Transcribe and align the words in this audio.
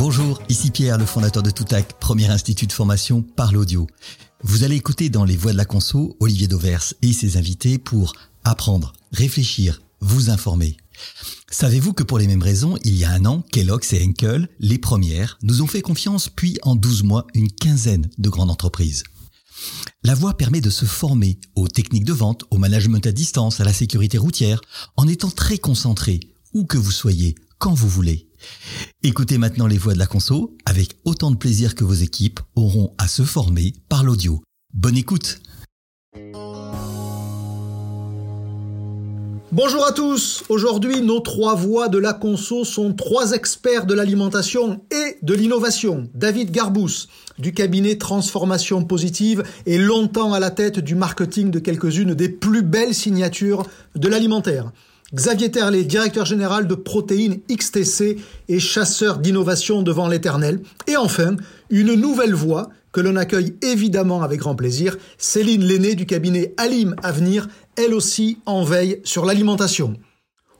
Bonjour, 0.00 0.40
ici 0.48 0.70
Pierre, 0.70 0.96
le 0.96 1.04
fondateur 1.04 1.42
de 1.42 1.50
Toutac, 1.50 1.98
premier 2.00 2.30
institut 2.30 2.66
de 2.66 2.72
formation 2.72 3.20
par 3.20 3.52
l'audio. 3.52 3.86
Vous 4.42 4.64
allez 4.64 4.76
écouter 4.76 5.10
dans 5.10 5.26
Les 5.26 5.36
Voix 5.36 5.52
de 5.52 5.58
la 5.58 5.66
Conso 5.66 6.16
Olivier 6.20 6.48
Dauvers 6.48 6.94
et 7.02 7.12
ses 7.12 7.36
invités 7.36 7.76
pour 7.76 8.14
apprendre, 8.42 8.94
réfléchir, 9.12 9.82
vous 10.00 10.30
informer. 10.30 10.78
Savez-vous 11.50 11.92
que 11.92 12.02
pour 12.02 12.16
les 12.18 12.26
mêmes 12.26 12.42
raisons, 12.42 12.78
il 12.82 12.96
y 12.96 13.04
a 13.04 13.10
un 13.10 13.26
an, 13.26 13.44
Kellogg's 13.52 13.92
et 13.92 14.02
Henkel, 14.02 14.48
les 14.58 14.78
premières, 14.78 15.38
nous 15.42 15.60
ont 15.60 15.66
fait 15.66 15.82
confiance, 15.82 16.30
puis 16.30 16.56
en 16.62 16.76
12 16.76 17.02
mois, 17.02 17.26
une 17.34 17.52
quinzaine 17.52 18.08
de 18.16 18.30
grandes 18.30 18.50
entreprises. 18.50 19.02
La 20.02 20.14
voix 20.14 20.34
permet 20.34 20.62
de 20.62 20.70
se 20.70 20.86
former 20.86 21.38
aux 21.56 21.68
techniques 21.68 22.06
de 22.06 22.14
vente, 22.14 22.44
au 22.50 22.56
management 22.56 23.06
à 23.06 23.12
distance, 23.12 23.60
à 23.60 23.64
la 23.64 23.74
sécurité 23.74 24.16
routière, 24.16 24.62
en 24.96 25.06
étant 25.06 25.30
très 25.30 25.58
concentré, 25.58 26.20
où 26.54 26.64
que 26.64 26.78
vous 26.78 26.90
soyez, 26.90 27.34
quand 27.58 27.74
vous 27.74 27.90
voulez. 27.90 28.29
Écoutez 29.02 29.38
maintenant 29.38 29.66
les 29.66 29.78
voix 29.78 29.94
de 29.94 29.98
la 29.98 30.06
conso 30.06 30.56
avec 30.66 30.96
autant 31.04 31.30
de 31.30 31.36
plaisir 31.36 31.74
que 31.74 31.84
vos 31.84 31.94
équipes 31.94 32.40
auront 32.54 32.94
à 32.98 33.08
se 33.08 33.22
former 33.22 33.74
par 33.88 34.04
l'audio. 34.04 34.42
Bonne 34.72 34.96
écoute 34.96 35.40
Bonjour 39.52 39.84
à 39.84 39.90
tous. 39.90 40.44
Aujourd'hui, 40.48 41.00
nos 41.00 41.18
trois 41.18 41.56
voix 41.56 41.88
de 41.88 41.98
la 41.98 42.12
conso 42.12 42.64
sont 42.64 42.92
trois 42.92 43.32
experts 43.32 43.84
de 43.84 43.94
l'alimentation 43.94 44.80
et 44.92 45.16
de 45.22 45.34
l'innovation. 45.34 46.08
David 46.14 46.52
Garbous, 46.52 47.08
du 47.36 47.52
cabinet 47.52 47.98
Transformation 47.98 48.84
Positive, 48.84 49.42
est 49.66 49.78
longtemps 49.78 50.34
à 50.34 50.38
la 50.38 50.52
tête 50.52 50.78
du 50.78 50.94
marketing 50.94 51.50
de 51.50 51.58
quelques-unes 51.58 52.14
des 52.14 52.28
plus 52.28 52.62
belles 52.62 52.94
signatures 52.94 53.64
de 53.96 54.06
l'alimentaire. 54.06 54.70
Xavier 55.12 55.50
Terlet, 55.50 55.82
directeur 55.82 56.24
général 56.24 56.68
de 56.68 56.74
Protéines 56.76 57.40
XTC 57.50 58.18
et 58.48 58.60
chasseur 58.60 59.18
d'innovation 59.18 59.82
devant 59.82 60.06
l'éternel. 60.06 60.60
Et 60.86 60.96
enfin, 60.96 61.34
une 61.68 61.94
nouvelle 61.94 62.34
voix 62.34 62.70
que 62.92 63.00
l'on 63.00 63.16
accueille 63.16 63.56
évidemment 63.60 64.22
avec 64.22 64.38
grand 64.38 64.54
plaisir, 64.54 64.96
Céline 65.18 65.64
Lenné 65.64 65.96
du 65.96 66.06
cabinet 66.06 66.54
Alim 66.58 66.94
Avenir, 67.02 67.48
elle 67.76 67.92
aussi 67.92 68.38
en 68.46 68.62
veille 68.62 69.00
sur 69.02 69.24
l'alimentation. 69.24 69.94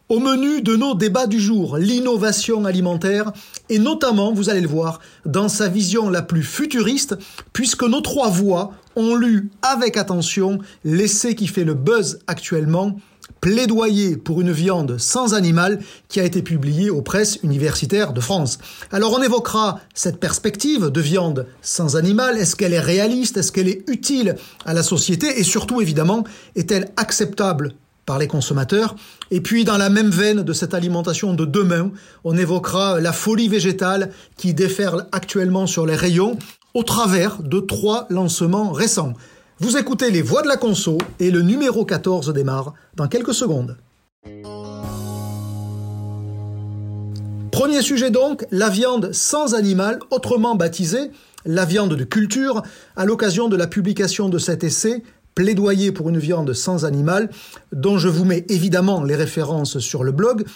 Au 0.08 0.18
menu 0.18 0.62
de 0.62 0.74
nos 0.74 0.96
débats 0.96 1.28
du 1.28 1.38
jour, 1.38 1.76
l'innovation 1.76 2.64
alimentaire, 2.64 3.32
et 3.68 3.78
notamment, 3.78 4.32
vous 4.32 4.50
allez 4.50 4.60
le 4.60 4.66
voir, 4.66 4.98
dans 5.24 5.48
sa 5.48 5.68
vision 5.68 6.10
la 6.10 6.22
plus 6.22 6.42
futuriste, 6.42 7.16
puisque 7.52 7.84
nos 7.84 8.00
trois 8.00 8.30
voix 8.30 8.72
ont 8.96 9.14
lu 9.14 9.50
avec 9.62 9.96
attention 9.96 10.58
l'essai 10.82 11.36
qui 11.36 11.46
fait 11.46 11.62
le 11.62 11.74
buzz 11.74 12.18
actuellement, 12.26 12.96
Plaidoyer 13.40 14.18
pour 14.18 14.42
une 14.42 14.52
viande 14.52 14.98
sans 14.98 15.32
animal 15.32 15.80
qui 16.08 16.20
a 16.20 16.24
été 16.24 16.42
publié 16.42 16.90
aux 16.90 17.00
presses 17.00 17.38
universitaires 17.42 18.12
de 18.12 18.20
France. 18.20 18.58
Alors 18.92 19.12
on 19.12 19.22
évoquera 19.22 19.80
cette 19.94 20.20
perspective 20.20 20.90
de 20.90 21.00
viande 21.00 21.46
sans 21.62 21.96
animal. 21.96 22.36
Est-ce 22.36 22.54
qu'elle 22.54 22.74
est 22.74 22.80
réaliste? 22.80 23.38
Est-ce 23.38 23.50
qu'elle 23.50 23.68
est 23.68 23.88
utile 23.88 24.36
à 24.66 24.74
la 24.74 24.82
société? 24.82 25.40
Et 25.40 25.42
surtout, 25.42 25.80
évidemment, 25.80 26.24
est-elle 26.54 26.90
acceptable 26.96 27.72
par 28.04 28.18
les 28.18 28.26
consommateurs? 28.26 28.94
Et 29.30 29.40
puis, 29.40 29.64
dans 29.64 29.78
la 29.78 29.88
même 29.88 30.10
veine 30.10 30.42
de 30.42 30.52
cette 30.52 30.74
alimentation 30.74 31.32
de 31.32 31.46
demain, 31.46 31.92
on 32.24 32.36
évoquera 32.36 33.00
la 33.00 33.12
folie 33.12 33.48
végétale 33.48 34.10
qui 34.36 34.52
déferle 34.52 35.06
actuellement 35.12 35.66
sur 35.66 35.86
les 35.86 35.96
rayons 35.96 36.38
au 36.74 36.82
travers 36.82 37.42
de 37.42 37.58
trois 37.58 38.06
lancements 38.10 38.70
récents. 38.70 39.14
Vous 39.62 39.76
écoutez 39.76 40.10
les 40.10 40.22
voix 40.22 40.40
de 40.40 40.48
la 40.48 40.56
conso 40.56 40.96
et 41.18 41.30
le 41.30 41.42
numéro 41.42 41.84
14 41.84 42.32
démarre 42.32 42.72
dans 42.96 43.08
quelques 43.08 43.34
secondes. 43.34 43.76
Premier 47.52 47.82
sujet 47.82 48.10
donc, 48.10 48.46
la 48.50 48.70
viande 48.70 49.12
sans 49.12 49.54
animal, 49.54 49.98
autrement 50.10 50.54
baptisée 50.54 51.10
la 51.44 51.66
viande 51.66 51.94
de 51.94 52.04
culture, 52.04 52.62
à 52.96 53.04
l'occasion 53.04 53.48
de 53.48 53.56
la 53.56 53.66
publication 53.66 54.30
de 54.30 54.38
cet 54.38 54.64
essai, 54.64 55.02
Plaidoyer 55.34 55.92
pour 55.92 56.08
une 56.08 56.18
viande 56.18 56.54
sans 56.54 56.86
animal, 56.86 57.28
dont 57.72 57.98
je 57.98 58.08
vous 58.08 58.24
mets 58.24 58.46
évidemment 58.48 59.04
les 59.04 59.14
références 59.14 59.78
sur 59.78 60.04
le 60.04 60.12
blog. 60.12 60.46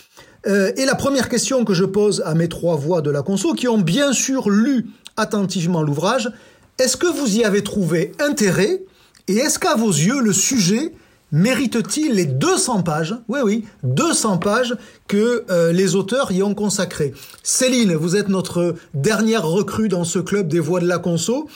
Euh, 0.47 0.73
et 0.77 0.87
la 0.87 0.95
première 0.95 1.29
question 1.29 1.67
que 1.67 1.75
je 1.75 1.85
pose 1.85 2.23
à 2.25 2.35
mes 2.35 2.49
trois 2.49 2.77
voix 2.77 3.03
de 3.03 3.11
la 3.11 3.21
conso, 3.21 3.53
qui 3.53 3.69
ont 3.69 3.79
bien 3.79 4.15
sûr 4.15 4.49
lu 4.49 4.87
attentivement 5.19 5.83
l'ouvrage, 5.83 6.33
est-ce 6.79 6.97
que 6.97 7.07
vous 7.07 7.37
y 7.37 7.45
avez 7.45 7.63
trouvé 7.63 8.13
intérêt 8.19 8.83
et 9.29 9.37
est-ce 9.37 9.59
qu'à 9.59 9.75
vos 9.75 9.91
yeux, 9.91 10.21
le 10.21 10.33
sujet 10.33 10.93
mérite-t-il 11.33 12.15
les 12.15 12.27
200 12.27 12.83
pages, 12.83 13.17
oui 13.29 13.41
oui, 13.43 13.65
200 13.83 14.39
pages 14.39 14.77
que 15.09 15.45
euh, 15.51 15.73
les 15.73 15.97
auteurs 15.97 16.31
y 16.31 16.43
ont 16.43 16.55
consacrées. 16.55 17.13
Céline, 17.43 17.95
vous 17.95 18.15
êtes 18.17 18.29
notre 18.29 18.77
dernière 18.95 19.45
recrue 19.45 19.89
dans 19.89 20.05
ce 20.05 20.21
club 20.21 20.47
des 20.47 20.61
voix 20.61 20.81
de 20.81 20.87
la 20.87 20.99
conso. 20.99 21.49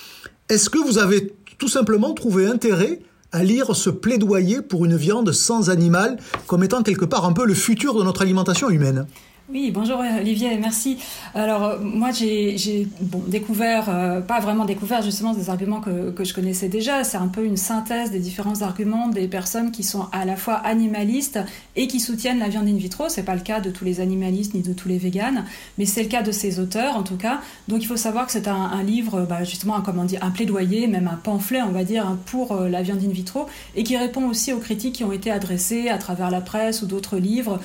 Est-ce 0.49 0.69
que 0.69 0.79
vous 0.79 0.99
avez 0.99 1.33
tout 1.59 1.69
simplement 1.69 2.13
trouvé 2.13 2.47
intérêt 2.47 3.01
à 3.31 3.45
lire 3.45 3.77
ce 3.77 3.91
plaidoyer 3.91 4.63
pour 4.63 4.85
une 4.85 4.97
viande 4.97 5.31
sans 5.33 5.71
animal 5.71 6.17
comme 6.47 6.65
étant 6.65 6.83
quelque 6.83 7.05
part 7.05 7.27
un 7.27 7.33
peu 7.33 7.45
le 7.45 7.55
futur 7.55 7.95
de 7.95 8.03
notre 8.03 8.23
alimentation 8.23 8.71
humaine? 8.71 9.07
Oui, 9.51 9.71
bonjour 9.71 10.03
Olivier, 10.21 10.59
merci. 10.59 10.99
Alors 11.35 11.65
euh, 11.65 11.79
moi 11.81 12.11
j'ai 12.11 12.87
bon, 13.01 13.23
découvert, 13.27 13.89
euh, 13.89 14.21
pas 14.21 14.41
vraiment 14.41 14.67
découvert 14.67 15.01
justement 15.01 15.33
des 15.33 15.49
arguments 15.49 15.81
que, 15.81 16.11
que 16.11 16.23
je 16.23 16.35
connaissais 16.35 16.69
déjà, 16.69 17.03
c'est 17.03 17.17
un 17.17 17.29
peu 17.29 17.47
une 17.47 17.57
synthèse 17.57 18.11
des 18.11 18.19
différents 18.19 18.61
arguments 18.61 19.09
des 19.09 19.27
personnes 19.27 19.71
qui 19.71 19.85
sont 19.85 20.07
à 20.13 20.27
la 20.27 20.37
fois 20.37 20.57
animalistes 20.57 21.39
et 21.77 21.89
qui 21.89 21.99
soutiennent 21.99 22.41
la 22.41 22.51
viande 22.51 22.69
in 22.69 22.77
vitro. 22.77 23.09
C'est 23.09 23.23
pas 23.23 23.35
le 23.35 23.41
cas 23.41 23.61
de 23.61 23.71
tous 23.71 23.87
les 23.87 24.01
animalistes 24.01 24.53
ni 24.53 24.61
de 24.61 24.75
tous 24.75 24.87
les 24.87 24.99
véganes, 24.99 25.47
mais 25.79 25.87
c'est 25.87 26.03
le 26.03 26.11
cas 26.11 26.23
de 26.23 26.31
ces 26.31 26.61
auteurs 26.61 26.97
en 26.97 27.03
tout 27.03 27.17
cas. 27.17 27.41
Donc 27.69 27.83
il 27.83 27.87
faut 27.87 27.97
savoir 27.97 28.27
que 28.27 28.33
c'est 28.33 28.49
un, 28.49 28.55
un, 28.55 28.83
livre, 28.83 29.25
bah, 29.27 29.45
justement 29.45 29.77
un, 29.77 29.81
comment 29.81 30.05
dire, 30.05 30.23
un 30.23 30.31
plaidoyer, 30.31 30.89
même 30.89 31.09
un 31.09 31.17
pamphlet 31.17 31.63
on 31.63 31.73
va 31.73 31.85
dire, 31.85 32.07
hein, 32.07 32.19
pour 32.27 32.53
euh, 32.53 32.69
la 32.69 32.83
viande 32.83 33.03
in 33.03 33.09
vitro 33.09 33.47
et 33.75 33.83
qui 33.83 33.97
répond 33.97 34.29
aussi 34.29 34.53
aux 34.53 34.59
critiques 34.59 34.97
qui 34.97 35.05
ont 35.05 35.13
été 35.13 35.31
adressées 35.31 35.89
à 35.89 35.97
travers 35.97 36.31
la 36.31 36.43
presse 36.43 36.83
ou 36.83 36.87
d'autres 36.87 37.17
livres 37.17 37.61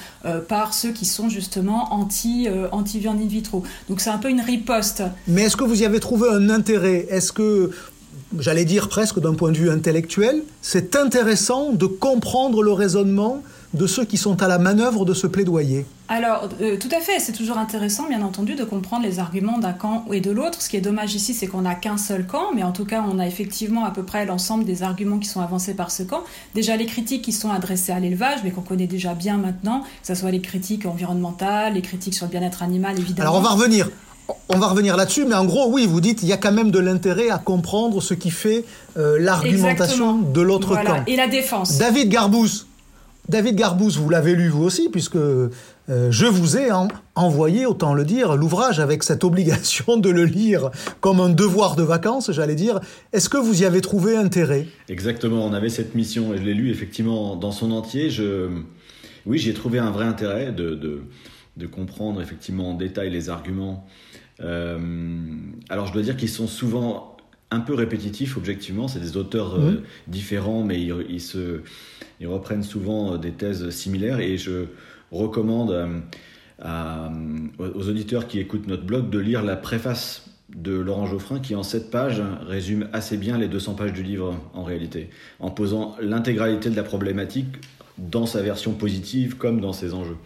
par 0.48 0.74
ceux 0.74 0.92
qui 0.92 1.06
sont 1.06 1.28
justement 1.28 1.73
anti, 1.74 2.48
euh, 2.48 2.68
in 2.72 3.28
vitro. 3.28 3.64
Donc 3.90 4.00
c'est 4.00 4.10
un 4.10 4.18
peu 4.18 4.30
une 4.30 4.42
riposte. 4.42 5.04
Mais 5.28 5.44
est-ce 5.44 5.58
que 5.58 5.64
vous 5.64 5.82
y 5.82 5.86
avez 5.86 6.00
trouvé 6.00 6.30
un 6.30 6.50
intérêt? 6.50 7.08
Est-ce 7.10 7.32
que 7.32 7.72
j'allais 8.40 8.66
dire 8.66 8.90
presque 8.90 9.20
d'un 9.20 9.34
point 9.34 9.52
de 9.52 9.58
vue 9.58 9.70
intellectuel, 9.70 10.44
c'est 10.62 10.96
intéressant 10.96 11.72
de 11.72 11.86
comprendre 11.86 12.64
le 12.64 12.72
raisonnement 12.72 13.42
de 13.74 13.88
ceux 13.88 14.06
qui 14.06 14.18
sont 14.18 14.42
à 14.42 14.48
la 14.48 14.58
manœuvre 14.58 15.06
de 15.06 15.14
ce 15.14 15.28
plaidoyer 15.28 15.86
alors, 16.10 16.50
euh, 16.62 16.78
tout 16.78 16.90
à 16.92 17.00
fait, 17.00 17.20
c'est 17.20 17.32
toujours 17.32 17.58
intéressant, 17.58 18.08
bien 18.08 18.22
entendu, 18.22 18.56
de 18.56 18.64
comprendre 18.66 19.04
les 19.04 19.20
arguments 19.20 19.58
d'un 19.58 19.72
camp 19.72 20.06
et 20.12 20.20
de 20.20 20.30
l'autre. 20.30 20.62
Ce 20.62 20.70
qui 20.70 20.76
est 20.76 20.82
dommage 20.82 21.16
ici, 21.16 21.34
c'est 21.34 21.48
qu'on 21.48 21.62
n'a 21.62 21.76
qu'un 21.76 21.98
seul 21.98 22.28
camp, 22.28 22.54
mais 22.54 22.62
en 22.62 22.72
tout 22.72 22.86
cas, 22.86 23.04
on 23.10 23.18
a 23.20 23.26
effectivement 23.26 23.86
à 23.86 23.92
peu 23.92 24.04
près 24.04 24.26
l'ensemble 24.26 24.66
des 24.66 24.84
arguments 24.84 25.18
qui 25.18 25.28
sont 25.28 25.42
avancés 25.42 25.74
par 25.74 25.92
ce 25.92 26.04
camp. 26.04 26.22
Déjà, 26.54 26.76
les 26.76 26.86
critiques 26.86 27.24
qui 27.24 27.32
sont 27.32 27.50
adressées 27.50 27.94
à 27.94 28.00
l'élevage, 28.00 28.40
mais 28.44 28.52
qu'on 28.52 28.62
connaît 28.62 28.86
déjà 28.86 29.14
bien 29.14 29.38
maintenant, 29.38 29.82
que 29.82 30.08
ce 30.08 30.14
soit 30.14 30.30
les 30.30 30.42
critiques 30.42 30.86
environnementales, 30.86 31.74
les 31.74 31.82
critiques 31.82 32.14
sur 32.14 32.26
le 32.26 32.32
bien-être 32.32 32.62
animal, 32.62 33.00
évidemment. 33.00 33.30
Alors, 33.30 33.40
on 33.40 33.44
va 33.44 33.52
revenir. 33.52 33.90
On 34.50 34.60
va 34.60 34.68
revenir 34.68 34.96
là-dessus, 34.96 35.26
mais 35.26 35.36
en 35.36 35.46
gros, 35.46 35.70
oui, 35.70 35.88
vous 35.88 36.00
dites, 36.00 36.22
il 36.22 36.30
y 36.30 36.34
a 36.34 36.38
quand 36.38 36.52
même 36.52 36.70
de 36.70 36.80
l'intérêt 36.80 37.30
à 37.30 37.40
comprendre 37.40 38.02
ce 38.02 38.14
qui 38.14 38.30
fait 38.30 38.66
euh, 38.98 39.18
l'argumentation 39.20 40.18
de 40.18 40.42
l'autre 40.42 40.76
camp. 40.76 41.04
Et 41.08 41.16
la 41.16 41.28
défense. 41.28 41.78
David 41.78 42.10
Garbous, 42.10 42.66
David 43.30 43.56
Garbous, 43.56 43.92
vous 43.92 44.10
l'avez 44.10 44.36
lu 44.36 44.50
vous 44.50 44.64
aussi, 44.64 44.90
puisque 44.90 45.16
euh, 45.16 45.50
je 45.88 46.26
vous 46.26 46.58
ai 46.58 46.70
envoyé, 47.16 47.66
autant 47.66 47.94
le 47.94 48.04
dire, 48.04 48.36
l'ouvrage 48.36 48.82
avec 48.82 49.02
cette 49.04 49.24
obligation 49.24 49.96
de 49.98 50.10
le 50.10 50.26
lire 50.26 50.72
comme 51.00 51.22
un 51.22 51.30
devoir 51.30 51.78
de 51.78 51.84
vacances, 51.84 52.32
j'allais 52.32 52.56
dire. 52.56 52.82
Est-ce 53.14 53.30
que 53.30 53.38
vous 53.38 53.62
y 53.62 53.66
avez 53.66 53.80
trouvé 53.80 54.18
intérêt? 54.18 54.68
Exactement, 54.90 55.46
on 55.46 55.54
avait 55.54 55.70
cette 55.70 55.96
mission 55.96 56.34
et 56.34 56.38
je 56.38 56.44
l'ai 56.44 56.54
lu 56.54 56.70
effectivement 56.70 57.38
dans 57.38 57.52
son 57.52 57.72
entier. 57.72 58.10
Je... 58.10 58.50
Oui, 59.26 59.38
j'y 59.38 59.52
ai 59.52 59.54
trouvé 59.54 59.80
un 59.80 59.92
vrai 59.92 60.06
intérêt 60.06 60.52
de, 60.52 60.76
de, 60.76 61.68
comprendre 61.68 62.22
effectivement 62.22 62.72
en 62.72 62.74
détail 62.74 63.10
les 63.10 63.30
arguments. 63.30 63.88
Euh, 64.42 64.78
alors 65.70 65.88
je 65.88 65.94
dois 65.94 66.02
dire 66.02 66.18
qu'ils 66.18 66.30
sont 66.30 66.48
souvent 66.48 67.13
un 67.54 67.60
peu 67.60 67.76
répétitifs 67.76 68.36
objectivement, 68.36 68.88
c'est 68.88 69.00
des 69.00 69.16
auteurs 69.16 69.56
euh, 69.56 69.84
différents, 70.08 70.64
mais 70.64 70.82
ils, 70.82 71.22
se, 71.22 71.62
ils 72.20 72.28
reprennent 72.28 72.64
souvent 72.64 73.14
euh, 73.14 73.18
des 73.18 73.32
thèses 73.32 73.70
similaires. 73.70 74.20
Et 74.20 74.38
je 74.38 74.66
recommande 75.12 76.02
euh, 76.66 77.08
aux 77.60 77.90
auditeurs 77.90 78.28
qui 78.28 78.40
écoutent 78.40 78.68
notre 78.68 78.84
blog 78.84 79.10
de 79.10 79.20
lire 79.20 79.44
la 79.44 79.56
préface 79.56 80.26
de 80.56 80.74
Laurent 80.74 81.06
Geoffrin 81.06 81.40
qui 81.40 81.56
en 81.56 81.64
7 81.64 81.92
pages 81.92 82.22
résume 82.48 82.88
assez 82.92 83.18
bien 83.18 83.38
les 83.38 83.48
200 83.48 83.76
pages 83.76 83.94
du 83.94 84.04
livre 84.04 84.40
en 84.54 84.64
réalité, 84.64 85.10
en 85.40 85.52
posant 85.52 85.96
l'intégralité 86.02 86.70
de 86.70 86.76
la 86.76 86.84
problématique 86.84 87.48
dans 87.98 88.26
sa 88.26 88.42
version 88.42 88.74
positive 88.74 89.38
comme 89.38 89.62
dans 89.62 89.74
ses 89.74 89.94
enjeux. 89.94 90.18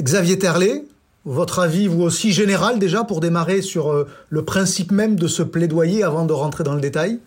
Xavier 0.00 0.38
Terlet, 0.38 0.84
votre 1.26 1.58
avis, 1.58 1.88
vous 1.88 2.02
aussi, 2.02 2.32
général 2.32 2.78
déjà, 2.78 3.04
pour 3.04 3.20
démarrer 3.20 3.60
sur 3.60 3.92
euh, 3.92 4.08
le 4.30 4.44
principe 4.44 4.92
même 4.92 5.16
de 5.16 5.28
ce 5.28 5.42
plaidoyer 5.42 6.02
avant 6.02 6.24
de 6.24 6.32
rentrer 6.32 6.64
dans 6.64 6.74
le 6.74 6.80
détail? 6.80 7.18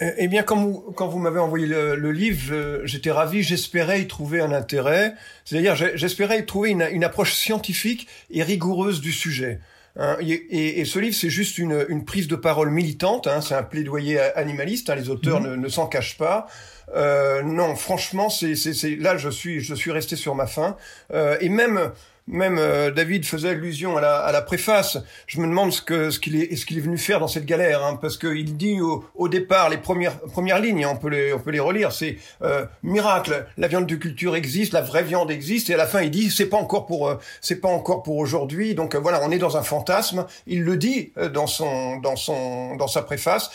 Eh, 0.00 0.10
eh 0.16 0.28
bien, 0.28 0.42
quand 0.42 0.56
vous, 0.56 0.80
quand 0.94 1.08
vous 1.08 1.18
m'avez 1.18 1.40
envoyé 1.40 1.66
le, 1.66 2.12
livre, 2.12 2.52
euh, 2.52 2.80
j'étais 2.84 3.10
ravi, 3.10 3.42
j'espérais 3.42 4.00
y 4.00 4.06
trouver 4.06 4.40
un 4.40 4.52
intérêt, 4.52 5.14
c'est-à-dire 5.44 5.74
j'espérais 5.74 6.38
y 6.38 6.46
trouver 6.46 6.70
une, 6.70 6.86
une, 6.92 7.04
approche 7.04 7.34
scientifique 7.34 8.06
et 8.30 8.42
rigoureuse 8.42 9.00
du 9.00 9.12
sujet. 9.12 9.60
Hein, 9.98 10.16
et, 10.20 10.84
ce 10.84 10.98
livre, 11.00 11.14
c'est 11.14 11.30
juste 11.30 11.58
une, 11.58 12.04
prise 12.04 12.28
de 12.28 12.36
parole 12.36 12.70
militante. 12.70 13.26
Hein, 13.26 13.40
c'est 13.40 13.54
un 13.54 13.64
plaidoyer 13.64 14.20
animaliste. 14.36 14.90
Hein, 14.90 14.94
les 14.94 15.10
auteurs 15.10 15.40
mhm. 15.40 15.60
ne, 15.60 15.68
s'en 15.68 15.86
cachent 15.86 16.16
pas. 16.16 16.46
Euh, 16.94 17.42
non, 17.42 17.74
franchement, 17.74 18.30
c'est 18.30 18.54
là, 18.98 19.16
je 19.16 19.28
suis, 19.28 19.60
je 19.60 19.74
suis 19.74 19.90
resté 19.90 20.14
sur 20.14 20.34
ma 20.34 20.46
faim. 20.46 20.76
Euh, 21.12 21.36
et 21.40 21.48
même 21.48 21.90
même 22.28 22.58
euh, 22.58 22.90
David 22.90 23.24
faisait 23.24 23.50
allusion 23.50 23.96
à 23.96 24.00
la, 24.00 24.18
à 24.18 24.32
la, 24.32 24.42
préface. 24.42 24.98
Je 25.26 25.40
me 25.40 25.46
demande 25.46 25.72
ce 25.72 25.80
que 25.80 26.10
ce 26.10 26.18
qu'il 26.18 26.36
est 26.36 26.54
ce 26.56 26.66
est 26.72 26.80
venu 26.80 26.98
faire 26.98 27.20
dans 27.20 27.28
cette 27.28 27.46
galère, 27.46 27.84
hein, 27.84 27.98
parce 28.00 28.16
qu'il 28.16 28.56
dit 28.56 28.80
au, 28.80 29.04
au, 29.14 29.28
départ 29.28 29.70
les 29.70 29.78
premières 29.78 30.18
premières 30.20 30.60
lignes, 30.60 30.86
on 30.86 30.96
peut 30.96 31.08
les 31.08 31.32
on 31.32 31.38
peut 31.38 31.50
les 31.50 31.60
relire. 31.60 31.92
C'est 31.92 32.18
euh, 32.42 32.66
miracle, 32.82 33.46
la 33.56 33.68
viande 33.68 33.86
de 33.86 33.96
culture 33.96 34.36
existe, 34.36 34.72
la 34.72 34.82
vraie 34.82 35.02
viande 35.02 35.30
existe, 35.30 35.70
et 35.70 35.74
à 35.74 35.76
la 35.76 35.86
fin 35.86 36.02
il 36.02 36.10
dit 36.10 36.30
c'est 36.30 36.46
pas 36.46 36.58
encore 36.58 36.86
pour 36.86 37.08
euh, 37.08 37.16
c'est 37.40 37.60
pas 37.60 37.68
encore 37.68 38.02
pour 38.02 38.16
aujourd'hui. 38.16 38.74
Donc 38.74 38.94
euh, 38.94 38.98
voilà, 38.98 39.20
on 39.22 39.30
est 39.30 39.38
dans 39.38 39.56
un 39.56 39.62
fantasme. 39.62 40.26
Il 40.46 40.62
le 40.62 40.76
dit 40.76 41.12
dans 41.32 41.46
son 41.46 41.96
dans 41.96 42.16
son 42.16 42.76
dans 42.76 42.88
sa 42.88 43.02
préface, 43.02 43.50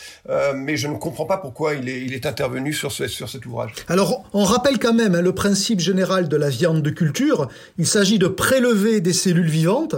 mais 0.55 0.77
je 0.77 0.87
ne 0.87 0.97
comprends 0.97 1.25
pas 1.25 1.37
pourquoi 1.37 1.75
il 1.75 1.89
est 1.89 2.01
il 2.01 2.13
est 2.13 2.25
intervenu 2.25 2.73
sur 2.73 2.91
ce, 2.91 3.07
sur 3.07 3.29
cet 3.29 3.45
ouvrage. 3.45 3.73
Alors 3.87 4.23
on 4.33 4.43
rappelle 4.43 4.79
quand 4.79 4.93
même 4.93 5.15
hein, 5.15 5.21
le 5.21 5.33
principe 5.33 5.79
général 5.79 6.27
de 6.27 6.37
la 6.37 6.49
viande 6.49 6.81
de 6.81 6.89
culture. 6.89 7.47
Il 7.77 7.85
s'agit 7.85 8.17
de 8.17 8.27
pré 8.27 8.59
lever 8.63 9.01
des 9.01 9.13
cellules 9.13 9.49
vivantes 9.49 9.95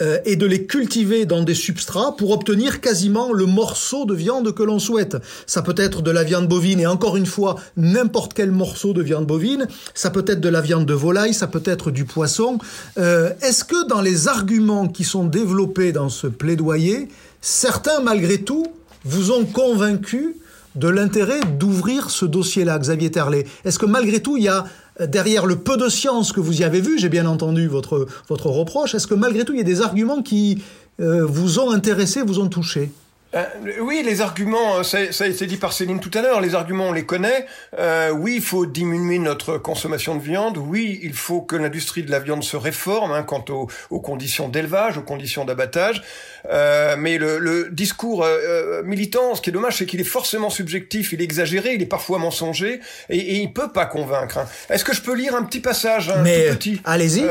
euh, 0.00 0.18
et 0.24 0.36
de 0.36 0.46
les 0.46 0.64
cultiver 0.64 1.26
dans 1.26 1.42
des 1.42 1.54
substrats 1.54 2.14
pour 2.16 2.30
obtenir 2.30 2.80
quasiment 2.80 3.32
le 3.32 3.46
morceau 3.46 4.04
de 4.04 4.14
viande 4.14 4.54
que 4.54 4.62
l'on 4.62 4.78
souhaite. 4.78 5.16
Ça 5.46 5.60
peut 5.60 5.74
être 5.76 6.02
de 6.02 6.12
la 6.12 6.22
viande 6.22 6.46
bovine 6.46 6.78
et 6.78 6.86
encore 6.86 7.16
une 7.16 7.26
fois 7.26 7.56
n'importe 7.76 8.32
quel 8.32 8.52
morceau 8.52 8.92
de 8.92 9.02
viande 9.02 9.26
bovine. 9.26 9.66
Ça 9.94 10.10
peut 10.10 10.24
être 10.28 10.40
de 10.40 10.48
la 10.48 10.60
viande 10.60 10.86
de 10.86 10.94
volaille, 10.94 11.34
ça 11.34 11.48
peut 11.48 11.64
être 11.64 11.90
du 11.90 12.04
poisson. 12.04 12.58
Euh, 12.96 13.32
est-ce 13.42 13.64
que 13.64 13.88
dans 13.88 14.00
les 14.00 14.28
arguments 14.28 14.86
qui 14.86 15.02
sont 15.02 15.24
développés 15.24 15.90
dans 15.90 16.08
ce 16.08 16.28
plaidoyer, 16.28 17.08
certains 17.40 18.00
malgré 18.00 18.38
tout 18.38 18.66
vous 19.04 19.32
ont 19.32 19.44
convaincu 19.44 20.36
de 20.76 20.88
l'intérêt 20.88 21.40
d'ouvrir 21.58 22.10
ce 22.10 22.24
dossier-là, 22.24 22.78
Xavier 22.78 23.10
Terlet 23.10 23.46
Est-ce 23.64 23.80
que 23.80 23.86
malgré 23.86 24.22
tout 24.22 24.36
il 24.36 24.44
y 24.44 24.48
a 24.48 24.64
derrière 25.06 25.46
le 25.46 25.56
peu 25.56 25.76
de 25.76 25.88
science 25.88 26.32
que 26.32 26.40
vous 26.40 26.60
y 26.60 26.64
avez 26.64 26.80
vu, 26.80 26.98
j'ai 26.98 27.08
bien 27.08 27.26
entendu 27.26 27.68
votre, 27.68 28.06
votre 28.28 28.46
reproche, 28.46 28.94
est-ce 28.94 29.06
que 29.06 29.14
malgré 29.14 29.44
tout 29.44 29.52
il 29.52 29.58
y 29.58 29.62
a 29.62 29.64
des 29.64 29.80
arguments 29.80 30.22
qui 30.22 30.62
euh, 31.00 31.24
vous 31.24 31.58
ont 31.58 31.70
intéressé, 31.70 32.22
vous 32.22 32.40
ont 32.40 32.48
touché? 32.48 32.90
Euh, 33.34 33.44
oui, 33.80 34.02
les 34.04 34.22
arguments, 34.22 34.78
euh, 34.78 34.82
ça, 34.82 35.12
ça, 35.12 35.24
a 35.24 35.26
été 35.26 35.44
dit 35.44 35.58
par 35.58 35.74
Céline 35.74 36.00
tout 36.00 36.10
à 36.14 36.22
l'heure, 36.22 36.40
les 36.40 36.54
arguments 36.54 36.88
on 36.88 36.92
les 36.92 37.04
connaît. 37.04 37.44
Euh, 37.78 38.10
oui, 38.10 38.34
il 38.36 38.42
faut 38.42 38.64
diminuer 38.64 39.18
notre 39.18 39.58
consommation 39.58 40.16
de 40.16 40.22
viande. 40.22 40.56
Oui, 40.56 40.98
il 41.02 41.12
faut 41.12 41.42
que 41.42 41.54
l'industrie 41.54 42.02
de 42.02 42.10
la 42.10 42.20
viande 42.20 42.42
se 42.42 42.56
réforme 42.56 43.12
hein, 43.12 43.22
quant 43.22 43.44
aux, 43.50 43.68
aux, 43.90 44.00
conditions 44.00 44.48
d'élevage, 44.48 44.96
aux 44.96 45.02
conditions 45.02 45.44
d'abattage. 45.44 46.02
Euh, 46.50 46.96
mais 46.98 47.18
le, 47.18 47.38
le 47.38 47.68
discours 47.70 48.24
euh, 48.24 48.82
militant, 48.84 49.34
ce 49.34 49.42
qui 49.42 49.50
est 49.50 49.52
dommage, 49.52 49.76
c'est 49.76 49.86
qu'il 49.86 50.00
est 50.00 50.04
forcément 50.04 50.48
subjectif, 50.48 51.12
il 51.12 51.20
est 51.20 51.24
exagéré, 51.24 51.74
il 51.74 51.82
est 51.82 51.86
parfois 51.86 52.18
mensonger, 52.18 52.80
et, 53.10 53.18
et 53.18 53.34
il 53.42 53.52
peut 53.52 53.72
pas 53.72 53.84
convaincre. 53.84 54.38
Hein. 54.38 54.46
Est-ce 54.70 54.84
que 54.84 54.94
je 54.94 55.02
peux 55.02 55.14
lire 55.14 55.34
un 55.34 55.42
petit 55.42 55.60
passage, 55.60 56.10
mais 56.22 56.48
petit 56.50 56.80
Allez-y. 56.84 57.24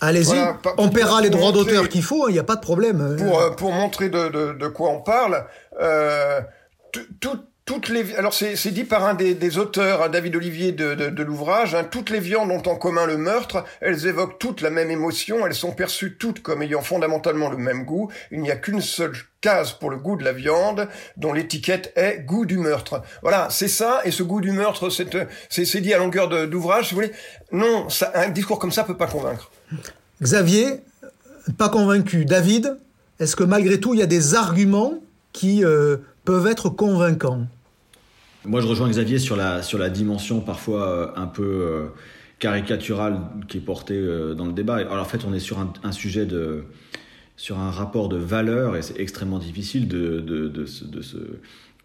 Allez-y, 0.00 0.36
on 0.78 0.88
paiera 0.88 1.20
les 1.20 1.30
droits 1.30 1.52
d'auteur 1.52 1.88
qu'il 1.88 2.02
faut, 2.02 2.28
il 2.28 2.32
n'y 2.32 2.38
a 2.38 2.44
pas 2.44 2.56
de 2.56 2.60
problème. 2.60 3.16
Pour, 3.18 3.40
euh, 3.40 3.50
pour 3.50 3.72
montrer 3.72 4.08
de, 4.08 4.28
de, 4.28 4.52
de 4.52 4.68
quoi 4.68 4.90
on 4.90 5.00
parle, 5.00 5.46
euh, 5.80 6.40
tout, 7.20 7.40
toutes 7.64 7.88
les, 7.88 8.14
alors 8.14 8.32
c'est 8.32 8.70
dit 8.70 8.84
par 8.84 9.04
un 9.04 9.14
des, 9.14 9.34
des 9.34 9.58
auteurs, 9.58 10.02
hein, 10.02 10.08
David 10.08 10.36
Olivier 10.36 10.70
de, 10.70 10.94
de, 10.94 11.08
de 11.08 11.22
l'ouvrage, 11.24 11.74
hein, 11.74 11.82
toutes 11.82 12.10
les 12.10 12.20
viandes 12.20 12.52
ont 12.52 12.62
en 12.70 12.76
commun 12.76 13.06
le 13.06 13.16
meurtre, 13.16 13.64
elles 13.80 14.06
évoquent 14.06 14.38
toutes 14.38 14.60
la 14.60 14.70
même 14.70 14.88
émotion, 14.88 15.44
elles 15.44 15.54
sont 15.54 15.72
perçues 15.72 16.16
toutes 16.16 16.42
comme 16.42 16.62
ayant 16.62 16.80
fondamentalement 16.82 17.50
le 17.50 17.56
même 17.56 17.84
goût, 17.84 18.08
il 18.30 18.40
n'y 18.40 18.52
a 18.52 18.56
qu'une 18.56 18.80
seule 18.80 19.14
case 19.40 19.72
pour 19.72 19.90
le 19.90 19.96
goût 19.96 20.16
de 20.16 20.22
la 20.22 20.32
viande, 20.32 20.88
dont 21.16 21.32
l'étiquette 21.32 21.92
est 21.96 22.20
goût 22.20 22.46
du 22.46 22.58
meurtre. 22.58 23.02
Voilà, 23.22 23.48
c'est 23.50 23.68
ça, 23.68 24.00
et 24.04 24.12
ce 24.12 24.22
goût 24.22 24.40
du 24.40 24.52
meurtre, 24.52 24.88
c'est 24.88 25.80
dit 25.80 25.92
à 25.92 25.98
longueur 25.98 26.28
d'ouvrage, 26.46 26.88
si 26.88 26.94
vous 26.94 27.00
voulez. 27.00 27.12
Non, 27.50 27.88
ça, 27.88 28.12
un 28.14 28.28
discours 28.28 28.60
comme 28.60 28.72
ça 28.72 28.84
peut 28.84 28.96
pas 28.96 29.06
convaincre. 29.08 29.50
Xavier, 30.22 30.80
pas 31.58 31.68
convaincu. 31.68 32.24
David, 32.24 32.76
est-ce 33.20 33.36
que 33.36 33.44
malgré 33.44 33.80
tout, 33.80 33.94
il 33.94 34.00
y 34.00 34.02
a 34.02 34.06
des 34.06 34.34
arguments 34.34 35.00
qui 35.32 35.64
euh, 35.64 35.96
peuvent 36.24 36.46
être 36.46 36.68
convaincants? 36.68 37.46
Moi, 38.44 38.60
je 38.60 38.66
rejoins 38.66 38.88
Xavier 38.88 39.18
sur 39.18 39.36
la, 39.36 39.62
sur 39.62 39.78
la 39.78 39.90
dimension 39.90 40.40
parfois 40.40 40.88
euh, 40.88 41.08
un 41.16 41.26
peu 41.26 41.42
euh, 41.42 41.86
caricaturale 42.38 43.20
qui 43.48 43.58
est 43.58 43.60
portée 43.60 44.00
dans 44.36 44.46
le 44.46 44.52
débat. 44.52 44.76
Alors, 44.76 45.00
en 45.00 45.04
fait, 45.04 45.24
on 45.24 45.32
est 45.32 45.40
sur 45.40 45.58
un, 45.58 45.72
un 45.82 45.92
sujet 45.92 46.26
de 46.26 46.64
sur 47.36 47.58
un 47.58 47.70
rapport 47.70 48.08
de 48.08 48.16
valeur 48.16 48.76
et 48.76 48.82
c'est 48.82 48.98
extrêmement 48.98 49.38
difficile 49.38 49.88
de, 49.88 50.20
de, 50.20 50.48
de, 50.48 50.66
de, 50.84 51.02
se 51.02 51.16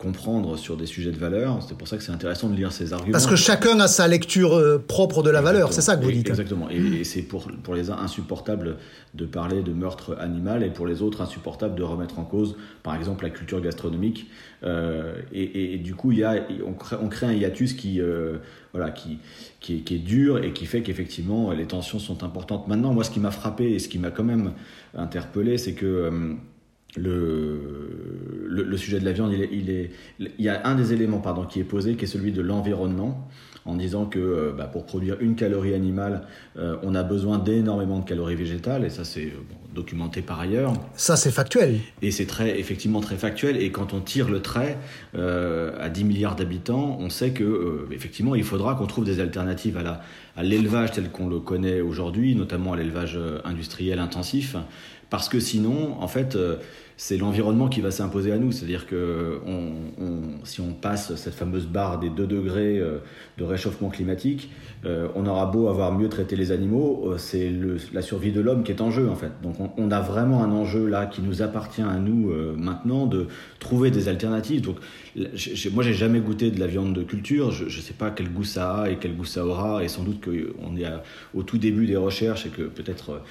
comprendre 0.02 0.58
sur 0.58 0.78
des 0.78 0.88
sujets 0.88 1.12
de 1.12 1.18
valeur. 1.18 1.60
C'est 1.68 1.78
pour 1.78 1.88
ça 1.88 1.96
que 1.96 2.04
c'est 2.04 2.12
intéressant 2.12 2.50
de 2.50 2.56
lire 2.56 2.72
ces 2.72 2.92
arguments. 2.92 3.12
Parce 3.12 3.28
que 3.28 3.36
chacun 3.36 3.80
a 3.80 3.88
sa 3.88 4.08
lecture 4.08 4.56
euh, 4.56 4.80
propre 4.80 5.22
de 5.22 5.30
la 5.30 5.42
valeur, 5.42 5.74
c'est 5.74 5.82
ça 5.82 5.96
que 5.96 6.04
vous 6.04 6.12
dites. 6.12 6.28
Exactement. 6.28 6.70
Et, 6.70 7.04
c'est 7.04 7.22
pour, 7.22 7.48
pour 7.64 7.76
les 7.76 7.92
uns 7.92 7.98
insupportable 7.98 8.78
de 9.14 9.26
parler 9.26 9.62
de 9.62 9.72
meurtre 9.72 10.18
animal 10.20 10.64
et 10.64 10.70
pour 10.70 10.88
les 10.88 11.04
autres 11.04 11.22
insupportable 11.22 11.76
de 11.76 11.84
remettre 11.84 12.18
en 12.18 12.24
cause, 12.24 12.56
par 12.82 12.96
exemple, 12.96 13.24
la 13.24 13.30
culture 13.30 13.62
gastronomique. 13.62 14.28
Euh, 14.64 15.14
et, 15.34 15.76
et, 15.76 15.78
du 15.78 15.94
coup, 15.94 16.12
y 16.12 16.24
a, 16.24 16.36
on, 16.66 16.74
crée, 16.74 16.98
on 17.00 17.08
crée 17.08 17.28
un 17.28 17.34
hiatus 17.34 17.74
qui, 17.74 18.02
euh, 18.02 18.38
voilà, 18.74 18.90
qui, 18.90 19.20
qui, 19.60 19.76
est, 19.76 19.80
qui 19.82 19.96
est 19.96 20.00
dur 20.00 20.44
et 20.44 20.52
qui 20.52 20.66
fait 20.66 20.82
qu'effectivement, 20.82 21.52
les 21.52 21.68
tensions 21.68 22.00
sont 22.00 22.24
importantes. 22.24 22.68
Maintenant, 22.68 22.94
moi, 22.94 23.04
ce 23.04 23.12
qui 23.12 23.20
m'a 23.20 23.32
frappé 23.32 23.72
et 23.72 23.80
ce 23.80 23.88
qui 23.88 24.00
m'a 24.00 24.10
quand 24.10 24.24
même 24.24 24.54
interpellé, 24.96 25.60
c'est 25.60 25.74
que... 25.74 25.86
Euh, 25.86 26.34
le, 26.98 28.48
le, 28.50 28.78
sujet 28.78 29.00
de 29.00 29.06
la 29.06 29.12
viande, 29.12 29.32
il, 29.34 29.42
est, 29.42 29.50
il, 29.52 29.70
est, 29.70 29.92
il 30.20 30.44
y 30.46 30.50
a 30.50 30.68
un 30.68 30.76
des 30.76 30.94
éléments 30.94 31.20
pardon, 31.20 31.46
qui 31.46 31.60
est 31.60 31.66
posé, 31.66 31.96
qui 31.96 32.06
est 32.06 32.08
celui 32.08 32.32
de 32.32 32.42
l'environnement, 32.42 33.30
en 33.66 33.76
disant 33.76 34.06
que 34.06 34.20
euh, 34.20 34.52
bah, 34.58 34.66
pour 34.66 34.86
produire 34.86 35.18
une 35.22 35.36
calorie 35.36 35.74
animale, 35.74 36.24
euh, 36.58 36.78
on 36.84 36.96
a 36.96 37.04
besoin 37.04 37.38
d'énormément 37.38 38.00
de 38.00 38.06
calories 38.06 38.36
végétales, 38.36 38.84
et 38.84 38.90
ça 38.90 39.06
c'est 39.06 39.26
euh, 39.26 39.44
documenté 39.74 40.22
par 40.22 40.40
ailleurs. 40.40 40.74
Ça 40.96 41.16
c'est 41.16 41.32
factuel. 41.32 41.80
Et 42.02 42.12
c'est 42.12 42.26
très, 42.26 42.60
effectivement 42.60 43.00
très 43.02 43.16
factuel, 43.16 43.56
et 43.58 43.72
quand 43.72 43.94
on 43.94 44.02
tire 44.02 44.30
le 44.30 44.42
trait 44.42 44.78
à 45.14 45.90
10 45.90 46.04
milliards 46.04 46.36
d'habitants, 46.36 46.98
on 47.00 47.10
sait 47.10 47.32
que 47.32 47.88
effectivement 47.92 48.36
il 48.36 48.44
faudra 48.44 48.76
qu'on 48.76 48.88
trouve 48.88 49.06
des 49.06 49.20
alternatives 49.20 49.78
à 49.78 49.84
la 49.84 50.02
à 50.38 50.44
l'élevage 50.44 50.94
tel 50.94 51.10
qu'on 51.10 51.28
le 51.28 51.40
connaît 51.40 51.82
aujourd'hui, 51.82 52.36
notamment 52.36 52.72
à 52.72 52.78
l'élevage 52.78 53.20
industriel 53.44 54.00
intensif, 54.00 54.56
parce 55.12 55.30
que 55.30 55.40
sinon, 55.40 56.02
en 56.02 56.08
fait, 56.08 56.36
c'est 57.04 57.18
l'environnement 57.18 57.68
qui 57.68 57.82
va 57.82 57.90
s'imposer 57.90 58.32
à 58.32 58.38
nous. 58.38 58.52
C'est-à-dire 58.52 58.86
que 58.86 59.40
si 60.44 60.62
on 60.62 60.72
passe 60.72 61.16
cette 61.16 61.34
fameuse 61.34 61.66
barre 61.66 62.00
des 62.00 62.12
2 62.12 62.28
degrés 62.28 62.78
euh, 62.78 63.00
de 63.40 63.44
réchauffement 63.44 63.90
climatique, 63.90 64.52
euh, 64.86 65.08
on 65.16 65.26
aura 65.26 65.48
beau 65.48 65.68
avoir 65.68 65.98
mieux 65.98 66.10
traité 66.10 66.36
les 66.36 66.52
animaux, 66.52 67.08
euh, 67.08 67.18
c'est 67.18 67.52
la 67.92 68.04
survie 68.04 68.32
de 68.32 68.40
l'homme 68.40 68.62
qui 68.62 68.72
est 68.72 68.82
en 68.82 68.92
jeu 68.92 69.10
en 69.10 69.16
fait. 69.16 69.32
Donc 69.42 69.56
on, 69.78 69.90
a 69.90 70.00
vraiment 70.00 70.44
un 70.44 70.52
enjeu 70.52 70.88
là 70.88 71.08
qui 71.08 71.24
nous 71.24 71.42
appartient 71.42 71.82
à 71.82 71.98
nous 71.98 72.32
maintenant 72.56 73.08
de 73.08 73.28
trouver 73.60 73.90
des 73.90 74.08
alternatives. 74.08 74.62
Donc 74.62 74.78
moi 75.74 75.84
j'ai 75.84 75.94
jamais 75.94 76.20
goûté 76.20 76.52
de 76.52 76.60
la 76.60 76.68
viande 76.68 76.94
de 76.94 77.02
culture, 77.02 77.52
je 77.52 77.66
ne 77.66 77.82
sais 77.82 77.94
pas 77.94 78.12
quel 78.12 78.32
goût 78.32 78.44
ça 78.44 78.84
a 78.84 78.90
et 78.92 78.98
quel 79.02 79.16
goût 79.16 79.26
ça 79.26 79.44
aura, 79.44 79.84
et 79.84 79.88
sans 79.88 80.04
doute 80.04 80.24
qu'on 80.24 80.78
est 80.78 80.86
au 81.34 81.42
tout 81.42 81.58
début 81.58 81.88
des 81.88 81.98
recherches 81.98 82.46
et 82.46 82.50
que 82.50 82.62
peut-être 82.62 83.22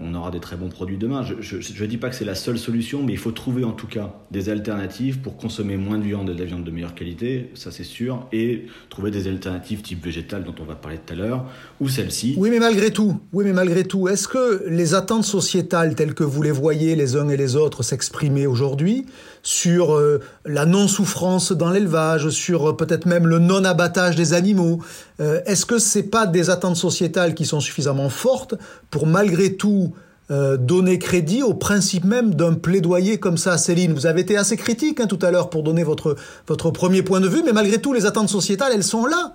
on 0.00 0.14
aura 0.14 0.30
des 0.30 0.40
très 0.40 0.56
bons 0.56 0.70
produits 0.70 0.96
demain. 0.96 1.22
Je 1.22 1.56
ne 1.56 1.86
dis 1.86 1.98
pas 1.98 2.08
que 2.08 2.16
c'est 2.16 2.24
la 2.24 2.34
seule 2.34 2.58
solution 2.58 3.01
mais 3.02 3.12
il 3.12 3.18
faut 3.18 3.32
trouver 3.32 3.64
en 3.64 3.72
tout 3.72 3.86
cas 3.86 4.14
des 4.30 4.48
alternatives 4.48 5.20
pour 5.20 5.36
consommer 5.36 5.76
moins 5.76 5.98
de 5.98 6.04
viande 6.04 6.30
et 6.30 6.34
de 6.34 6.38
la 6.38 6.44
viande 6.44 6.64
de 6.64 6.70
meilleure 6.70 6.94
qualité, 6.94 7.50
ça 7.54 7.70
c'est 7.70 7.84
sûr, 7.84 8.26
et 8.32 8.66
trouver 8.88 9.10
des 9.10 9.28
alternatives 9.28 9.82
type 9.82 10.04
végétale 10.04 10.44
dont 10.44 10.54
on 10.60 10.64
va 10.64 10.74
parler 10.74 10.98
tout 11.04 11.12
à 11.12 11.16
l'heure, 11.16 11.44
ou 11.80 11.88
celle-ci. 11.88 12.34
Oui, 12.38 12.50
mais 12.50 12.58
malgré 12.58 12.90
tout, 12.90 13.20
oui, 13.32 13.44
mais 13.44 13.52
malgré 13.52 13.84
tout, 13.84 14.08
est-ce 14.08 14.28
que 14.28 14.64
les 14.68 14.94
attentes 14.94 15.24
sociétales 15.24 15.94
telles 15.94 16.14
que 16.14 16.24
vous 16.24 16.42
les 16.42 16.50
voyez 16.50 16.96
les 16.96 17.16
uns 17.16 17.28
et 17.28 17.36
les 17.36 17.56
autres 17.56 17.82
s'exprimer 17.82 18.46
aujourd'hui 18.46 19.06
sur 19.42 19.94
euh, 19.94 20.20
la 20.46 20.66
non-souffrance 20.66 21.52
dans 21.52 21.70
l'élevage, 21.70 22.30
sur 22.30 22.70
euh, 22.70 22.76
peut-être 22.76 23.06
même 23.06 23.26
le 23.26 23.38
non-abattage 23.38 24.16
des 24.16 24.34
animaux, 24.34 24.80
euh, 25.20 25.40
est-ce 25.46 25.66
que 25.66 25.78
c'est 25.78 26.04
pas 26.04 26.26
des 26.26 26.50
attentes 26.50 26.76
sociétales 26.76 27.34
qui 27.34 27.44
sont 27.44 27.60
suffisamment 27.60 28.08
fortes 28.08 28.54
pour 28.90 29.06
malgré 29.06 29.56
tout 29.56 29.92
euh, 30.32 30.56
donner 30.56 30.98
crédit 30.98 31.42
au 31.42 31.52
principe 31.52 32.04
même 32.04 32.34
d'un 32.34 32.54
plaidoyer 32.54 33.18
comme 33.18 33.36
ça. 33.36 33.58
Céline, 33.58 33.92
vous 33.92 34.06
avez 34.06 34.22
été 34.22 34.38
assez 34.38 34.56
critique 34.56 34.98
hein, 34.98 35.06
tout 35.06 35.18
à 35.20 35.30
l'heure 35.30 35.50
pour 35.50 35.62
donner 35.62 35.84
votre, 35.84 36.16
votre 36.46 36.70
premier 36.70 37.02
point 37.02 37.20
de 37.20 37.28
vue, 37.28 37.42
mais 37.44 37.52
malgré 37.52 37.78
tout, 37.78 37.92
les 37.92 38.06
attentes 38.06 38.30
sociétales, 38.30 38.72
elles 38.74 38.82
sont 38.82 39.04
là. 39.04 39.34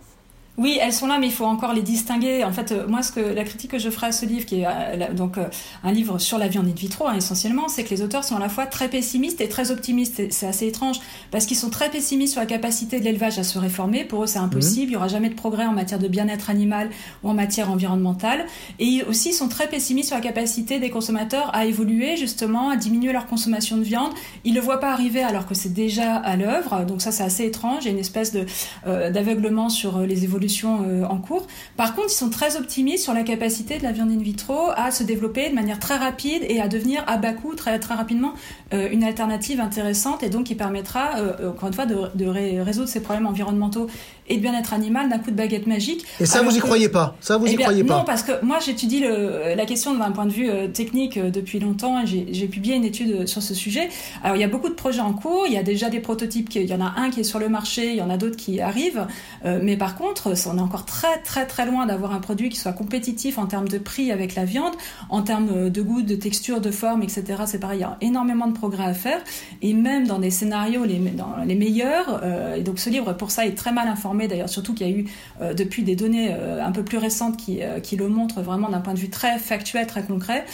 Oui, 0.58 0.80
elles 0.82 0.94
sont 0.94 1.06
là, 1.06 1.20
mais 1.20 1.28
il 1.28 1.32
faut 1.32 1.46
encore 1.46 1.74
les 1.74 1.84
distinguer. 1.84 2.44
En 2.44 2.52
fait, 2.52 2.72
euh, 2.72 2.88
moi, 2.88 3.04
ce 3.04 3.12
que 3.12 3.20
la 3.20 3.44
critique 3.44 3.70
que 3.70 3.78
je 3.78 3.92
ferai 3.92 4.08
à 4.08 4.12
ce 4.12 4.26
livre, 4.26 4.44
qui 4.48 4.62
est 4.62 4.66
euh, 4.66 5.14
donc 5.14 5.38
euh, 5.38 5.46
un 5.84 5.92
livre 5.92 6.18
sur 6.18 6.40
la 6.40 6.48
viande 6.48 6.66
in 6.66 6.72
vitro, 6.72 7.06
hein, 7.06 7.14
essentiellement, 7.16 7.68
c'est 7.68 7.84
que 7.84 7.92
les 7.92 8.02
auteurs 8.02 8.24
sont 8.24 8.38
à 8.38 8.40
la 8.40 8.50
fois 8.50 8.66
très 8.66 8.88
pessimistes 8.88 9.40
et 9.40 9.50
très 9.50 9.70
optimistes. 9.70 10.20
C'est 10.32 10.48
assez 10.48 10.66
étrange 10.66 10.98
parce 11.30 11.46
qu'ils 11.46 11.58
sont 11.58 11.70
très 11.70 11.92
pessimistes 11.92 12.34
sur 12.34 12.42
la 12.42 12.48
capacité 12.48 13.00
de 13.00 13.06
l'élevage 13.06 13.38
à 13.38 13.44
se 13.44 13.60
réformer. 13.60 14.04
Pour 14.04 14.24
eux, 14.24 14.28
c'est 14.28 14.40
impossible. 14.40 14.86
Mhm. 14.86 14.90
Il 14.90 14.94
y 14.94 14.96
aura 14.96 15.08
jamais 15.08 15.30
de 15.30 15.36
progrès 15.36 15.68
en 15.68 15.74
matière 15.74 16.00
de 16.00 16.08
bien-être 16.08 16.50
animal 16.50 16.90
ou 17.22 17.30
en 17.30 17.36
matière 17.36 17.70
environnementale. 17.70 18.48
Et 18.80 19.04
aussi, 19.08 19.30
ils 19.30 19.34
sont 19.34 19.50
très 19.50 19.68
pessimistes 19.68 20.08
sur 20.08 20.18
la 20.18 20.24
capacité 20.24 20.80
des 20.80 20.90
consommateurs 20.90 21.52
à 21.54 21.68
évoluer, 21.68 22.18
justement, 22.18 22.72
à 22.72 22.78
diminuer 22.78 23.14
leur 23.14 23.28
consommation 23.28 23.78
de 23.78 23.84
viande. 23.84 24.12
Ils 24.44 24.56
le 24.56 24.62
voient 24.62 24.80
pas 24.80 24.92
arriver 24.92 25.22
alors 25.22 25.46
que 25.46 25.54
c'est 25.54 25.74
déjà 25.74 26.16
à 26.16 26.36
l'œuvre. 26.36 26.84
Donc 26.86 27.04
ça, 27.04 27.12
c'est 27.12 27.24
assez 27.24 27.46
étrange. 27.46 27.84
Il 27.84 27.86
y 27.86 27.90
a 27.90 27.92
une 27.92 28.00
espèce 28.00 28.34
de 28.34 28.46
d'aveuglement 28.86 29.70
sur 29.70 30.00
les 30.00 30.24
évolutions 30.24 30.47
euh, 30.66 31.04
en 31.06 31.18
cours. 31.18 31.48
Par 31.76 31.96
contre, 31.96 32.08
ils 32.12 32.16
sont 32.16 32.30
très 32.30 32.58
optimistes 32.58 33.04
sur 33.04 33.14
la 33.14 33.24
capacité 33.24 33.78
de 33.78 33.84
la 33.84 33.92
viande 33.92 34.12
in 34.12 34.18
vitro 34.18 34.70
à 34.76 34.92
se 34.92 35.04
développer 35.04 35.50
de 35.50 35.56
manière 35.56 35.80
très 35.80 35.98
rapide 35.98 36.44
et 36.48 36.62
à 36.62 36.68
devenir 36.68 37.04
à 37.08 37.18
bas 37.18 37.34
coût 37.34 37.56
très, 37.56 37.78
rapidement 37.78 38.34
euh, 38.74 38.90
une 38.92 39.04
alternative 39.04 39.60
intéressante 39.60 40.24
et 40.24 40.30
donc 40.30 40.46
qui 40.46 40.56
permettra, 40.56 41.18
euh, 41.18 41.52
encore 41.52 41.68
une 41.68 41.74
fois, 41.74 41.86
de, 41.86 42.26
résoudre 42.62 42.90
ces 42.90 43.02
problèmes 43.02 43.28
environnementaux 43.28 43.88
et 44.28 44.38
de 44.38 44.42
bien-être 44.42 44.74
animal 44.74 45.10
d'un 45.10 45.20
coup 45.20 45.32
de 45.32 45.36
baguette 45.36 45.68
magique. 45.68 46.06
Et 46.20 46.26
ça, 46.26 46.42
vous 46.42 46.56
y 46.56 46.60
croyez 46.60 46.90
pas 46.90 47.16
Ça, 47.22 47.38
vous 47.38 47.48
y 47.48 47.54
eh 47.54 47.56
croyez 47.56 47.84
pas 47.84 47.98
Non, 47.98 48.04
parce 48.04 48.24
que 48.24 48.44
moi, 48.44 48.60
j'étudie 48.64 49.02
la 49.02 49.66
question 49.66 49.96
d'un 49.96 50.12
point 50.12 50.26
de 50.26 50.34
vue 50.34 50.50
technique 50.74 51.20
depuis 51.20 51.60
longtemps. 51.60 52.04
J'ai 52.06 52.48
publié 52.48 52.76
une 52.76 52.86
étude 52.86 53.28
sur 53.28 53.42
ce 53.42 53.54
sujet. 53.54 53.90
Alors, 54.24 54.36
il 54.36 54.42
y 54.42 54.46
a 54.46 54.48
beaucoup 54.48 54.70
de 54.70 54.74
projets 54.74 55.02
en 55.02 55.14
cours. 55.14 55.46
Il 55.48 55.54
y 55.54 55.58
a 55.58 55.64
déjà 55.64 55.90
des 55.90 56.00
prototypes. 56.00 56.54
il 56.56 56.66
y 56.66 56.74
en 56.74 56.82
a 56.82 56.94
un 56.98 57.10
qui 57.10 57.22
est 57.22 57.24
sur 57.24 57.40
le 57.40 57.50
marché. 57.50 57.92
Il 57.92 57.98
y 57.98 58.02
en 58.02 58.10
a 58.10 58.18
d'autres 58.18 58.38
qui 58.38 58.62
arrivent. 58.62 59.08
mais 59.44 59.78
par 59.78 59.96
contre, 59.96 60.34
on 60.48 60.58
est 60.58 60.62
encore 60.62 60.86
très 60.86 61.18
très 61.24 61.46
très 61.46 61.66
loin 61.66 61.86
d'avoir 61.86 62.14
un 62.14 62.20
produit 62.20 62.50
qui 62.50 62.58
soit 62.58 62.74
compétitif 62.74 63.38
en 63.38 63.46
termes 63.46 63.68
de 63.68 63.78
prix 63.78 64.12
avec 64.12 64.36
la 64.36 64.46
viande, 64.46 64.74
en 65.10 65.22
termes 65.22 65.70
de 65.70 65.82
goût, 65.82 66.02
de 66.02 66.16
texture, 66.16 66.62
de 66.62 66.72
forme, 66.72 67.04
etc. 67.04 67.24
C'est 67.46 67.60
pareil, 67.60 67.80
il 67.80 67.82
y 67.82 67.86
a 67.86 67.98
énormément 68.02 68.48
de 68.48 68.54
progrès 68.54 68.86
à 68.86 68.94
faire. 68.94 69.20
Et 69.62 69.74
même 69.74 70.08
dans 70.08 70.20
des 70.20 70.32
scénarios 70.32 70.84
les, 70.86 70.98
dans 70.98 71.36
les 71.46 71.56
meilleurs, 71.56 72.22
euh, 72.24 72.56
et 72.56 72.62
donc 72.62 72.80
ce 72.80 72.90
livre 72.90 73.14
pour 73.14 73.32
ça 73.32 73.46
est 73.46 73.56
très 73.56 73.72
mal 73.72 73.88
informé 73.88 74.17
d'ailleurs, 74.26 74.50
surtout 74.50 74.74
qu'il 74.74 74.90
y 74.90 74.92
a 74.92 74.98
eu 74.98 75.06
euh, 75.42 75.54
depuis 75.54 75.84
des 75.84 75.96
données 75.96 76.30
euh, 76.32 76.66
un 76.66 76.72
peu 76.72 76.84
plus 76.84 76.98
récentes 76.98 77.38
qui, 77.38 77.60
qui 77.84 77.96
le 77.96 78.08
montrent 78.08 78.42
vraiment 78.42 78.70
d'un 78.70 78.80
point 78.80 78.94
de 78.94 79.00
vue 79.00 79.10
très 79.10 79.38
factuel, 79.38 79.86
très 79.86 80.04
concret. 80.04 80.46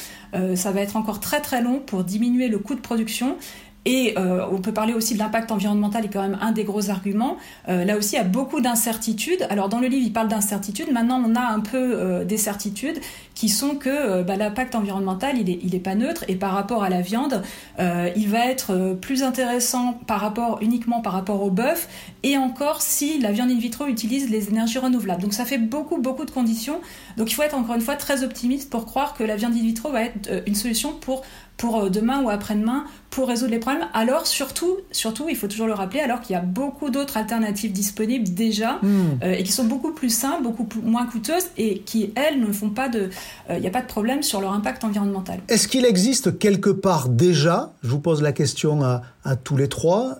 ça 0.55 0.72
va 0.72 0.82
être 0.82 0.98
encore 0.98 1.20
très 1.20 1.39
très 1.39 1.62
long 1.62 1.79
pour 1.79 2.03
diminuer 2.03 2.48
le 2.48 2.58
coût 2.58 2.75
de 2.75 2.82
production 2.82 3.38
et 3.85 4.13
euh, 4.17 4.45
on 4.49 4.59
peut 4.59 4.71
parler 4.71 4.93
aussi 4.93 5.13
de 5.13 5.19
l'impact 5.19 5.51
environnemental, 5.51 6.05
est 6.05 6.09
quand 6.09 6.21
même 6.21 6.37
un 6.41 6.51
des 6.51 6.63
gros 6.63 6.89
arguments. 6.89 7.37
Euh, 7.67 7.83
là 7.83 7.97
aussi, 7.97 8.15
il 8.15 8.17
y 8.17 8.21
a 8.21 8.23
beaucoup 8.23 8.61
d'incertitudes. 8.61 9.45
Alors 9.49 9.67
dans 9.67 9.79
le 9.79 9.87
livre, 9.87 10.05
il 10.05 10.13
parle 10.13 10.29
d'incertitudes. 10.29 10.91
Maintenant, 10.91 11.21
on 11.25 11.35
a 11.35 11.41
un 11.41 11.59
peu 11.59 11.77
euh, 11.77 12.23
des 12.23 12.37
certitudes 12.37 12.99
qui 13.35 13.49
sont 13.49 13.75
que 13.75 14.21
bah, 14.23 14.35
l'impact 14.35 14.75
environnemental, 14.75 15.37
il 15.37 15.49
est, 15.49 15.59
il 15.63 15.75
est 15.75 15.79
pas 15.79 15.95
neutre. 15.95 16.23
Et 16.27 16.35
par 16.35 16.53
rapport 16.53 16.83
à 16.83 16.89
la 16.89 17.01
viande, 17.01 17.41
il 17.79 18.29
va 18.29 18.45
être 18.45 18.95
plus 19.01 19.23
intéressant 19.23 19.93
par 20.05 20.19
rapport 20.19 20.59
uniquement 20.61 21.01
par 21.01 21.13
rapport 21.13 21.41
au 21.41 21.49
bœuf. 21.49 21.89
Et 22.21 22.37
encore 22.37 22.81
si 22.81 23.19
la 23.19 23.31
viande 23.31 23.49
in 23.49 23.57
vitro 23.57 23.87
utilise 23.87 24.29
les 24.29 24.49
énergies 24.49 24.77
renouvelables. 24.77 25.21
Donc 25.21 25.33
ça 25.33 25.45
fait 25.45 25.57
beaucoup, 25.57 25.97
beaucoup 25.97 26.25
de 26.25 26.31
conditions. 26.31 26.79
Donc 27.17 27.31
il 27.31 27.33
faut 27.33 27.41
être 27.41 27.57
encore 27.57 27.75
une 27.75 27.81
fois 27.81 27.95
très 27.95 28.23
optimiste 28.23 28.69
pour 28.69 28.85
croire 28.85 29.15
que 29.15 29.23
la 29.23 29.35
viande 29.35 29.53
in 29.53 29.61
vitro 29.61 29.91
va 29.91 30.03
être 30.03 30.43
une 30.45 30.55
solution 30.55 30.93
pour 30.93 31.23
pour 31.57 31.77
euh, 31.77 31.89
demain 31.89 32.22
ou 32.24 32.29
après-demain 32.29 32.86
pour 33.10 33.27
résoudre 33.27 33.51
les 33.51 33.60
problèmes. 33.60 33.88
Alors 33.93 34.25
surtout, 34.25 34.77
surtout, 34.91 35.25
il 35.29 35.36
faut 35.36 35.48
toujours 35.48 35.67
le 35.67 35.74
rappeler, 35.74 36.00
alors 36.00 36.22
qu'il 36.22 36.33
y 36.33 36.38
a 36.38 36.41
beaucoup 36.41 36.89
d'autres 36.89 37.17
alternatives 37.17 37.72
disponibles 37.72 38.33
déjà 38.33 38.79
hmm. 38.81 39.19
euh, 39.24 39.33
et 39.33 39.43
qui 39.43 39.51
sont 39.51 39.65
beaucoup 39.65 39.91
plus 39.91 40.10
simples, 40.10 40.43
beaucoup 40.43 40.67
moins 40.81 41.05
coûteuses 41.05 41.48
et 41.57 41.79
qui 41.79 42.12
elles 42.15 42.39
ne 42.39 42.51
font 42.51 42.69
pas 42.69 42.89
de, 42.89 43.10
il 43.50 43.55
euh, 43.55 43.60
n'y 43.60 43.67
a 43.67 43.72
pas 43.72 43.81
de 43.81 43.88
problème 43.88 44.24
sur 44.24 44.41
leur 44.41 44.53
impact 44.53 44.83
environnemental. 44.83 45.39
Est-ce 45.48 45.67
qu'il 45.67 45.86
existe 45.86 46.39
quelque 46.39 46.69
part 46.69 47.10
déjà, 47.10 47.74
je 47.83 47.89
vous 47.89 48.00
pose 48.00 48.22
la 48.22 48.31
question 48.31 48.83
à, 48.83 49.03
à 49.24 49.36
tous 49.36 49.57
les 49.57 49.69
trois, 49.69 50.19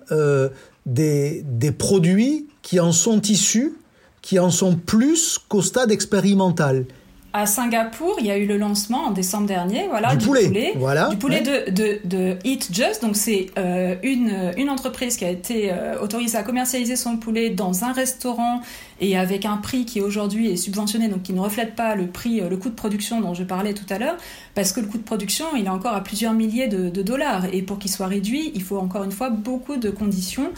des, 0.86 1.44
des 1.44 1.72
produits 1.72 2.46
qui 2.62 2.78
en 2.80 2.92
sont 2.92 3.20
issus, 3.22 3.74
qui 4.22 4.38
en 4.38 4.50
sont 4.50 4.76
plus 4.76 5.38
qu'au 5.48 5.62
stade 5.62 5.90
expérimental? 5.90 6.86
À 7.34 7.46
Singapour, 7.46 8.14
il 8.20 8.26
y 8.26 8.30
a 8.30 8.38
eu 8.38 8.46
le 8.46 8.56
lancement 8.56 9.06
en 9.06 9.10
décembre 9.10 9.48
dernier, 9.48 9.88
voilà, 9.88 10.14
du, 10.14 10.24
poulet, 10.24 10.72
voilà, 10.76 11.08
du 11.08 11.16
poulet 11.16 11.40
de, 11.40 11.68
de, 11.68 11.98
de, 12.04 12.36
Eat 12.44 12.68
Just. 12.72 13.02
Donc 13.02 13.16
c'est 13.16 13.48
euh, 13.58 13.96
une, 14.04 14.52
une 14.56 14.70
entreprise 14.70 15.16
qui 15.16 15.24
a 15.24 15.30
été 15.30 15.72
euh, 15.72 16.00
autorisée 16.00 16.38
à 16.38 16.44
commercialiser 16.44 16.94
son 16.94 17.16
poulet 17.16 17.50
dans 17.50 17.82
un 17.82 17.92
restaurant 17.92 18.60
et 19.00 19.16
avec 19.16 19.44
un 19.44 19.56
prix 19.56 19.84
qui 19.84 20.00
aujourd'hui 20.00 20.50
est 20.50 20.56
subventionné, 20.56 21.08
donc 21.08 21.22
qui 21.22 21.32
ne 21.32 21.40
reflète 21.40 21.74
pas 21.74 21.94
le 21.94 22.06
prix, 22.06 22.40
euh, 22.40 22.48
le 22.48 22.56
coût 22.56 22.68
de 22.68 22.74
production 22.74 23.20
dont 23.20 23.34
je 23.34 23.42
parlais 23.42 23.74
tout 23.74 23.86
à 23.90 23.98
l'heure, 23.98 24.16
parce 24.54 24.72
que 24.72 24.80
le 24.80 24.86
coût 24.86 24.98
de 24.98 25.02
production, 25.02 25.46
il 25.56 25.66
est 25.66 25.70
encore 25.70 25.94
à 25.94 26.02
plusieurs 26.02 26.32
milliers 26.32 26.68
de, 26.68 27.02
dollars, 27.02 27.46
et 27.52 27.62
pour 27.62 27.78
qu'il 27.78 27.90
soit 27.90 28.06
réduit, 28.06 28.52
il 28.54 28.62
faut 28.62 28.78
encore 28.78 29.04
une 29.04 29.12
fois 29.12 29.28
beaucoup 29.30 29.76
de 29.76 29.90
conditions. 29.90 30.50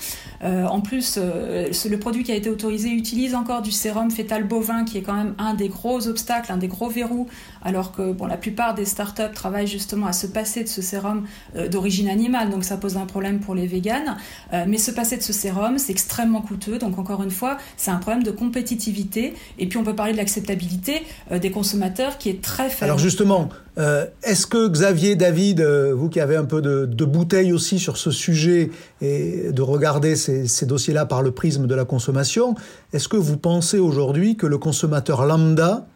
Euh, 0.45 0.65
en 0.67 0.81
plus, 0.81 1.19
euh, 1.19 1.71
le 1.89 1.99
produit 1.99 2.23
qui 2.23 2.33
a 2.33 2.35
été 2.35 2.51
autorisé 2.51 2.91
utilise 2.91 3.35
encore 3.35 3.63
du 3.63 3.73
sérum 3.73 4.11
fœtal 4.11 4.45
bovin, 4.45 4.85
qui 4.85 4.99
est 4.99 5.03
quand 5.03 5.15
même 5.15 5.35
un 5.39 5.55
des 5.55 5.69
gros 5.69 6.07
obstacles, 6.07 6.53
un 6.53 6.57
des 6.57 6.69
gros 6.69 6.89
verrous, 6.89 7.27
alors 7.63 7.93
que 7.93 8.13
bon, 8.13 8.27
la 8.27 8.37
plupart 8.37 8.75
des 8.75 8.85
startups 8.85 9.33
travaillent 9.35 9.67
justement 9.67 10.07
à 10.07 10.13
se 10.13 10.27
passer 10.27 10.63
de 10.63 10.69
ce 10.69 10.83
sérum 10.83 11.25
d'origine 11.71 12.09
animale, 12.09 12.51
donc 12.51 12.65
ça 12.65 12.77
pose 12.77 12.97
un 12.97 13.07
problème 13.07 13.41
pour 13.41 13.55
les 13.55 13.67
véganes. 13.67 14.17
mais 14.53 14.79
se 14.79 14.91
passer 14.91 15.17
de 15.17 15.23
ce 15.23 15.33
sérum, 15.33 15.79
c'est 15.79 15.93
extrêmement 15.93 16.43
coûteux, 16.43 16.79
donc 16.79 16.99
encore 16.99 17.23
une 17.23 17.31
fois, 17.31 17.57
c'est 17.77 17.91
un 17.91 17.97
problème 17.97 18.23
de 18.27 18.31
compétitivité. 18.31 19.35
Et 19.59 19.67
puis 19.67 19.79
on 19.79 19.85
peut 19.85 19.95
parler 19.95 20.13
de 20.13 20.19
l'acceptabilité 20.19 21.03
euh, 21.33 21.39
des 21.39 21.51
consommateurs 21.51 22.19
qui 22.19 22.29
est 22.29 22.43
très 22.43 22.69
faible. 22.69 22.85
Alors 22.85 22.99
justement, 22.99 23.49
euh, 23.79 24.07
est-ce 24.23 24.47
que 24.47 24.69
Xavier, 24.69 25.17
David, 25.17 25.61
euh, 25.61 25.95
vous 25.95 26.09
qui 26.09 26.21
avez 26.21 26.37
un 26.37 26.45
peu 26.45 26.61
de, 26.61 27.05
bouteille 27.05 27.53
aussi 27.53 27.79
sur 27.79 27.97
ce 27.97 28.11
sujet 28.11 28.71
et 29.01 29.53
de 29.53 29.63
regarder 29.63 30.17
ces, 30.17 30.49
ces 30.49 30.67
dossiers-là 30.67 31.07
par 31.07 31.23
le 31.23 31.31
prisme 31.31 31.67
de 31.67 31.75
la 31.75 31.85
consommation, 31.85 32.55
est-ce 32.93 33.09
que 33.09 33.17
vous 33.17 33.37
pensez 33.37 33.79
aujourd'hui 33.79 34.37
que 34.37 34.47
le 34.47 34.59
consommateur 34.59 35.25
lambda, 35.25 35.87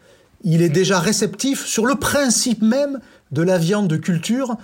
il 0.43 0.61
est 0.61 0.69
déjà 0.69 0.99
réceptif 0.99 1.65
sur 1.65 1.85
le 1.85 1.95
principe 1.95 2.61
même 2.61 2.99
de 3.31 3.41
la 3.41 3.57
viande 3.57 3.87
de 3.87 3.97
culture, 3.97 4.55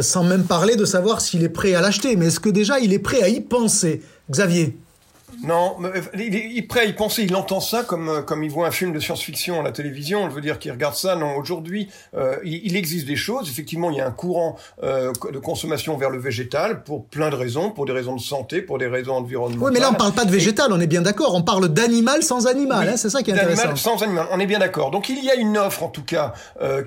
sans 0.00 0.24
même 0.24 0.44
parler 0.44 0.76
de 0.76 0.84
savoir 0.84 1.20
s'il 1.20 1.42
est 1.42 1.50
prêt 1.50 1.74
à 1.74 1.80
l'acheter, 1.80 2.16
mais 2.16 2.26
est-ce 2.26 2.40
que 2.40 2.48
déjà 2.48 2.78
il 2.80 2.92
est 2.92 2.98
prêt 2.98 3.22
à 3.22 3.28
y 3.28 3.40
penser? 3.40 4.02
Xavier 4.30 4.76
non, 5.46 5.76
euh, 5.84 6.00
il 6.14 6.58
est 6.58 6.62
prêt 6.62 6.80
à 6.80 6.84
y 6.84 6.92
penser, 6.92 7.22
il 7.22 7.36
entend 7.36 7.60
ça 7.60 7.84
comme 7.84 8.08
euh, 8.08 8.22
comme 8.22 8.42
il 8.42 8.50
voit 8.50 8.66
un 8.66 8.72
film 8.72 8.92
de 8.92 8.98
science-fiction 8.98 9.60
à 9.60 9.62
la 9.62 9.70
télévision, 9.70 10.28
je 10.28 10.34
veux 10.34 10.40
dire 10.40 10.58
qu'il 10.58 10.72
regarde 10.72 10.96
ça. 10.96 11.14
Non, 11.14 11.36
aujourd'hui, 11.36 11.88
euh, 12.16 12.36
il, 12.44 12.76
existe 12.76 13.06
des 13.06 13.16
choses. 13.16 13.48
Effectivement, 13.48 13.90
il 13.90 13.98
y 13.98 14.00
a 14.00 14.06
un 14.06 14.10
courant 14.10 14.56
de 14.82 15.38
consommation 15.38 15.96
vers 15.96 16.10
le 16.10 16.18
végétal 16.18 16.82
pour 16.82 17.06
plein 17.06 17.30
de 17.30 17.36
raisons, 17.36 17.70
pour 17.70 17.86
des 17.86 17.92
raisons 17.92 18.16
de 18.16 18.20
santé, 18.20 18.60
pour 18.60 18.78
des 18.78 18.88
raisons 18.88 19.14
environnementales. 19.14 19.64
Oui, 19.64 19.70
mais 19.72 19.80
là, 19.80 19.90
on 19.90 19.94
parle 19.94 20.12
pas 20.12 20.24
de 20.24 20.30
végétal, 20.30 20.72
on 20.72 20.80
est 20.80 20.86
bien 20.86 21.02
d'accord. 21.02 21.34
On 21.34 21.42
parle 21.42 21.68
d'animal 21.68 22.22
sans 22.22 22.46
animal, 22.46 22.88
hein, 22.88 22.96
c'est 22.96 23.10
ça 23.10 23.22
qui 23.22 23.30
est 23.30 23.34
intéressant. 23.34 23.62
D'animal 23.62 23.78
sans 23.78 24.02
animal, 24.02 24.26
on 24.32 24.40
est 24.40 24.46
bien 24.46 24.58
d'accord. 24.58 24.90
Donc 24.90 25.08
il 25.08 25.24
y 25.24 25.30
a 25.30 25.36
une 25.36 25.56
offre, 25.56 25.84
en 25.84 25.88
tout 25.88 26.04
cas, 26.04 26.34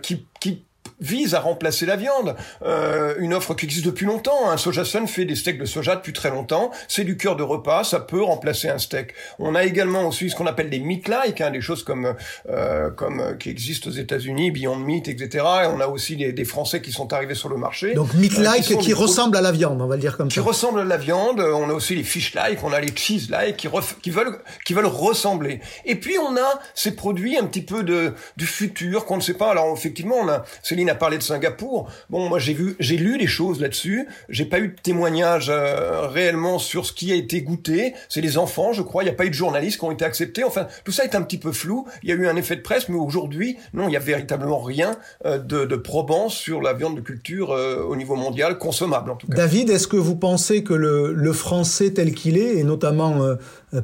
qui 0.01 0.25
qui 0.39 0.63
vise 0.99 1.35
à 1.35 1.39
remplacer 1.39 1.85
la 1.85 1.95
viande. 1.95 2.35
Euh, 2.63 3.15
une 3.19 3.33
offre 3.33 3.53
qui 3.53 3.65
existe 3.65 3.85
depuis 3.85 4.05
longtemps. 4.05 4.49
Un 4.49 4.57
Soja 4.57 4.85
Sun 4.85 5.07
fait 5.07 5.25
des 5.25 5.35
steaks 5.35 5.59
de 5.59 5.65
soja 5.65 5.95
depuis 5.95 6.13
très 6.13 6.29
longtemps. 6.29 6.71
C'est 6.87 7.03
du 7.03 7.17
cœur 7.17 7.35
de 7.35 7.43
repas, 7.43 7.83
ça 7.83 7.99
peut 7.99 8.21
remplacer 8.21 8.69
un 8.69 8.77
steak. 8.77 9.13
On 9.39 9.55
a 9.55 9.63
également 9.63 10.07
aussi 10.07 10.29
ce 10.29 10.35
qu'on 10.35 10.47
appelle 10.47 10.69
des 10.69 10.79
meat-like, 10.79 11.41
hein, 11.41 11.51
des 11.51 11.61
choses 11.61 11.83
comme 11.83 12.13
euh, 12.49 12.89
comme 12.91 13.19
euh, 13.19 13.33
qui 13.33 13.49
existent 13.49 13.89
aux 13.89 13.93
États-Unis, 13.93 14.51
Beyond 14.51 14.77
Meat, 14.77 15.07
etc. 15.07 15.45
Et 15.63 15.67
on 15.67 15.79
a 15.79 15.87
aussi 15.87 16.15
des, 16.15 16.33
des, 16.33 16.45
Français 16.45 16.81
qui 16.81 16.91
sont 16.91 17.13
arrivés 17.13 17.35
sur 17.35 17.49
le 17.49 17.57
marché. 17.57 17.93
Donc 17.93 18.13
meat-like 18.13 18.77
qui, 18.79 18.93
ressemble 18.93 19.37
à 19.37 19.41
la 19.41 19.51
viande, 19.51 19.81
on 19.81 19.87
va 19.87 19.95
le 19.95 20.01
dire 20.01 20.17
comme 20.17 20.29
ça. 20.29 20.33
Qui 20.33 20.39
ressemble 20.39 20.79
à 20.79 20.83
la 20.83 20.97
viande. 20.97 21.39
On 21.39 21.69
a 21.69 21.73
aussi 21.73 21.95
les 21.95 22.03
fish-like, 22.03 22.63
on 22.63 22.73
a 22.73 22.79
les 22.79 22.93
cheese-like 22.95 23.57
qui, 23.57 23.67
qui 24.01 24.09
veulent 24.09 24.39
qui 24.65 24.73
veulent 24.73 24.85
ressembler. 24.85 25.61
Et 25.85 25.95
puis 25.95 26.17
on 26.17 26.35
a 26.35 26.59
ces 26.73 26.95
produits 26.95 27.37
un 27.37 27.45
petit 27.45 27.61
peu 27.61 27.83
de 27.83 28.13
du 28.37 28.45
futur 28.45 29.05
qu'on 29.05 29.17
ne 29.17 29.21
sait 29.21 29.35
pas. 29.35 29.51
Alors 29.51 29.71
effectivement, 29.75 30.15
on 30.21 30.27
a 30.27 30.43
Céline 30.63 30.88
a 30.89 30.95
parlé 30.95 31.17
de 31.17 31.23
Singapour. 31.23 31.89
Bon, 32.09 32.27
moi 32.27 32.39
j'ai 32.39 32.53
vu, 32.53 32.75
j'ai 32.79 32.97
lu 32.97 33.17
des 33.17 33.27
choses 33.27 33.59
là-dessus. 33.59 34.07
J'ai 34.29 34.45
pas 34.45 34.59
eu 34.59 34.69
de 34.69 34.75
témoignages 34.81 35.49
euh, 35.49 36.07
réellement 36.07 36.59
sur 36.59 36.85
ce 36.85 36.93
qui 36.93 37.11
a 37.11 37.15
été 37.15 37.41
goûté. 37.41 37.93
C'est 38.09 38.21
les 38.21 38.37
enfants, 38.37 38.73
je 38.73 38.81
crois. 38.81 39.03
Il 39.03 39.07
n'y 39.07 39.11
a 39.11 39.15
pas 39.15 39.25
eu 39.25 39.29
de 39.29 39.35
journalistes 39.35 39.79
qui 39.79 39.85
ont 39.85 39.91
été 39.91 40.05
acceptés. 40.05 40.43
Enfin, 40.43 40.67
tout 40.83 40.91
ça 40.91 41.03
est 41.03 41.15
un 41.15 41.21
petit 41.21 41.37
peu 41.37 41.51
flou. 41.51 41.87
Il 42.03 42.09
y 42.09 42.11
a 42.11 42.15
eu 42.15 42.27
un 42.27 42.35
effet 42.35 42.55
de 42.55 42.61
presse, 42.61 42.89
mais 42.89 42.97
aujourd'hui, 42.97 43.57
non, 43.73 43.87
il 43.87 43.93
y 43.93 43.97
a 43.97 44.01
véritablement 44.01 44.59
rien 44.59 44.97
euh, 45.25 45.37
de, 45.37 45.75
probant 45.75 46.29
sur 46.29 46.61
la 46.61 46.73
viande 46.73 46.95
de 46.95 47.01
culture 47.01 47.51
euh, 47.51 47.83
au 47.83 47.95
niveau 47.95 48.15
mondial 48.15 48.57
consommable 48.57 49.11
en 49.11 49.15
tout 49.15 49.27
cas. 49.27 49.35
David, 49.35 49.69
est-ce 49.69 49.87
que 49.87 49.97
vous 49.97 50.15
pensez 50.15 50.63
que 50.63 50.73
le 50.73 51.33
français 51.33 51.91
tel 51.91 52.13
qu'il 52.13 52.37
est, 52.37 52.57
et 52.57 52.63
notamment 52.63 53.37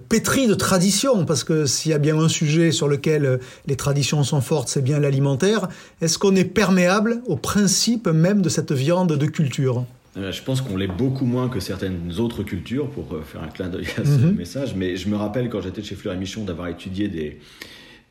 pétri 0.10 0.48
de 0.48 0.54
tradition, 0.54 1.26
parce 1.26 1.44
que 1.44 1.66
s'il 1.66 1.92
y 1.92 1.94
a 1.94 2.00
bien 2.00 2.18
un 2.18 2.28
sujet 2.28 2.72
sur 2.72 2.88
lequel 2.88 3.40
les 3.68 3.76
traditions 3.76 4.24
sont 4.24 4.42
fortes, 4.42 4.68
c'est 4.68 4.84
bien 4.84 5.00
l'alimentaire. 5.00 5.68
Est-ce 6.02 6.18
qu'on 6.18 6.36
est 6.36 6.46
perméable 6.46 7.22
au 7.28 7.36
principe 7.36 8.08
même 8.08 8.42
de 8.42 8.50
cette 8.50 8.72
viande 8.72 9.14
de 9.14 9.26
culture? 9.26 9.86
Je 10.16 10.42
pense 10.44 10.62
qu'on 10.62 10.78
l'est 10.78 10.88
beaucoup 10.88 11.26
moins 11.26 11.50
que 11.50 11.60
certaines 11.60 12.20
autres 12.20 12.44
cultures, 12.44 12.90
pour 12.90 13.08
faire 13.26 13.44
un 13.44 13.50
clin 13.50 13.68
d'œil 13.68 13.88
à 13.98 14.06
ce 14.06 14.12
mhm. 14.12 14.36
message. 14.36 14.76
Mais 14.76 14.96
je 14.96 15.10
me 15.10 15.18
rappelle 15.18 15.50
quand 15.50 15.62
j'étais 15.62 15.84
chez 15.84 15.96
Fleur 15.96 16.14
et 16.14 16.18
Michon 16.18 16.46
d'avoir 16.46 16.70
étudié 16.70 17.10
des, 17.10 17.40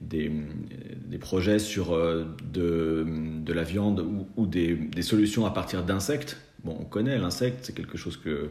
des, 0.02 0.30
des, 1.06 1.18
projets 1.18 1.58
sur 1.58 1.96
de, 2.52 3.06
de 3.06 3.52
la 3.52 3.62
viande 3.62 4.04
ou, 4.36 4.46
des, 4.46 4.74
des, 4.74 5.02
solutions 5.02 5.46
à 5.46 5.50
partir 5.50 5.82
d'insectes. 5.82 6.36
Bon, 6.62 6.76
on 6.78 6.84
connaît 6.84 7.16
l'insecte, 7.18 7.60
c'est 7.62 7.74
quelque 7.74 7.96
chose 7.96 8.18
que 8.18 8.50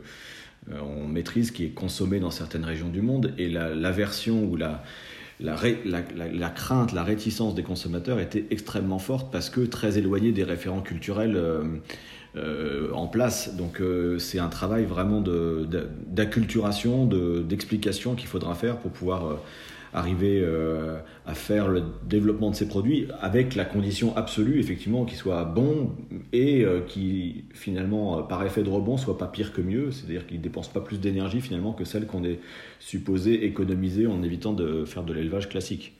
on 0.72 1.08
maîtrise, 1.08 1.52
qui 1.52 1.66
est 1.66 1.70
consommé 1.70 2.20
dans 2.20 2.32
certaines 2.32 2.66
régions 2.66 2.90
du 2.90 3.02
monde, 3.02 3.34
et 3.38 3.50
l'aversion 3.50 4.44
ou 4.46 4.56
la, 4.56 4.84
la, 5.40 5.56
la, 5.86 6.50
crainte, 6.50 6.94
la 6.94 7.04
réticence 7.04 7.56
des 7.56 7.64
consommateurs 7.64 8.20
était 8.20 8.46
extrêmement 8.52 9.00
forte 9.00 9.32
parce 9.32 9.50
que 9.50 9.62
très 9.62 9.98
éloignée 9.98 10.32
des 10.32 10.44
référents 10.44 10.82
culturels 10.82 11.36
euh, 11.36 11.64
euh, 12.36 12.92
en 12.94 13.08
place. 13.08 13.56
Donc 13.56 13.82
euh, 13.82 14.20
c'est 14.20 14.40
un 14.40 14.50
travail 14.50 14.86
vraiment 14.86 15.22
d'acculturation, 16.08 17.06
d'explication 17.06 18.16
qu'il 18.16 18.28
faudra 18.28 18.56
faire 18.56 18.78
pour 18.78 18.92
pouvoir 18.92 19.40
arriver 19.94 20.42
euh, 20.42 20.98
à 21.26 21.36
faire 21.36 21.68
le 21.68 21.84
développement 22.08 22.50
de 22.50 22.56
ces 22.56 22.68
produits 22.68 23.08
avec 23.22 23.56
la 23.56 23.66
condition 23.66 24.16
absolue, 24.16 24.60
effectivement, 24.60 25.06
qu'ils 25.06 25.18
soient 25.18 25.46
bons 25.46 25.92
et 26.32 26.66
euh, 26.66 26.82
qui, 26.82 27.46
finalement, 27.54 28.20
euh, 28.20 28.22
par 28.24 28.44
effet 28.44 28.64
de 28.64 28.70
rebond, 28.70 28.98
soient 28.98 29.18
pas 29.18 29.28
pire 29.28 29.54
que 29.54 29.62
mieux, 29.62 29.92
c'est-à-dire 29.92 30.26
qu'ils 30.26 30.38
ne 30.38 30.44
dépensent 30.44 30.72
pas 30.72 30.82
plus 30.82 31.00
d'énergie, 31.00 31.42
finalement, 31.42 31.74
que 31.74 31.86
celle 31.86 32.08
qu'on 32.08 32.24
est 32.24 32.40
supposé 32.80 33.46
économiser 33.46 34.08
en 34.08 34.24
évitant 34.24 34.54
de 34.54 34.86
faire 34.86 35.04
de 35.04 35.14
l'élevage 35.14 35.48
classique. 35.48 35.94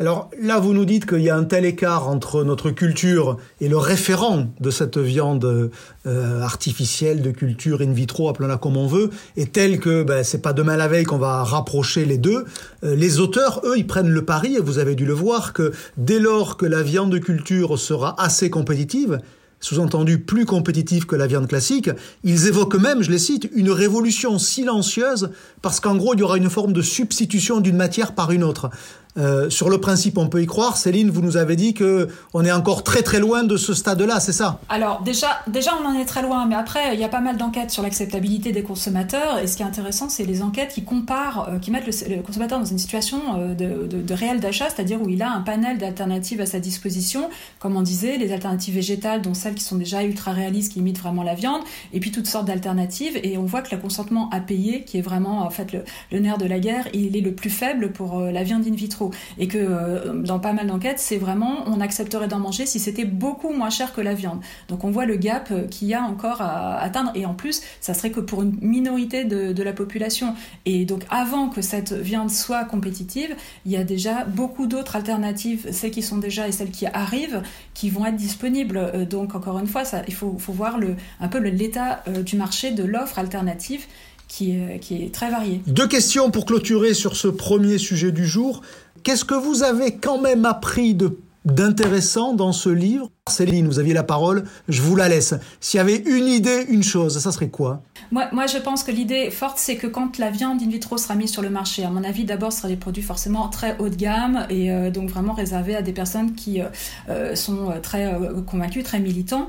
Alors 0.00 0.28
là, 0.42 0.58
vous 0.58 0.74
nous 0.74 0.84
dites 0.84 1.06
qu'il 1.06 1.20
y 1.20 1.30
a 1.30 1.36
un 1.36 1.44
tel 1.44 1.64
écart 1.64 2.08
entre 2.08 2.42
notre 2.42 2.72
culture 2.72 3.36
et 3.60 3.68
le 3.68 3.76
référent 3.76 4.48
de 4.58 4.70
cette 4.70 4.98
viande 4.98 5.70
euh, 6.06 6.40
artificielle 6.40 7.22
de 7.22 7.30
culture 7.30 7.80
in 7.80 7.92
vitro, 7.92 8.28
appelons-la 8.28 8.56
comme 8.56 8.76
on 8.76 8.88
veut, 8.88 9.10
est 9.36 9.52
tel 9.52 9.78
que 9.78 10.02
ben, 10.02 10.24
c'est 10.24 10.42
pas 10.42 10.52
demain 10.52 10.76
la 10.76 10.88
veille 10.88 11.04
qu'on 11.04 11.18
va 11.18 11.44
rapprocher 11.44 12.06
les 12.06 12.18
deux. 12.18 12.44
Euh, 12.82 12.96
les 12.96 13.20
auteurs, 13.20 13.60
eux, 13.64 13.74
ils 13.76 13.86
prennent 13.86 14.10
le 14.10 14.24
pari, 14.24 14.56
et 14.56 14.60
vous 14.60 14.80
avez 14.80 14.96
dû 14.96 15.06
le 15.06 15.12
voir, 15.12 15.52
que 15.52 15.70
dès 15.96 16.18
lors 16.18 16.56
que 16.56 16.66
la 16.66 16.82
viande 16.82 17.12
de 17.12 17.18
culture 17.18 17.78
sera 17.78 18.20
assez 18.20 18.50
compétitive, 18.50 19.20
sous-entendu 19.60 20.18
plus 20.18 20.44
compétitive 20.44 21.06
que 21.06 21.16
la 21.16 21.26
viande 21.26 21.48
classique, 21.48 21.88
ils 22.22 22.48
évoquent 22.48 22.74
même, 22.74 23.02
je 23.02 23.10
les 23.10 23.18
cite, 23.18 23.48
une 23.54 23.70
révolution 23.70 24.38
silencieuse 24.38 25.30
parce 25.62 25.80
qu'en 25.80 25.96
gros, 25.96 26.14
il 26.14 26.20
y 26.20 26.22
aura 26.22 26.36
une 26.36 26.50
forme 26.50 26.72
de 26.72 26.82
substitution 26.82 27.60
d'une 27.60 27.76
matière 27.76 28.14
par 28.14 28.30
une 28.30 28.44
autre. 28.44 28.70
Euh, 29.16 29.48
sur 29.48 29.70
le 29.70 29.78
principe, 29.78 30.18
on 30.18 30.28
peut 30.28 30.42
y 30.42 30.46
croire. 30.46 30.76
Céline, 30.76 31.10
vous 31.10 31.22
nous 31.22 31.36
avez 31.36 31.54
dit 31.54 31.72
que 31.72 32.08
on 32.32 32.44
est 32.44 32.50
encore 32.50 32.82
très 32.82 33.02
très 33.02 33.20
loin 33.20 33.44
de 33.44 33.56
ce 33.56 33.72
stade-là, 33.72 34.18
c'est 34.18 34.32
ça? 34.32 34.58
Alors 34.68 35.02
déjà, 35.02 35.28
déjà 35.46 35.72
on 35.80 35.86
en 35.86 35.94
est 35.94 36.04
très 36.04 36.22
loin, 36.22 36.46
mais 36.46 36.56
après 36.56 36.94
il 36.94 37.00
y 37.00 37.04
a 37.04 37.08
pas 37.08 37.20
mal 37.20 37.36
d'enquêtes 37.36 37.70
sur 37.70 37.82
l'acceptabilité 37.82 38.50
des 38.50 38.62
consommateurs. 38.62 39.38
Et 39.38 39.46
ce 39.46 39.56
qui 39.56 39.62
est 39.62 39.66
intéressant, 39.66 40.08
c'est 40.08 40.24
les 40.24 40.42
enquêtes 40.42 40.72
qui 40.72 40.84
comparent, 40.84 41.48
euh, 41.48 41.58
qui 41.58 41.70
mettent 41.70 41.86
le, 41.86 42.22
consommateur 42.22 42.58
dans 42.58 42.64
une 42.64 42.78
situation 42.78 43.20
euh, 43.36 43.54
de, 43.54 44.14
réel 44.14 44.40
d'achat, 44.40 44.66
c'est-à-dire 44.68 45.00
où 45.00 45.08
il 45.08 45.22
a 45.22 45.30
un 45.30 45.40
panel 45.40 45.78
d'alternatives 45.78 46.40
à 46.40 46.46
sa 46.46 46.58
disposition, 46.58 47.30
comme 47.60 47.76
on 47.76 47.82
disait, 47.82 48.16
les 48.16 48.32
alternatives 48.32 48.74
végétales, 48.74 49.22
dont 49.22 49.34
celles 49.34 49.54
qui 49.54 49.64
sont 49.64 49.76
déjà 49.76 50.02
ultra 50.02 50.32
réalistes, 50.32 50.72
qui 50.72 50.80
imitent 50.80 51.00
vraiment 51.00 51.22
la 51.22 51.34
viande, 51.34 51.62
et 51.92 52.00
puis 52.00 52.10
toutes 52.10 52.26
sortes 52.26 52.46
d'alternatives. 52.46 53.18
Et 53.22 53.38
on 53.38 53.44
voit 53.44 53.62
que 53.62 53.74
le 53.74 53.80
consentement 53.80 54.28
à 54.30 54.40
payer, 54.40 54.84
qui 54.84 54.98
est 54.98 55.02
vraiment 55.02 55.42
en 55.42 55.50
fait 55.50 55.76
le 56.10 56.18
nerf 56.18 56.38
de 56.38 56.46
la 56.46 56.58
guerre, 56.58 56.88
il 56.94 57.16
est 57.16 57.20
le 57.20 57.34
plus 57.34 57.50
faible 57.50 57.92
pour 57.92 58.20
la 58.20 58.42
viande 58.42 58.66
in 58.66 58.74
vitro 58.74 59.03
et 59.38 59.48
que 59.48 59.58
euh, 59.58 60.12
dans 60.14 60.38
pas 60.38 60.52
mal 60.52 60.66
d'enquêtes, 60.66 60.98
c'est 60.98 61.16
vraiment 61.16 61.64
on 61.66 61.80
accepterait 61.80 62.28
d'en 62.28 62.38
manger 62.38 62.66
si 62.66 62.78
c'était 62.78 63.04
beaucoup 63.04 63.52
moins 63.52 63.70
cher 63.70 63.94
que 63.94 64.00
la 64.00 64.14
viande. 64.14 64.40
Donc 64.68 64.84
on 64.84 64.90
voit 64.90 65.06
le 65.06 65.16
gap 65.16 65.48
euh, 65.50 65.66
qu'il 65.66 65.88
y 65.88 65.94
a 65.94 66.02
encore 66.02 66.40
à 66.40 66.78
atteindre 66.78 67.12
et 67.14 67.26
en 67.26 67.34
plus, 67.34 67.62
ça 67.80 67.94
serait 67.94 68.10
que 68.10 68.20
pour 68.20 68.42
une 68.42 68.56
minorité 68.60 69.24
de, 69.24 69.64
la 69.64 69.72
population. 69.72 70.34
Et 70.66 70.84
donc 70.84 71.04
avant 71.08 71.48
que 71.48 71.62
cette 71.62 71.92
viande 71.92 72.30
soit 72.30 72.64
compétitive, 72.64 73.34
il 73.64 73.72
y 73.72 73.76
a 73.76 73.84
déjà 73.84 74.24
beaucoup 74.24 74.66
d'autres 74.66 74.96
alternatives, 74.96 75.66
celles 75.72 75.90
qui 75.90 76.02
sont 76.02 76.18
déjà 76.18 76.48
et 76.48 76.52
celles 76.52 76.70
qui 76.70 76.86
arrivent, 76.86 77.42
qui 77.72 77.88
vont 77.88 78.04
être 78.04 78.16
disponibles. 78.16 78.76
Euh, 78.76 79.04
donc 79.06 79.34
encore 79.34 79.58
une 79.58 79.66
fois, 79.66 79.82
il 80.06 80.14
faut, 80.14 80.36
voir 80.48 80.78
un 81.20 81.28
peu 81.28 81.38
l'état 81.38 82.04
du 82.24 82.36
marché 82.36 82.70
de 82.70 82.84
l'offre 82.84 83.18
alternative 83.18 83.86
qui 84.28 84.50
est 84.52 85.12
très 85.12 85.30
variée. 85.30 85.60
Deux 85.66 85.86
questions 85.86 86.30
pour 86.30 86.44
clôturer 86.44 86.94
sur 86.94 87.16
ce 87.16 87.28
premier 87.28 87.78
sujet 87.78 88.12
du 88.12 88.26
jour. 88.26 88.62
Qu'est-ce 89.04 89.26
que 89.26 89.34
vous 89.34 89.62
avez 89.62 89.96
quand 89.96 90.18
même 90.18 90.46
appris 90.46 90.96
d'intéressant 91.44 92.32
dans 92.32 92.52
ce 92.52 92.70
livre? 92.70 93.10
Céline, 93.30 93.66
vous 93.66 93.78
aviez 93.78 93.94
la 93.94 94.02
parole, 94.02 94.44
je 94.68 94.82
vous 94.82 94.96
la 94.96 95.08
laisse. 95.08 95.32
S'il 95.58 95.78
y 95.78 95.80
avait 95.80 95.96
une 95.96 96.28
idée, 96.28 96.66
une 96.68 96.82
chose, 96.82 97.18
ça 97.18 97.32
serait 97.32 97.48
quoi? 97.48 97.80
Moi, 98.10 98.26
moi, 98.32 98.46
je 98.46 98.58
pense 98.58 98.84
que 98.84 98.90
l'idée 98.90 99.30
forte, 99.30 99.56
c'est 99.56 99.76
que 99.76 99.86
quand 99.86 100.18
la 100.18 100.30
viande 100.30 100.60
in 100.60 100.68
vitro 100.68 100.98
sera 100.98 101.14
mise 101.14 101.30
sur 101.30 101.40
le 101.40 101.48
marché, 101.48 101.84
à 101.84 101.88
mon 101.88 102.04
avis, 102.04 102.24
d'abord, 102.24 102.52
ce 102.52 102.58
sera 102.58 102.68
des 102.68 102.76
produits 102.76 103.02
forcément 103.02 103.48
très 103.48 103.78
haut 103.78 103.88
de 103.88 103.94
gamme 103.94 104.46
et 104.50 104.70
euh, 104.70 104.90
donc 104.90 105.08
vraiment 105.08 105.32
réservés 105.32 105.74
à 105.74 105.80
des 105.80 105.94
personnes 105.94 106.34
qui 106.34 106.60
euh, 106.60 106.66
euh, 107.08 107.34
sont 107.34 107.72
très 107.82 108.14
convaincues, 108.46 108.82
très 108.82 109.00
militants. 109.00 109.48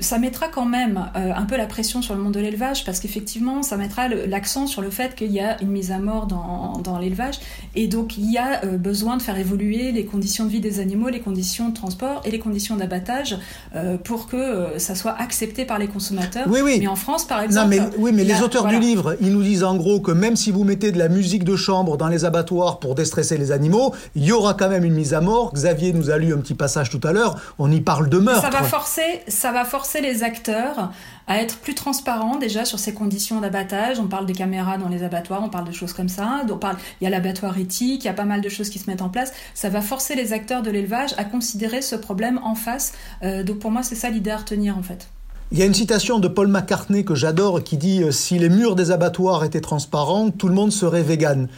ça 0.00 0.18
mettra 0.18 0.48
quand 0.48 0.64
même 0.64 1.08
un 1.14 1.44
peu 1.44 1.56
la 1.56 1.66
pression 1.66 2.02
sur 2.02 2.16
le 2.16 2.20
monde 2.20 2.34
de 2.34 2.40
l'élevage 2.40 2.84
parce 2.84 2.98
qu'effectivement, 2.98 3.62
ça 3.62 3.76
mettra 3.76 4.08
l'accent 4.08 4.66
sur 4.66 4.82
le 4.82 4.90
fait 4.90 5.14
qu'il 5.14 5.30
y 5.30 5.38
a 5.38 5.60
une 5.62 5.70
mise 5.70 5.92
à 5.92 5.98
mort 5.98 6.26
dans, 6.26 6.78
dans 6.78 6.98
l'élevage 6.98 7.38
et 7.76 7.86
donc 7.86 8.18
il 8.18 8.30
y 8.30 8.38
a 8.38 8.66
besoin 8.66 9.16
de 9.16 9.22
faire 9.22 9.38
évoluer 9.38 9.92
les 9.92 10.04
conditions 10.04 10.44
de 10.44 10.50
vie 10.50 10.60
des 10.60 10.80
animaux, 10.80 11.08
les 11.08 11.20
conditions 11.20 11.68
de 11.68 11.74
transport 11.74 12.22
et 12.24 12.30
les 12.30 12.38
conditions 12.38 12.76
d'abattage 12.88 13.38
euh, 13.76 13.96
pour 13.98 14.26
que 14.26 14.36
euh, 14.36 14.78
ça 14.78 14.94
soit 14.94 15.14
accepté 15.18 15.64
par 15.64 15.78
les 15.78 15.86
consommateurs. 15.86 16.46
Oui, 16.48 16.60
oui. 16.62 16.78
Mais 16.80 16.86
en 16.86 16.96
France, 16.96 17.26
par 17.26 17.42
exemple. 17.42 17.68
Non, 17.68 17.68
mais, 17.68 17.96
oui, 17.98 18.12
mais 18.12 18.24
les 18.24 18.42
auteurs 18.42 18.66
du 18.66 18.78
livre, 18.78 19.16
ils 19.20 19.32
nous 19.32 19.42
disent 19.42 19.64
en 19.64 19.76
gros 19.76 20.00
que 20.00 20.10
même 20.10 20.36
si 20.36 20.50
vous 20.50 20.64
mettez 20.64 20.92
de 20.92 20.98
la 20.98 21.08
musique 21.08 21.44
de 21.44 21.56
chambre 21.56 21.96
dans 21.96 22.08
les 22.08 22.24
abattoirs 22.24 22.80
pour 22.80 22.94
déstresser 22.94 23.36
les 23.36 23.52
animaux, 23.52 23.94
il 24.14 24.24
y 24.24 24.32
aura 24.32 24.54
quand 24.54 24.68
même 24.68 24.84
une 24.84 24.94
mise 24.94 25.14
à 25.14 25.20
mort. 25.20 25.52
Xavier 25.52 25.92
nous 25.92 26.10
a 26.10 26.18
lu 26.18 26.32
un 26.32 26.38
petit 26.38 26.54
passage 26.54 26.90
tout 26.90 27.00
à 27.04 27.12
l'heure. 27.12 27.36
On 27.58 27.70
y 27.70 27.80
parle 27.80 28.08
de 28.08 28.18
meurtre. 28.18 28.42
Ça 28.42 28.50
va 28.50 28.62
forcer, 28.62 29.22
ça 29.28 29.52
va 29.52 29.64
forcer 29.64 30.00
les 30.00 30.22
acteurs 30.22 30.90
à 31.28 31.40
être 31.40 31.58
plus 31.58 31.74
transparents 31.74 32.36
déjà 32.36 32.64
sur 32.64 32.78
ces 32.78 32.94
conditions 32.94 33.40
d'abattage. 33.40 34.00
On 34.00 34.08
parle 34.08 34.26
des 34.26 34.32
caméras 34.32 34.78
dans 34.78 34.88
les 34.88 35.04
abattoirs, 35.04 35.42
on 35.44 35.50
parle 35.50 35.68
de 35.68 35.72
choses 35.72 35.92
comme 35.92 36.08
ça. 36.08 36.42
On 36.50 36.56
parle, 36.56 36.76
il 37.00 37.04
y 37.04 37.06
a 37.06 37.10
l'abattoir 37.10 37.56
éthique, 37.58 38.02
il 38.02 38.06
y 38.06 38.10
a 38.10 38.14
pas 38.14 38.24
mal 38.24 38.40
de 38.40 38.48
choses 38.48 38.70
qui 38.70 38.78
se 38.78 38.90
mettent 38.90 39.02
en 39.02 39.10
place. 39.10 39.32
Ça 39.54 39.68
va 39.68 39.82
forcer 39.82 40.16
les 40.16 40.32
acteurs 40.32 40.62
de 40.62 40.70
l'élevage 40.70 41.14
à 41.18 41.24
considérer 41.24 41.82
ce 41.82 41.94
problème 41.94 42.40
en 42.42 42.54
face. 42.54 42.92
Euh, 43.22 43.44
donc 43.44 43.58
pour 43.58 43.70
moi, 43.70 43.82
c'est 43.82 43.94
ça 43.94 44.10
l'idée 44.10 44.30
à 44.30 44.38
retenir 44.38 44.76
en 44.76 44.82
fait. 44.82 45.08
Il 45.50 45.58
y 45.58 45.62
a 45.62 45.64
une 45.64 45.74
citation 45.74 46.18
de 46.18 46.28
Paul 46.28 46.48
McCartney 46.48 47.06
que 47.06 47.14
j'adore 47.14 47.64
qui 47.64 47.78
dit 47.78 48.02
euh, 48.02 48.10
Si 48.10 48.38
les 48.38 48.50
murs 48.50 48.76
des 48.76 48.90
abattoirs 48.90 49.44
étaient 49.44 49.62
transparents, 49.62 50.30
tout 50.30 50.48
le 50.48 50.54
monde 50.54 50.72
serait 50.72 51.02
vegan. 51.02 51.48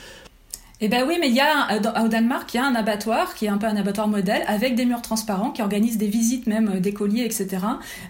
Eh 0.83 0.89
ben 0.89 1.05
oui, 1.07 1.19
mais 1.21 1.29
il 1.29 1.35
y 1.35 1.41
a 1.41 1.69
au 2.03 2.09
Danemark, 2.09 2.55
il 2.55 2.57
y 2.57 2.61
a 2.61 2.65
un 2.65 2.75
abattoir 2.75 3.35
qui 3.35 3.45
est 3.45 3.49
un 3.49 3.59
peu 3.59 3.67
un 3.67 3.77
abattoir 3.77 4.09
modèle 4.09 4.43
avec 4.47 4.77
des 4.77 4.87
murs 4.87 5.03
transparents 5.03 5.51
qui 5.51 5.61
organise 5.61 5.99
des 5.99 6.07
visites 6.07 6.47
même 6.47 6.71
euh, 6.77 6.81
d'écoliers, 6.81 7.25
etc. 7.25 7.49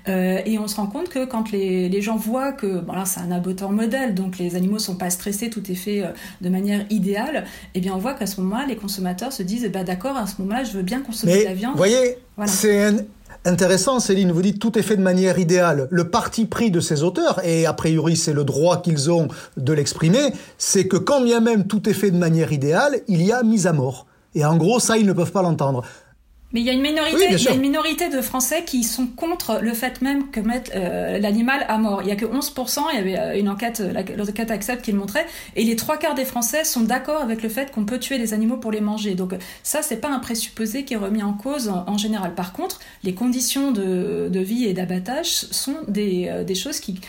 Euh, 0.08 0.38
et 0.46 0.56
on 0.58 0.68
se 0.68 0.76
rend 0.76 0.86
compte 0.86 1.08
que 1.08 1.24
quand 1.24 1.50
les, 1.50 1.88
les 1.88 2.00
gens 2.00 2.16
voient 2.16 2.52
que 2.52 2.78
bon 2.80 2.92
là 2.92 3.04
c'est 3.06 3.20
un 3.20 3.32
abattoir 3.32 3.72
modèle, 3.72 4.14
donc 4.14 4.38
les 4.38 4.54
animaux 4.54 4.78
sont 4.78 4.96
pas 4.96 5.10
stressés, 5.10 5.50
tout 5.50 5.68
est 5.68 5.74
fait 5.74 6.02
euh, 6.02 6.10
de 6.42 6.48
manière 6.48 6.86
idéale. 6.90 7.44
Eh 7.74 7.80
bien 7.80 7.92
on 7.92 7.98
voit 7.98 8.14
qu'à 8.14 8.26
ce 8.26 8.40
moment-là, 8.40 8.66
les 8.66 8.76
consommateurs 8.76 9.32
se 9.32 9.42
disent, 9.42 9.64
eh 9.64 9.68
ben 9.68 9.82
d'accord, 9.82 10.16
à 10.16 10.28
ce 10.28 10.40
moment-là, 10.40 10.62
je 10.62 10.72
veux 10.72 10.82
bien 10.82 11.00
consommer 11.00 11.40
de 11.40 11.44
la 11.44 11.54
viande. 11.54 11.76
Voyez, 11.76 12.18
c'est 12.46 12.84
un 12.84 12.96
intéressant, 13.44 14.00
Céline. 14.00 14.32
Vous 14.32 14.42
dites 14.42 14.58
tout 14.58 14.78
est 14.78 14.82
fait 14.82 14.96
de 14.96 15.02
manière 15.02 15.38
idéale. 15.38 15.88
Le 15.90 16.10
parti 16.10 16.46
pris 16.46 16.70
de 16.70 16.80
ces 16.80 17.02
auteurs, 17.02 17.44
et 17.44 17.66
a 17.66 17.72
priori 17.72 18.16
c'est 18.16 18.32
le 18.32 18.44
droit 18.44 18.82
qu'ils 18.82 19.10
ont 19.10 19.28
de 19.56 19.72
l'exprimer, 19.72 20.32
c'est 20.58 20.86
que 20.86 20.96
quand 20.96 21.22
bien 21.22 21.40
même 21.40 21.66
tout 21.66 21.88
est 21.88 21.94
fait 21.94 22.10
de 22.10 22.18
manière 22.18 22.52
idéale, 22.52 23.00
il 23.08 23.22
y 23.22 23.32
a 23.32 23.42
mise 23.42 23.66
à 23.66 23.72
mort. 23.72 24.06
Et 24.34 24.44
en 24.44 24.56
gros, 24.56 24.78
ça, 24.78 24.96
ils 24.96 25.06
ne 25.06 25.12
peuvent 25.12 25.32
pas 25.32 25.42
l'entendre. 25.42 25.82
Mais 26.52 26.60
il 26.60 26.66
y 26.66 26.70
a 26.70 26.72
une 26.72 26.82
minorité, 26.82 27.26
il 27.30 27.40
y 27.40 27.48
a 27.48 27.52
une 27.52 27.60
minorité 27.60 28.08
de 28.08 28.20
Français 28.20 28.64
qui 28.66 28.82
sont 28.82 29.06
contre 29.06 29.60
le 29.62 29.72
fait 29.72 30.02
même 30.02 30.30
que 30.30 30.40
mettre 30.40 30.72
euh, 30.74 31.18
l'animal 31.18 31.64
à 31.68 31.78
mort. 31.78 32.02
Il 32.02 32.08
y 32.08 32.10
a 32.10 32.16
que 32.16 32.26
11%, 32.26 32.80
il 32.92 32.96
y 32.96 33.00
avait 33.00 33.18
euh, 33.18 33.38
une 33.38 33.48
enquête, 33.48 33.80
l'enquête 34.16 34.50
Accept 34.50 34.82
qui 34.82 34.90
le 34.90 34.98
montrait, 34.98 35.26
et 35.54 35.62
les 35.62 35.76
trois 35.76 35.96
quarts 35.96 36.16
des 36.16 36.24
Français 36.24 36.64
sont 36.64 36.80
d'accord 36.80 37.22
avec 37.22 37.42
le 37.42 37.48
fait 37.48 37.70
qu'on 37.70 37.84
peut 37.84 37.98
tuer 37.98 38.18
des 38.18 38.34
animaux 38.34 38.56
pour 38.56 38.72
les 38.72 38.80
manger. 38.80 39.14
Donc 39.14 39.34
ça, 39.62 39.82
c'est 39.82 39.98
pas 39.98 40.08
un 40.08 40.18
présupposé 40.18 40.84
qui 40.84 40.94
est 40.94 40.96
remis 40.96 41.22
en 41.22 41.34
cause 41.34 41.68
en, 41.68 41.96
général. 41.96 42.34
Par 42.34 42.52
contre, 42.52 42.80
les 43.04 43.14
conditions 43.14 43.70
de, 43.70 44.28
de 44.28 44.40
vie 44.40 44.64
et 44.64 44.72
d'abattage 44.72 45.28
sont 45.28 45.76
des, 45.86 46.26
euh, 46.28 46.42
des 46.42 46.54
choses 46.56 46.80
qui, 46.80 47.00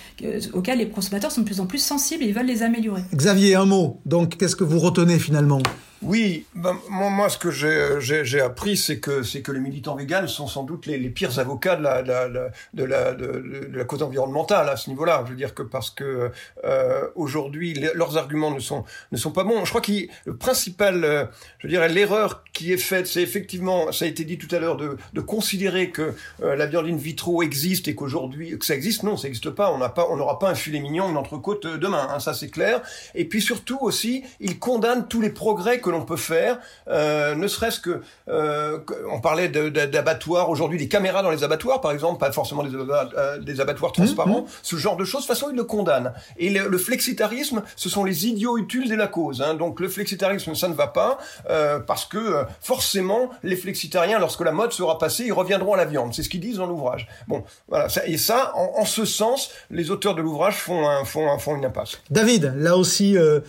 auxquelles 0.54 0.80
les 0.80 0.90
consommateurs 0.90 1.32
sont 1.32 1.42
de 1.42 1.46
plus 1.46 1.60
en 1.60 1.66
plus 1.66 1.80
sensibles 1.80 2.24
et 2.24 2.28
ils 2.28 2.34
veulent 2.34 2.46
les 2.46 2.62
améliorer. 2.62 3.02
Xavier, 3.16 3.56
un 3.56 3.66
mot. 3.66 4.00
Donc, 4.06 4.38
qu'est-ce 4.38 4.56
que 4.56 4.64
vous 4.64 4.80
retenez 4.80 5.18
finalement? 5.18 5.62
Oui, 6.04 6.46
ben, 6.56 6.76
moi, 6.90 7.30
ce 7.30 7.38
que 7.38 7.52
j'ai 7.52 8.42
appris, 8.42 8.76
c'est 8.76 9.00
que 9.00 9.22
c'est 9.22 9.44
que 9.44 9.52
les 9.52 9.60
militants 9.60 9.96
véganes 9.96 10.28
sont 10.28 10.48
sans 10.48 10.64
doute 10.64 10.88
les, 10.88 10.98
pires 11.10 11.38
avocats 11.38 11.76
de 11.76 11.84
la, 11.84 12.02
de 12.02 12.08
la, 12.12 12.50
de 12.74 12.84
la, 12.84 13.14
de, 13.14 13.70
la 13.72 13.84
cause 13.84 14.02
environnementale 14.02 14.68
à 14.68 14.78
ce 14.78 14.90
niveau-là. 14.90 15.22
Je 15.26 15.32
veux 15.32 15.38
dire 15.38 15.54
que 15.54 15.62
parce 15.62 15.92
que 15.92 16.32
euh, 16.64 17.08
aujourd'hui 17.14 17.80
leurs 17.94 18.18
arguments 18.18 18.50
ne 18.50 18.60
sont 18.60 18.84
ne 19.12 19.18
sont 19.18 19.32
pas 19.32 19.44
bons. 19.44 19.64
Je 19.64 19.70
crois 19.70 19.82
que 19.82 19.92
le 20.26 20.36
principal, 20.36 21.04
euh, 21.04 21.26
je 21.60 21.68
dirais, 21.68 21.88
l'erreur 21.88 22.44
qui 22.52 22.74
est 22.74 22.78
faite, 22.78 23.06
c'est 23.06 23.22
effectivement, 23.22 23.92
ça 23.92 24.06
a 24.06 24.08
été 24.08 24.24
dit 24.24 24.40
tout 24.40 24.54
à 24.56 24.60
l'heure, 24.60 24.78
de, 24.78 24.98
de 25.14 25.22
considérer 25.22 25.92
que 25.92 26.16
euh, 26.42 26.56
la 26.56 26.66
viande 26.66 26.88
in 26.88 26.96
vitro 26.96 27.44
existe 27.44 27.88
et 27.88 27.94
qu'aujourd'hui 27.94 28.58
que 28.58 28.66
ça 28.66 28.74
existe. 28.74 29.04
Non, 29.04 29.18
ça 29.18 29.28
n'existe 29.28 29.52
pas. 29.52 29.72
On 29.72 29.78
n'a 29.78 29.90
pas, 29.90 30.08
on 30.10 30.18
n'aura 30.18 30.40
pas 30.40 30.50
un 30.50 30.56
filet 30.56 30.80
mignon, 30.80 31.12
une 31.12 31.18
entrecôte 31.18 31.68
demain. 31.68 32.08
Hein, 32.10 32.20
ça 32.20 32.34
c'est 32.34 32.50
clair. 32.50 32.82
Et 33.14 33.26
puis 33.26 33.40
surtout 33.40 33.78
aussi, 33.82 34.24
ils 34.40 34.58
condamnent 34.58 35.08
tous 35.08 35.22
les 35.22 35.30
progrès 35.30 35.80
que 35.80 35.91
l'on 35.92 36.04
peut 36.04 36.18
faire, 36.18 36.60
euh, 36.88 37.36
ne 37.36 37.48
serait-ce 37.48 37.80
que, 37.80 38.02
euh, 38.30 38.80
on 39.12 39.20
parlait 39.20 39.50
d'abattoirs 39.50 40.50
aujourd'hui, 40.50 40.78
des 40.78 40.88
caméras 40.88 41.24
dans 41.24 41.30
les 41.30 41.44
abattoirs, 41.44 41.82
par 41.82 41.92
exemple, 41.92 42.20
pas 42.20 42.32
forcément 42.32 42.64
des, 42.64 42.76
euh, 42.76 43.40
des 43.40 43.62
abattoirs 43.62 43.92
transparents, 43.92 44.42
mmh, 44.42 44.46
mmh. 44.46 44.64
ce 44.64 44.76
genre 44.76 44.98
de 44.98 45.06
choses. 45.06 45.22
De 45.24 45.28
toute 45.28 45.36
façon, 45.36 45.50
ils 45.52 45.56
le 45.56 45.64
condamnent. 45.64 46.14
Et 46.38 46.50
le, 46.50 46.78
flexitarisme, 46.78 47.62
ce 47.76 47.90
sont 47.90 48.04
les 48.04 48.28
idiots 48.28 48.58
utiles 48.58 48.90
de 48.90 48.96
la 48.96 49.08
cause. 49.08 49.42
Hein. 49.42 49.54
Donc 49.54 49.80
le 49.80 49.90
flexitarisme, 49.90 50.56
ça 50.56 50.68
ne 50.68 50.74
va 50.74 50.88
pas 50.88 51.18
euh, 51.50 51.80
parce 51.80 52.06
que 52.06 52.44
forcément, 52.62 53.30
les 53.44 53.56
flexitariens, 53.56 54.20
lorsque 54.20 54.42
la 54.42 54.52
mode 54.52 54.72
sera 54.72 54.98
passée, 54.98 55.26
ils 55.26 55.34
reviendront 55.34 55.74
à 55.74 55.78
la 55.78 55.86
viande. 55.86 56.14
C'est 56.14 56.24
ce 56.24 56.30
qu'ils 56.30 56.40
disent 56.40 56.58
dans 56.58 56.66
l'ouvrage. 56.66 57.08
Bon, 57.28 57.44
voilà. 57.68 57.88
et 58.06 58.18
ça, 58.18 58.54
en, 58.56 58.82
en, 58.82 58.86
ce 58.86 59.06
sens, 59.06 59.52
les 59.70 59.92
auteurs 59.92 60.16
de 60.16 60.22
l'ouvrage 60.22 60.56
font, 60.56 60.88
un, 60.88 61.06
font, 61.06 61.38
font 61.38 61.56
une 61.56 61.66
impasse. 61.66 62.00
David, 62.10 62.54
là 62.58 62.78
aussi. 62.78 63.18
Euh 63.18 63.40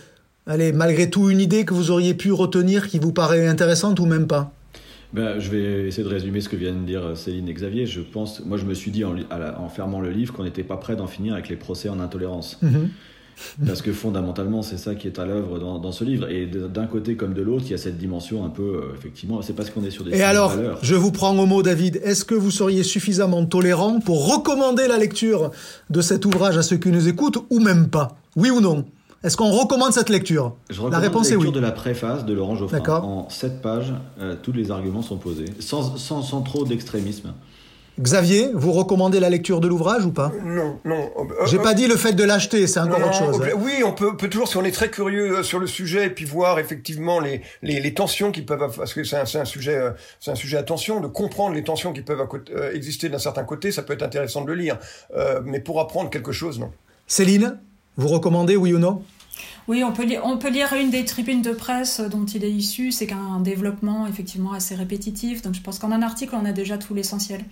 Allez, 0.45 0.73
malgré 0.73 1.09
tout, 1.09 1.29
une 1.29 1.39
idée 1.39 1.65
que 1.65 1.73
vous 1.73 1.91
auriez 1.91 2.13
pu 2.13 2.31
retenir 2.31 2.89
qui 2.89 2.99
vous 2.99 3.13
paraît 3.13 3.47
intéressante 3.47 3.99
ou 3.99 4.05
même 4.05 4.27
pas 4.27 4.51
ben, 5.13 5.39
je 5.39 5.51
vais 5.51 5.87
essayer 5.87 6.03
de 6.03 6.11
résumer 6.11 6.41
ce 6.41 6.49
que 6.49 6.55
viennent 6.55 6.81
de 6.81 6.87
dire 6.87 7.15
Céline 7.15 7.47
et 7.47 7.53
Xavier. 7.53 7.85
Je 7.85 8.01
pense, 8.01 8.43
moi, 8.43 8.57
je 8.57 8.65
me 8.65 8.73
suis 8.73 8.89
dit 8.89 9.05
en, 9.05 9.15
en 9.59 9.69
fermant 9.69 10.01
le 10.01 10.09
livre 10.09 10.33
qu'on 10.33 10.43
n'était 10.43 10.63
pas 10.63 10.77
prêt 10.77 10.95
d'en 10.95 11.05
finir 11.05 11.33
avec 11.33 11.49
les 11.49 11.55
procès 11.55 11.87
en 11.87 11.99
intolérance. 11.99 12.57
Mhm. 12.63 12.89
Parce 13.65 13.81
que 13.81 13.91
fondamentalement, 13.91 14.61
c'est 14.61 14.77
ça 14.77 14.95
qui 14.95 15.07
est 15.07 15.19
à 15.19 15.25
l'œuvre 15.25 15.59
dans, 15.59 15.91
ce 15.91 16.03
livre. 16.03 16.29
Et 16.29 16.45
d'un 16.45 16.85
côté 16.85 17.15
comme 17.15 17.33
de 17.33 17.41
l'autre, 17.41 17.65
il 17.67 17.71
y 17.71 17.73
a 17.73 17.77
cette 17.77 17.97
dimension 17.97 18.45
un 18.45 18.49
peu, 18.49 18.61
euh, 18.61 18.95
effectivement, 18.97 19.41
c'est 19.41 19.53
parce 19.53 19.69
qu'on 19.69 19.83
est 19.83 19.91
sur 19.91 20.03
des. 20.03 20.17
Et 20.17 20.23
alors, 20.23 20.55
je 20.81 20.95
vous 20.95 21.11
prends 21.11 21.37
au 21.37 21.45
mot, 21.45 21.63
David. 21.63 21.99
Est-ce 22.03 22.25
que 22.25 22.35
vous 22.35 22.51
seriez 22.51 22.83
suffisamment 22.83 23.45
tolérant 23.45 23.99
pour 23.99 24.33
recommander 24.33 24.87
la 24.87 24.97
lecture 24.97 25.51
de 25.89 26.01
cet 26.01 26.25
ouvrage 26.25 26.57
à 26.57 26.63
ceux 26.63 26.77
qui 26.77 26.89
nous 26.89 27.07
écoutent, 27.07 27.39
ou 27.49 27.59
même 27.59 27.89
pas? 27.89 28.17
Oui 28.35 28.49
ou 28.49 28.61
non? 28.61 28.85
Est-ce 29.23 29.37
qu'on 29.37 29.51
recommande 29.51 29.93
cette 29.93 30.09
lecture 30.09 30.55
La 30.91 30.99
réponse 30.99 31.31
est 31.31 31.35
oui. 31.35 31.51
de 31.51 31.59
la 31.59 31.71
préface 31.71 32.25
de 32.25 32.33
Laurent 32.33 32.55
Geoffrin. 32.55 32.99
En 33.01 33.29
sept 33.29 33.61
pages, 33.61 33.93
euh, 34.19 34.35
tous 34.41 34.51
les 34.51 34.71
arguments 34.71 35.01
sont 35.01 35.17
posés, 35.17 35.45
sans, 35.59 35.97
sans, 35.97 36.21
sans 36.21 36.41
trop 36.41 36.65
d'extrémisme. 36.65 37.33
Xavier, 37.99 38.49
vous 38.55 38.71
recommandez 38.71 39.19
la 39.19 39.29
lecture 39.29 39.59
de 39.59 39.67
l'ouvrage 39.67 40.03
ou 40.03 40.11
pas 40.11 40.31
Non, 40.43 40.79
non. 40.83 41.11
Euh, 41.15 41.45
J'ai 41.45 41.59
pas 41.59 41.75
dit 41.75 41.85
le 41.85 41.95
fait 41.95 42.13
de 42.13 42.23
l'acheter, 42.23 42.65
c'est 42.65 42.79
encore 42.79 42.97
autre 42.97 43.13
chose. 43.13 43.39
Hein. 43.43 43.55
Oui, 43.55 43.83
on 43.85 43.91
peut, 43.93 44.17
peut, 44.17 44.29
toujours, 44.29 44.47
si 44.47 44.57
on 44.57 44.63
est 44.65 44.71
très 44.71 44.89
curieux 44.89 45.37
euh, 45.37 45.43
sur 45.43 45.59
le 45.59 45.67
sujet, 45.67 46.07
et 46.07 46.09
puis 46.09 46.25
voir 46.25 46.57
effectivement 46.57 47.19
les, 47.19 47.43
les, 47.61 47.79
les 47.79 47.93
tensions 47.93 48.31
qui 48.31 48.41
peuvent, 48.41 48.75
parce 48.75 48.95
que 48.95 49.03
c'est 49.03 49.17
un, 49.17 49.41
un, 49.41 49.45
sujet, 49.45 49.79
c'est 50.19 50.31
un 50.31 50.35
sujet 50.35 50.57
à 50.57 50.63
tension, 50.63 51.01
de 51.01 51.07
comprendre 51.07 51.53
les 51.53 51.63
tensions 51.63 51.93
qui 51.93 52.01
peuvent 52.01 52.27
exister 52.73 53.09
d'un 53.09 53.19
certain 53.19 53.43
côté, 53.43 53.71
ça 53.71 53.83
peut 53.83 53.93
être 53.93 54.01
intéressant 54.03 54.41
de 54.41 54.47
le 54.47 54.55
lire. 54.55 54.79
Euh, 55.15 55.41
mais 55.45 55.59
pour 55.59 55.79
apprendre 55.79 56.09
quelque 56.09 56.31
chose, 56.31 56.59
non. 56.59 56.71
Céline? 57.05 57.59
Vous 57.97 58.07
recommandez, 58.07 58.55
oui 58.55 58.73
ou 58.73 58.79
non? 58.79 59.03
Oui, 59.69 59.81
on 59.81 59.93
peut, 59.93 60.03
lire, 60.03 60.21
on 60.25 60.37
peut 60.37 60.49
lire 60.49 60.73
une 60.73 60.89
des 60.89 61.05
tribunes 61.05 61.41
de 61.41 61.51
presse 61.51 62.01
dont 62.11 62.25
il 62.25 62.43
est 62.43 62.51
issu. 62.51 62.91
C'est 62.91 63.07
qu'un 63.07 63.39
développement 63.39 64.05
effectivement 64.07 64.51
assez 64.51 64.75
répétitif. 64.75 65.41
Donc 65.41 65.53
je 65.53 65.61
pense 65.61 65.79
qu'en 65.79 65.93
un 65.93 66.01
article, 66.01 66.35
on 66.35 66.43
a 66.43 66.51
déjà 66.51 66.77
tout 66.77 66.93
l'essentiel. 66.93 67.45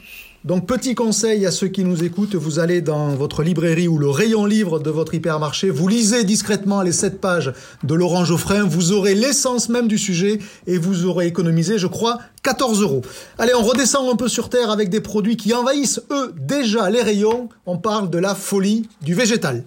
Donc 0.43 0.67
petit 0.67 0.93
conseil 0.93 1.45
à 1.45 1.51
ceux 1.51 1.69
qui 1.69 1.85
nous 1.85 2.03
écoutent, 2.03 2.35
vous 2.35 2.59
allez 2.59 2.81
dans 2.81 3.09
votre 3.15 3.43
librairie 3.43 3.87
ou 3.87 3.97
le 3.97 4.09
rayon 4.09 4.45
livre 4.45 4.79
de 4.79 4.89
votre 4.89 5.13
hypermarché, 5.13 5.69
vous 5.69 5.87
lisez 5.87 6.25
discrètement 6.25 6.81
les 6.81 6.91
sept 6.91 7.21
pages 7.21 7.53
de 7.83 7.93
Laurent 7.93 8.25
Geoffrin, 8.25 8.63
vous 8.65 8.91
aurez 8.91 9.15
l'essence 9.15 9.69
même 9.69 9.87
du 9.87 9.97
sujet 9.97 10.39
et 10.67 10.77
vous 10.77 11.05
aurez 11.05 11.27
économisé, 11.27 11.77
je 11.77 11.87
crois, 11.87 12.17
14 12.43 12.81
euros. 12.81 13.03
Allez, 13.37 13.53
on 13.53 13.63
redescend 13.63 14.11
un 14.11 14.15
peu 14.17 14.27
sur 14.27 14.49
Terre 14.49 14.71
avec 14.71 14.89
des 14.89 14.99
produits 14.99 15.37
qui 15.37 15.53
envahissent, 15.53 16.01
eux, 16.11 16.33
déjà 16.37 16.89
les 16.89 17.03
rayons. 17.03 17.47
On 17.65 17.77
parle 17.77 18.09
de 18.09 18.17
la 18.17 18.35
folie 18.35 18.89
du 19.01 19.13
végétal. 19.13 19.63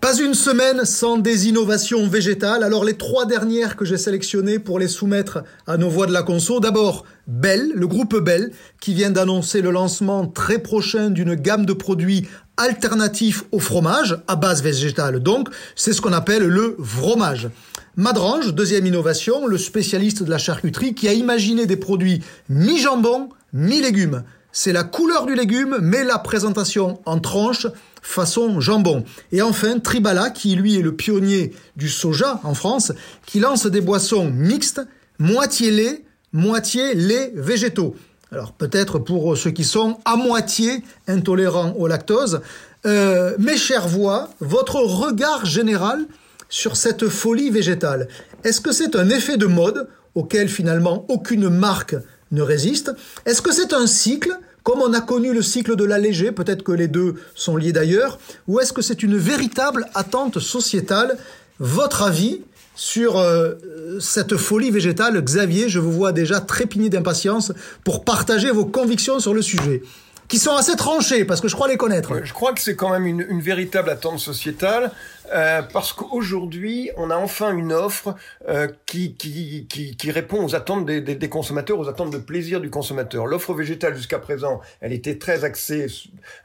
Pas 0.00 0.18
une 0.18 0.34
semaine 0.34 0.86
sans 0.86 1.18
des 1.18 1.46
innovations 1.46 2.08
végétales. 2.08 2.64
Alors 2.64 2.84
les 2.84 2.96
trois 2.96 3.26
dernières 3.26 3.76
que 3.76 3.84
j'ai 3.84 3.98
sélectionnées 3.98 4.58
pour 4.58 4.78
les 4.78 4.88
soumettre 4.88 5.44
à 5.66 5.76
nos 5.76 5.90
voix 5.90 6.06
de 6.06 6.12
la 6.12 6.22
conso. 6.22 6.58
D'abord, 6.58 7.04
Bell, 7.26 7.70
le 7.74 7.86
groupe 7.86 8.16
Bell, 8.16 8.50
qui 8.80 8.94
vient 8.94 9.10
d'annoncer 9.10 9.60
le 9.60 9.70
lancement 9.70 10.26
très 10.26 10.58
prochain 10.58 11.10
d'une 11.10 11.34
gamme 11.34 11.66
de 11.66 11.74
produits 11.74 12.26
alternatifs 12.56 13.44
au 13.52 13.60
fromage, 13.60 14.18
à 14.26 14.36
base 14.36 14.62
végétale 14.62 15.20
donc. 15.20 15.48
C'est 15.76 15.92
ce 15.92 16.00
qu'on 16.00 16.14
appelle 16.14 16.44
le 16.44 16.76
fromage. 16.82 17.48
Madrange, 17.94 18.54
deuxième 18.54 18.86
innovation, 18.86 19.46
le 19.46 19.58
spécialiste 19.58 20.22
de 20.22 20.30
la 20.30 20.38
charcuterie 20.38 20.94
qui 20.94 21.08
a 21.08 21.12
imaginé 21.12 21.66
des 21.66 21.76
produits 21.76 22.22
mi-jambon, 22.48 23.28
mi-légumes. 23.52 24.24
C'est 24.52 24.72
la 24.72 24.82
couleur 24.82 25.26
du 25.26 25.34
légume, 25.34 25.78
mais 25.80 26.02
la 26.02 26.18
présentation 26.18 27.00
en 27.06 27.20
tranches 27.20 27.68
façon 28.02 28.60
jambon. 28.60 29.04
Et 29.30 29.42
enfin, 29.42 29.78
Tribala, 29.78 30.30
qui 30.30 30.56
lui 30.56 30.76
est 30.76 30.82
le 30.82 30.96
pionnier 30.96 31.52
du 31.76 31.88
soja 31.88 32.40
en 32.42 32.54
France, 32.54 32.92
qui 33.26 33.40
lance 33.40 33.66
des 33.66 33.80
boissons 33.80 34.30
mixtes, 34.30 34.80
moitié 35.18 35.70
lait, 35.70 36.04
moitié 36.32 36.94
lait 36.94 37.32
végétaux. 37.34 37.94
Alors 38.32 38.52
peut-être 38.52 38.98
pour 38.98 39.36
ceux 39.36 39.50
qui 39.50 39.64
sont 39.64 39.98
à 40.04 40.16
moitié 40.16 40.82
intolérants 41.08 41.74
au 41.78 41.86
lactose. 41.86 42.40
Euh, 42.86 43.34
mes 43.38 43.56
chères 43.56 43.88
voix, 43.88 44.30
votre 44.40 44.76
regard 44.76 45.44
général 45.44 46.06
sur 46.48 46.76
cette 46.76 47.08
folie 47.08 47.50
végétale, 47.50 48.08
est-ce 48.44 48.60
que 48.60 48.72
c'est 48.72 48.96
un 48.96 49.10
effet 49.10 49.36
de 49.36 49.46
mode 49.46 49.88
auquel 50.14 50.48
finalement 50.48 51.04
aucune 51.08 51.48
marque 51.48 51.96
ne 52.30 52.42
résiste 52.42 52.92
Est-ce 53.26 53.42
que 53.42 53.52
c'est 53.52 53.72
un 53.72 53.86
cycle 53.86 54.38
comme 54.62 54.80
on 54.82 54.92
a 54.92 55.00
connu 55.00 55.32
le 55.32 55.42
cycle 55.42 55.74
de 55.74 55.84
l'allégé, 55.84 56.32
peut-être 56.32 56.62
que 56.62 56.72
les 56.72 56.86
deux 56.86 57.14
sont 57.34 57.56
liés 57.56 57.72
d'ailleurs, 57.72 58.18
ou 58.46 58.60
est-ce 58.60 58.72
que 58.72 58.82
c'est 58.82 59.02
une 59.02 59.16
véritable 59.16 59.86
attente 59.94 60.38
sociétale? 60.38 61.16
Votre 61.58 62.02
avis 62.02 62.42
sur 62.74 63.18
euh, 63.18 63.54
cette 64.00 64.36
folie 64.36 64.70
végétale, 64.70 65.22
Xavier, 65.22 65.68
je 65.68 65.78
vous 65.78 65.92
vois 65.92 66.12
déjà 66.12 66.40
trépigner 66.40 66.88
d'impatience 66.88 67.52
pour 67.84 68.04
partager 68.04 68.50
vos 68.50 68.64
convictions 68.64 69.18
sur 69.18 69.34
le 69.34 69.42
sujet 69.42 69.82
qui 70.28 70.38
sont 70.38 70.54
assez 70.54 70.76
tranchées, 70.76 71.24
parce 71.24 71.40
que 71.40 71.48
je 71.48 71.56
crois 71.56 71.66
les 71.66 71.76
connaître. 71.76 72.24
Je 72.24 72.32
crois 72.32 72.52
que 72.52 72.60
c'est 72.60 72.76
quand 72.76 72.90
même 72.90 73.04
une, 73.04 73.26
une 73.28 73.40
véritable 73.40 73.90
attente 73.90 74.20
sociétale. 74.20 74.92
Euh, 75.32 75.62
parce 75.62 75.92
qu'aujourd'hui, 75.92 76.90
on 76.96 77.10
a 77.10 77.16
enfin 77.16 77.54
une 77.54 77.72
offre 77.72 78.14
euh, 78.48 78.68
qui, 78.86 79.14
qui, 79.14 79.66
qui, 79.68 79.96
qui, 79.96 80.10
répond 80.10 80.44
aux 80.44 80.54
attentes 80.54 80.86
des, 80.86 81.00
des, 81.00 81.14
des, 81.14 81.28
consommateurs, 81.28 81.78
aux 81.78 81.88
attentes 81.88 82.10
de 82.10 82.18
plaisir 82.18 82.60
du 82.60 82.70
consommateur. 82.70 83.26
L'offre 83.26 83.54
végétale 83.54 83.94
jusqu'à 83.94 84.18
présent, 84.18 84.60
elle 84.80 84.92
était 84.92 85.18
très 85.18 85.44
axée 85.44 85.86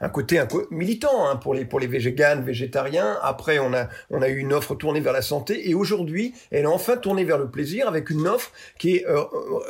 un 0.00 0.08
côté 0.08 0.38
un 0.38 0.46
peu 0.46 0.68
militant 0.70 1.28
hein, 1.28 1.36
pour 1.36 1.54
les 1.54 1.64
pour 1.64 1.80
les 1.80 1.86
véganes, 1.86 2.44
végétariens. 2.44 3.18
Après, 3.22 3.58
on 3.58 3.72
a 3.74 3.88
on 4.10 4.22
a 4.22 4.28
eu 4.28 4.38
une 4.38 4.52
offre 4.52 4.74
tournée 4.74 5.00
vers 5.00 5.12
la 5.12 5.22
santé 5.22 5.68
et 5.68 5.74
aujourd'hui, 5.74 6.34
elle 6.50 6.64
est 6.64 6.66
enfin 6.66 6.96
tournée 6.96 7.24
vers 7.24 7.38
le 7.38 7.48
plaisir 7.50 7.88
avec 7.88 8.10
une 8.10 8.28
offre 8.28 8.52
qui 8.78 8.96
est 8.96 9.06
euh, 9.06 9.24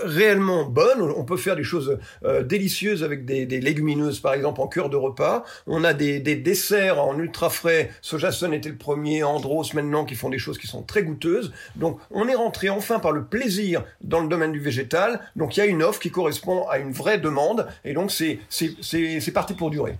réellement 0.04 0.64
bonne. 0.64 1.00
On 1.00 1.24
peut 1.24 1.36
faire 1.36 1.56
des 1.56 1.64
choses 1.64 1.98
euh, 2.24 2.42
délicieuses 2.42 3.02
avec 3.02 3.24
des, 3.24 3.46
des, 3.46 3.60
légumineuses, 3.60 4.20
par 4.20 4.34
exemple 4.34 4.60
en 4.60 4.68
cœur 4.68 4.90
de 4.90 4.96
repas. 4.96 5.44
On 5.66 5.84
a 5.84 5.94
des, 5.94 6.20
des 6.20 6.36
desserts 6.36 7.02
en 7.02 7.18
ultra 7.18 7.50
frais. 7.50 7.90
Sojason 8.02 8.52
était 8.52 8.68
le 8.68 8.76
premier 8.76 9.05
Andros 9.22 9.74
maintenant 9.74 10.04
qui 10.04 10.14
font 10.14 10.28
des 10.28 10.38
choses 10.38 10.58
qui 10.58 10.66
sont 10.66 10.82
très 10.82 11.02
goûteuses. 11.02 11.52
Donc 11.76 11.98
on 12.10 12.28
est 12.28 12.34
rentré 12.34 12.68
enfin 12.68 12.98
par 12.98 13.12
le 13.12 13.24
plaisir 13.24 13.84
dans 14.02 14.20
le 14.20 14.28
domaine 14.28 14.52
du 14.52 14.60
végétal. 14.60 15.20
Donc 15.36 15.56
il 15.56 15.60
y 15.60 15.62
a 15.62 15.66
une 15.66 15.82
offre 15.82 16.00
qui 16.00 16.10
correspond 16.10 16.66
à 16.68 16.78
une 16.78 16.92
vraie 16.92 17.18
demande 17.18 17.66
et 17.84 17.94
donc 17.94 18.10
c'est 18.10 18.38
c'est 18.48 19.32
parti 19.32 19.54
pour 19.54 19.70
durer. 19.70 19.96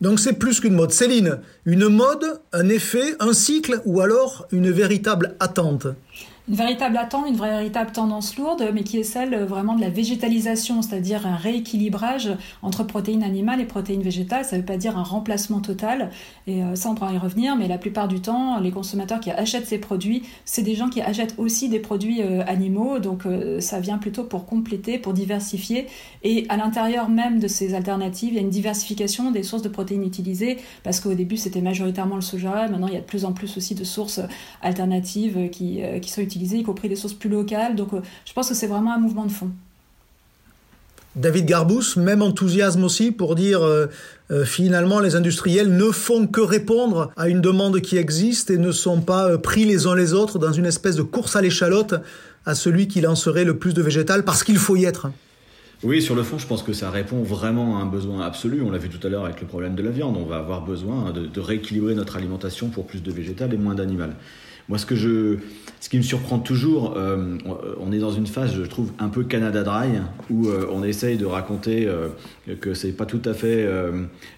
Donc 0.00 0.20
c'est 0.20 0.34
plus 0.34 0.60
qu'une 0.60 0.74
mode. 0.74 0.92
Céline, 0.92 1.40
une 1.64 1.88
mode, 1.88 2.40
un 2.52 2.68
effet, 2.68 3.14
un 3.18 3.32
cycle 3.32 3.80
ou 3.86 4.00
alors 4.00 4.46
une 4.52 4.70
véritable 4.70 5.36
attente? 5.40 5.86
Une 6.48 6.54
véritable 6.54 6.96
attente, 6.96 7.26
une 7.28 7.36
véritable 7.36 7.90
tendance 7.90 8.36
lourde, 8.36 8.70
mais 8.72 8.84
qui 8.84 8.98
est 8.98 9.02
celle 9.02 9.34
euh, 9.34 9.44
vraiment 9.44 9.74
de 9.74 9.80
la 9.80 9.90
végétalisation, 9.90 10.80
c'est-à-dire 10.80 11.26
un 11.26 11.34
rééquilibrage 11.34 12.30
entre 12.62 12.84
protéines 12.84 13.24
animales 13.24 13.60
et 13.60 13.64
protéines 13.64 14.02
végétales. 14.02 14.44
Ça 14.44 14.56
ne 14.56 14.60
veut 14.60 14.66
pas 14.66 14.76
dire 14.76 14.96
un 14.96 15.02
remplacement 15.02 15.60
total, 15.60 16.10
et 16.46 16.62
euh, 16.62 16.76
ça 16.76 16.90
on 16.90 16.94
pourra 16.94 17.12
y 17.12 17.18
revenir, 17.18 17.56
mais 17.56 17.66
la 17.66 17.78
plupart 17.78 18.06
du 18.06 18.20
temps, 18.20 18.60
les 18.60 18.70
consommateurs 18.70 19.18
qui 19.18 19.30
achètent 19.32 19.66
ces 19.66 19.78
produits, 19.78 20.22
c'est 20.44 20.62
des 20.62 20.76
gens 20.76 20.88
qui 20.88 21.00
achètent 21.00 21.34
aussi 21.38 21.68
des 21.68 21.80
produits 21.80 22.22
euh, 22.22 22.44
animaux, 22.46 22.98
donc 23.00 23.24
ça 23.60 23.80
vient 23.80 23.98
plutôt 23.98 24.24
pour 24.24 24.46
compléter, 24.46 24.98
pour 24.98 25.12
diversifier, 25.12 25.86
et 26.22 26.46
à 26.48 26.56
l'intérieur 26.56 27.08
même 27.08 27.40
de 27.40 27.48
ces 27.48 27.74
alternatives, 27.74 28.32
il 28.32 28.36
y 28.36 28.38
a 28.38 28.42
une 28.42 28.50
diversification 28.50 29.30
des 29.30 29.42
sources 29.42 29.62
de 29.62 29.68
protéines 29.68 30.04
utilisées, 30.04 30.58
parce 30.84 31.00
qu'au 31.00 31.14
début 31.14 31.36
c'était 31.36 31.60
majoritairement 31.60 32.14
le 32.14 32.20
soja, 32.20 32.68
maintenant 32.68 32.86
il 32.86 32.94
y 32.94 32.96
a 32.96 33.00
de 33.00 33.04
plus 33.04 33.24
en 33.24 33.32
plus 33.32 33.56
aussi 33.56 33.74
de 33.74 33.84
sources 33.84 34.20
alternatives 34.62 35.50
qui, 35.50 35.80
qui 36.00 36.10
sont 36.10 36.20
utilisées 36.20 36.35
y 36.36 36.62
compris 36.62 36.88
des 36.88 36.96
sources 36.96 37.14
plus 37.14 37.28
locales. 37.28 37.76
Donc 37.76 37.92
euh, 37.92 38.00
je 38.24 38.32
pense 38.32 38.48
que 38.48 38.54
c'est 38.54 38.66
vraiment 38.66 38.94
un 38.94 38.98
mouvement 38.98 39.24
de 39.24 39.32
fond. 39.32 39.50
David 41.16 41.46
Garbous, 41.46 41.96
même 41.96 42.20
enthousiasme 42.20 42.84
aussi 42.84 43.10
pour 43.10 43.36
dire 43.36 43.62
euh, 43.62 43.86
euh, 44.30 44.44
finalement 44.44 45.00
les 45.00 45.16
industriels 45.16 45.74
ne 45.74 45.90
font 45.90 46.26
que 46.26 46.42
répondre 46.42 47.10
à 47.16 47.28
une 47.28 47.40
demande 47.40 47.80
qui 47.80 47.96
existe 47.96 48.50
et 48.50 48.58
ne 48.58 48.70
sont 48.70 49.00
pas 49.00 49.38
pris 49.38 49.64
les 49.64 49.86
uns 49.86 49.94
les 49.94 50.12
autres 50.12 50.38
dans 50.38 50.52
une 50.52 50.66
espèce 50.66 50.94
de 50.94 51.02
course 51.02 51.34
à 51.34 51.40
l'échalote 51.40 51.94
à 52.44 52.54
celui 52.54 52.86
qui 52.86 53.00
lancerait 53.00 53.44
le 53.44 53.56
plus 53.56 53.72
de 53.72 53.80
végétal 53.80 54.24
parce 54.24 54.44
qu'il 54.44 54.58
faut 54.58 54.76
y 54.76 54.84
être. 54.84 55.08
Oui, 55.82 56.02
sur 56.02 56.14
le 56.14 56.22
fond, 56.22 56.38
je 56.38 56.46
pense 56.46 56.62
que 56.62 56.72
ça 56.72 56.90
répond 56.90 57.22
vraiment 57.22 57.78
à 57.78 57.82
un 57.82 57.86
besoin 57.86 58.24
absolu. 58.24 58.62
On 58.62 58.70
l'a 58.70 58.78
vu 58.78 58.88
tout 58.88 59.04
à 59.06 59.10
l'heure 59.10 59.24
avec 59.24 59.40
le 59.40 59.46
problème 59.46 59.74
de 59.74 59.82
la 59.82 59.90
viande. 59.90 60.16
On 60.18 60.24
va 60.24 60.36
avoir 60.36 60.64
besoin 60.64 61.12
de, 61.12 61.26
de 61.26 61.40
rééquilibrer 61.40 61.94
notre 61.94 62.16
alimentation 62.16 62.68
pour 62.68 62.86
plus 62.86 63.02
de 63.02 63.12
végétal 63.12 63.52
et 63.52 63.58
moins 63.58 63.74
d'animal. 63.74 64.16
Moi, 64.68 64.78
ce, 64.78 64.86
que 64.86 64.96
je, 64.96 65.38
ce 65.80 65.88
qui 65.88 65.96
me 65.96 66.02
surprend 66.02 66.40
toujours, 66.40 66.94
euh, 66.96 67.38
on 67.78 67.92
est 67.92 67.98
dans 67.98 68.10
une 68.10 68.26
phase, 68.26 68.52
je 68.54 68.62
trouve, 68.62 68.90
un 68.98 69.08
peu 69.08 69.22
Canada 69.22 69.62
Dry, 69.62 70.00
où 70.28 70.48
euh, 70.48 70.66
on 70.72 70.82
essaye 70.82 71.16
de 71.16 71.26
raconter 71.26 71.86
euh, 71.86 72.08
que 72.60 72.74
c'est 72.74 72.90
pas 72.90 73.06
tout 73.06 73.22
à 73.24 73.34
fait 73.34 73.68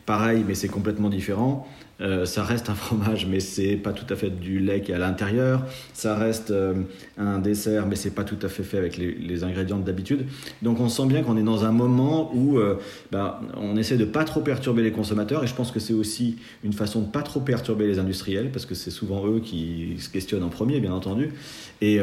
pareil, 0.05 0.45
mais 0.47 0.55
c'est 0.55 0.69
complètement 0.69 1.09
différent. 1.09 1.67
Euh, 2.01 2.25
ça 2.27 2.45
reste 2.45 2.71
un 2.71 2.75
fromage, 2.75 3.27
mais 3.27 3.41
c'est 3.41 3.77
pas 3.77 3.93
tout 3.93 4.07
à 4.13 4.17
fait 4.17 4.31
du 4.31 4.61
lait 4.61 4.83
qui 4.83 4.93
est 4.93 4.95
à 4.95 4.99
l'intérieur. 4.99 5.65
Ça 5.93 6.15
reste 6.15 6.51
euh, 6.51 6.75
un 7.17 7.39
dessert, 7.39 7.87
mais 7.87 7.97
c'est 7.97 8.15
pas 8.15 8.25
tout 8.25 8.39
à 8.43 8.49
fait 8.49 8.63
fait 8.63 8.79
avec 8.79 8.97
les, 8.97 9.45
ingrédients 9.45 9.79
d'habitude. 9.79 10.27
Donc 10.63 10.81
on 10.81 10.89
sent 10.89 11.07
bien 11.07 11.23
qu'on 11.23 11.37
est 11.37 11.43
dans 11.43 11.65
un 11.65 11.73
moment 11.73 12.31
où 12.35 12.59
euh, 12.59 12.77
ben, 13.13 13.37
on 13.57 13.77
essaie 13.77 13.97
de 13.97 14.05
pas 14.05 14.25
trop 14.25 14.41
perturber 14.41 14.83
les 14.83 14.93
consommateurs, 14.93 15.43
et 15.45 15.47
je 15.47 15.55
pense 15.55 15.71
que 15.71 15.81
c'est 15.81 15.93
aussi 15.93 16.37
une 16.65 16.73
façon 16.73 17.03
de 17.03 17.07
pas 17.07 17.23
trop 17.23 17.41
perturber 17.41 17.87
les 17.87 17.99
industriels, 17.99 18.51
parce 18.51 18.67
que 18.67 18.75
c'est 18.75 18.91
souvent 18.91 19.27
eux 19.27 19.41
qui 19.41 19.97
se 19.99 20.09
questionnent 20.09 20.43
en 20.43 20.49
premier, 20.49 20.81
bien 20.81 20.93
entendu. 20.93 21.33
Et 21.81 22.01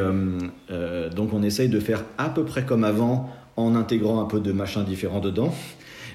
donc 1.14 1.32
on 1.34 1.42
essaye 1.42 1.68
de 1.68 1.80
faire 1.80 2.04
à 2.16 2.30
peu 2.30 2.44
près 2.44 2.64
comme 2.64 2.84
avant, 2.84 3.30
en 3.56 3.74
intégrant 3.74 4.20
un 4.20 4.26
peu 4.26 4.40
de 4.40 4.52
machin 4.52 4.82
différent 4.82 5.20
dedans. 5.20 5.54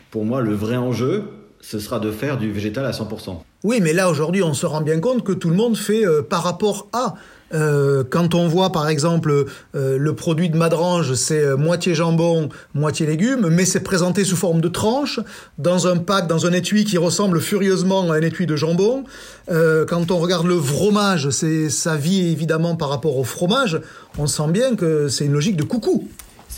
Pour 0.10 0.26
moi, 0.26 0.42
le 0.42 0.54
vrai 0.54 0.78
enjeu, 0.78 1.26
ce 1.60 1.80
sera 1.80 2.00
de 2.00 2.12
faire 2.12 2.38
du 2.38 2.52
végétal 2.52 2.86
à 2.86 2.92
100%. 2.92 3.42
Oui, 3.64 3.80
mais 3.80 3.94
là 3.94 4.10
aujourd'hui, 4.10 4.42
on 4.42 4.56
se 4.56 4.66
rend 4.66 4.82
bien 4.82 5.00
compte 5.00 5.24
que 5.24 5.34
tout 5.34 5.50
le 5.50 5.56
monde 5.56 5.78
fait 5.78 6.06
euh, 6.06 6.24
par 6.24 6.44
rapport 6.44 6.88
à. 6.94 7.16
Euh, 7.54 8.06
quand 8.10 8.34
on 8.34 8.48
voit 8.48 8.72
par 8.72 8.88
exemple 8.88 9.46
euh, 9.76 9.98
le 9.98 10.16
produit 10.16 10.50
de 10.50 10.58
Madrange, 10.58 11.14
c'est 11.16 11.56
moitié 11.58 11.94
jambon, 11.94 12.48
moitié 12.74 13.06
légumes, 13.06 13.50
mais 13.52 13.66
c'est 13.66 13.82
présenté 13.82 14.24
sous 14.24 14.38
forme 14.38 14.62
de 14.62 14.70
tranches, 14.70 15.20
dans 15.60 15.86
un 15.86 15.98
pack, 15.98 16.28
dans 16.28 16.46
un 16.46 16.54
étui 16.54 16.86
qui 16.86 16.98
ressemble 16.98 17.42
furieusement 17.42 18.10
à 18.10 18.16
un 18.16 18.22
étui 18.22 18.48
de 18.48 18.56
jambon. 18.56 19.04
quand 19.48 20.12
on 20.12 20.18
regarde 20.18 20.48
le 20.48 20.60
fromage, 20.62 21.30
c'est 21.30 21.70
sa 21.70 21.98
vie 21.98 22.32
évidemment 22.32 22.78
par 22.78 22.88
rapport 22.88 23.18
au 23.18 23.26
fromage, 23.26 23.82
on 24.18 24.28
sent 24.28 24.48
bien 24.48 24.76
que 24.78 25.10
c'est 25.10 25.26
une 25.26 25.34
logique 25.34 25.58
de 25.58 25.64
coucou. 25.64 26.08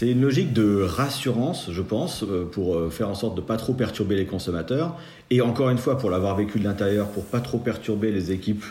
C'est 0.03 0.11
une 0.11 0.21
logique 0.21 0.51
de 0.51 0.81
rassurance, 0.81 1.71
je 1.71 1.81
pense, 1.81 2.23
euh, 2.23 2.43
pour 2.43 2.75
euh, 2.75 2.89
faire 2.89 3.07
en 3.07 3.15
sorte 3.15 3.37
de 3.37 3.41
pas 3.41 3.55
trop 3.55 3.71
perturber 3.71 4.17
les 4.17 4.25
consommateurs. 4.25 4.99
Et 5.29 5.39
encore 5.39 5.69
une 5.69 5.77
fois, 5.77 5.97
pour 5.97 6.09
l'avoir 6.09 6.35
vécu 6.35 6.59
de 6.59 6.65
l'intérieur, 6.65 7.07
pour 7.07 7.23
pas 7.23 7.39
trop 7.39 7.57
perturber 7.57 8.11
les 8.11 8.33
équipes 8.33 8.65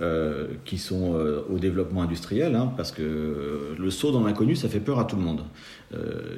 euh, 0.00 0.48
qui 0.64 0.78
sont 0.78 1.14
au 1.48 1.60
développement 1.60 2.02
industriel, 2.02 2.56
hein, 2.56 2.72
parce 2.76 2.90
que 2.90 3.76
le 3.78 3.90
saut 3.90 4.10
dans 4.10 4.24
l'inconnu, 4.24 4.56
ça 4.56 4.68
fait 4.68 4.80
peur 4.80 4.98
à 4.98 5.04
tout 5.04 5.14
le 5.14 5.22
monde. 5.22 5.44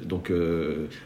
donc 0.03 0.31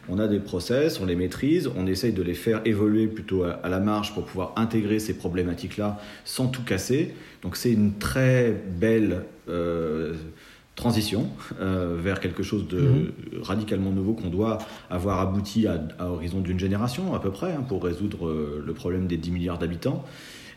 on 0.09 0.19
a 0.19 0.27
des 0.27 0.39
process, 0.39 0.99
on 0.99 1.05
les 1.05 1.15
maîtrise, 1.15 1.69
on 1.77 1.87
essaye 1.87 2.11
de 2.11 2.23
les 2.23 2.33
faire 2.33 2.59
évoluer 2.65 3.07
plutôt 3.07 3.43
à, 3.43 3.51
à 3.51 3.69
la 3.69 3.79
marge 3.79 4.13
pour 4.13 4.25
pouvoir 4.25 4.51
intégrer 4.57 4.99
ces 4.99 5.13
problématiques-là 5.13 5.97
sans 6.25 6.47
tout 6.47 6.63
casser. 6.63 7.13
Donc 7.41 7.55
c'est 7.55 7.71
une 7.71 7.93
très 7.99 8.53
belle 8.81 9.23
transition 10.79 11.27
euh, 11.59 11.97
vers 11.99 12.19
quelque 12.19 12.41
chose 12.41 12.67
de 12.67 12.79
mhm. 12.79 13.11
radicalement 13.41 13.91
nouveau 13.91 14.13
qu'on 14.13 14.29
doit 14.29 14.57
avoir 14.89 15.19
abouti 15.19 15.67
à, 15.67 15.79
horizon 15.99 16.39
d'une 16.39 16.57
génération 16.57 17.13
à 17.13 17.19
peu 17.19 17.31
près 17.31 17.51
hein, 17.51 17.63
pour 17.67 17.83
résoudre 17.83 18.27
euh, 18.27 18.63
le 18.65 18.73
problème 18.73 19.05
des 19.05 19.17
10 19.17 19.31
milliards 19.31 19.59
d'habitants. 19.59 20.03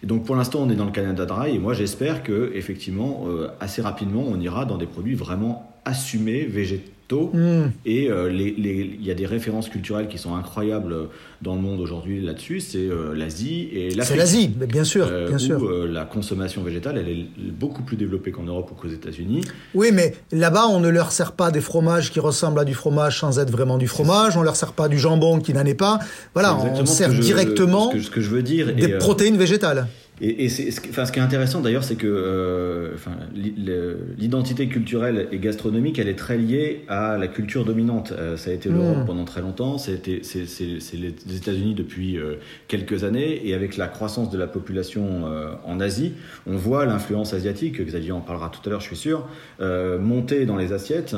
Et 0.02 0.06
donc 0.06 0.24
pour 0.24 0.36
l'instant 0.36 0.60
on 0.62 0.70
est 0.70 0.76
dans 0.76 0.84
le 0.84 0.92
Canada 0.92 1.26
Dry 1.26 1.54
et 1.54 1.58
moi 1.58 1.74
j'espère 1.74 2.22
que 2.22 2.52
effectivement 2.54 3.24
euh, 3.26 3.48
assez 3.60 3.82
rapidement 3.82 4.24
on 4.26 4.40
ira 4.40 4.64
dans 4.64 4.78
des 4.78 4.86
produits 4.86 5.14
vraiment 5.14 5.71
assumés, 5.84 6.44
végétaux 6.44 6.92
Hmm. 7.12 7.70
Et 7.84 8.10
euh, 8.10 8.32
il 8.32 9.04
y 9.04 9.10
a 9.10 9.14
des 9.14 9.26
références 9.26 9.68
culturelles 9.68 10.08
qui 10.08 10.18
sont 10.18 10.34
incroyables 10.34 10.94
dans 11.42 11.54
le 11.54 11.60
monde 11.60 11.80
aujourd'hui 11.80 12.20
là-dessus. 12.20 12.60
C'est 12.60 12.78
euh, 12.78 13.14
l'Asie 13.14 13.68
et 13.72 13.90
l'Afrique. 13.90 14.04
C'est 14.06 14.16
l'Asie, 14.16 14.48
bien 14.48 14.84
sûr, 14.84 15.06
euh. 15.10 15.28
Où, 15.28 15.86
la 15.86 16.04
consommation 16.04 16.62
végétale, 16.62 16.98
elle 16.98 17.08
est 17.08 17.26
beaucoup 17.52 17.82
plus 17.82 17.96
développée 17.96 18.30
qu'en 18.30 18.44
Europe 18.44 18.70
ou 18.72 18.74
qu'aux 18.74 18.92
États-Unis. 18.92 19.42
Oui, 19.74 19.90
mais 19.92 20.14
là-bas, 20.30 20.66
on 20.68 20.80
ne 20.80 20.88
leur 20.88 21.12
sert 21.12 21.32
pas 21.32 21.50
des 21.50 21.60
fromages 21.60 22.10
qui 22.10 22.20
ressemblent 22.20 22.60
à 22.60 22.64
du 22.64 22.74
fromage 22.74 23.20
sans 23.20 23.38
être 23.38 23.50
vraiment 23.50 23.78
du 23.78 23.88
fromage. 23.88 24.36
On 24.36 24.42
leur 24.42 24.56
sert 24.56 24.72
pas 24.72 24.88
du 24.88 24.98
jambon 24.98 25.40
qui 25.40 25.52
n'en 25.52 25.64
est 25.64 25.74
pas. 25.74 25.98
Voilà, 26.34 26.56
on 26.56 26.86
sert 26.86 27.10
directement 27.10 27.92
ce 27.92 28.10
que, 28.10 28.20
je 28.20 28.30
veux 28.30 28.42
dire. 28.42 28.74
des 28.74 28.98
protéines 28.98 29.36
végétales. 29.36 29.86
Et, 30.20 30.48
ce, 30.48 30.62
enfin, 30.90 31.04
ce 31.04 31.10
qui 31.10 31.18
est 31.18 31.22
intéressant 31.22 31.60
d'ailleurs, 31.60 31.82
c'est 31.82 31.96
que 31.96 32.06
euh, 32.06 32.94
enfin, 32.94 33.12
l'identité 33.34 34.68
culturelle 34.68 35.26
et 35.32 35.38
gastronomique, 35.38 35.98
elle 35.98 36.08
est 36.08 36.18
très 36.18 36.36
liée 36.36 36.84
à 36.88 37.16
la 37.16 37.28
culture 37.28 37.64
dominante. 37.64 38.12
Euh, 38.12 38.36
ça 38.36 38.50
a 38.50 38.52
été 38.52 38.68
l'Europe 38.68 38.98
mmh. 38.98 39.06
pendant 39.06 39.24
très 39.24 39.40
longtemps, 39.40 39.78
c'est 39.78 40.06
les 40.06 41.36
États-Unis 41.36 41.74
depuis 41.74 42.18
euh, 42.18 42.34
quelques 42.68 43.04
années, 43.04 43.48
et 43.48 43.54
avec 43.54 43.76
la 43.76 43.88
croissance 43.88 44.30
de 44.30 44.38
la 44.38 44.46
population 44.46 45.24
en 45.64 45.80
Asie, 45.80 46.12
on 46.46 46.56
voit 46.56 46.84
l'influence 46.84 47.32
asiatique, 47.34 47.80
Xavier 47.80 48.12
en 48.12 48.20
parlera 48.20 48.50
tout 48.50 48.60
à 48.66 48.70
l'heure, 48.70 48.80
je 48.80 48.86
suis 48.86 48.96
sûr, 48.96 49.26
monter 49.60 50.46
dans 50.46 50.56
les 50.56 50.72
assiettes. 50.72 51.16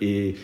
et 0.00 0.34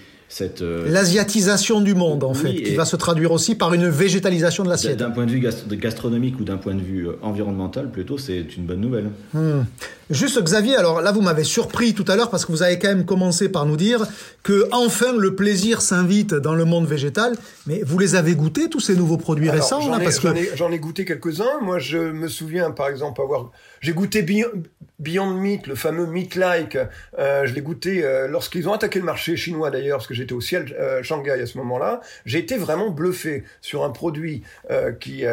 euh, 0.60 0.88
L'asiatisation 0.88 1.80
du 1.80 1.94
monde, 1.94 2.24
en 2.24 2.34
fait, 2.34 2.54
qui 2.54 2.74
va 2.74 2.84
se 2.84 2.96
traduire 2.96 3.32
aussi 3.32 3.54
par 3.54 3.74
une 3.74 3.88
végétalisation 3.88 4.64
de 4.64 4.68
l'assiette. 4.68 4.98
D'un 4.98 5.10
point 5.10 5.26
de 5.26 5.30
vue 5.30 5.40
gastronomique 5.76 6.40
ou 6.40 6.44
d'un 6.44 6.56
point 6.56 6.74
de 6.74 6.80
vue 6.80 7.08
euh, 7.08 7.12
environnemental, 7.22 7.90
plutôt, 7.90 8.18
c'est 8.18 8.56
une 8.56 8.64
bonne 8.64 8.80
nouvelle. 8.80 9.10
Hmm. 9.34 9.62
Juste, 10.12 10.42
Xavier, 10.42 10.76
alors 10.76 11.00
là, 11.00 11.10
vous 11.10 11.22
m'avez 11.22 11.42
surpris 11.42 11.94
tout 11.94 12.04
à 12.06 12.16
l'heure 12.16 12.28
parce 12.28 12.44
que 12.44 12.52
vous 12.52 12.62
avez 12.62 12.78
quand 12.78 12.88
même 12.88 13.06
commencé 13.06 13.48
par 13.48 13.64
nous 13.64 13.78
dire 13.78 14.06
que 14.42 14.68
enfin 14.70 15.16
le 15.16 15.34
plaisir 15.34 15.80
s'invite 15.80 16.34
dans 16.34 16.54
le 16.54 16.66
monde 16.66 16.86
végétal. 16.86 17.34
Mais 17.66 17.80
vous 17.82 17.98
les 17.98 18.14
avez 18.14 18.34
goûtés, 18.34 18.68
tous 18.68 18.80
ces 18.80 18.94
nouveaux 18.94 19.16
produits 19.16 19.48
récents 19.48 19.80
J'en 19.80 19.98
ai, 19.98 20.74
ai, 20.74 20.78
goûté 20.78 21.04
quelques-uns. 21.06 21.60
Moi, 21.62 21.78
je 21.78 21.96
me 21.96 22.28
souviens, 22.28 22.72
par 22.72 22.88
exemple, 22.88 23.22
avoir... 23.22 23.50
J'ai 23.80 23.92
goûté 23.92 24.22
Beyond 25.02 25.34
Meat, 25.34 25.66
le 25.66 25.74
fameux 25.74 26.06
Meat 26.06 26.36
Like, 26.36 26.78
euh, 27.18 27.46
je 27.46 27.54
l'ai 27.54 27.60
goûté 27.62 28.04
euh, 28.04 28.28
lorsqu'ils 28.28 28.68
ont 28.68 28.72
attaqué 28.72 29.00
le 29.00 29.04
marché 29.04 29.36
chinois 29.36 29.70
d'ailleurs, 29.70 29.98
parce 29.98 30.06
que 30.06 30.14
j'étais 30.14 30.32
au 30.32 30.40
ciel 30.40 30.76
euh, 30.78 31.02
Shanghai 31.02 31.32
à 31.32 31.46
ce 31.46 31.58
moment-là. 31.58 32.00
J'ai 32.24 32.38
été 32.38 32.56
vraiment 32.56 32.90
bluffé 32.90 33.42
sur 33.60 33.82
un 33.82 33.90
produit 33.90 34.42
euh, 34.70 34.92
qui, 34.92 35.24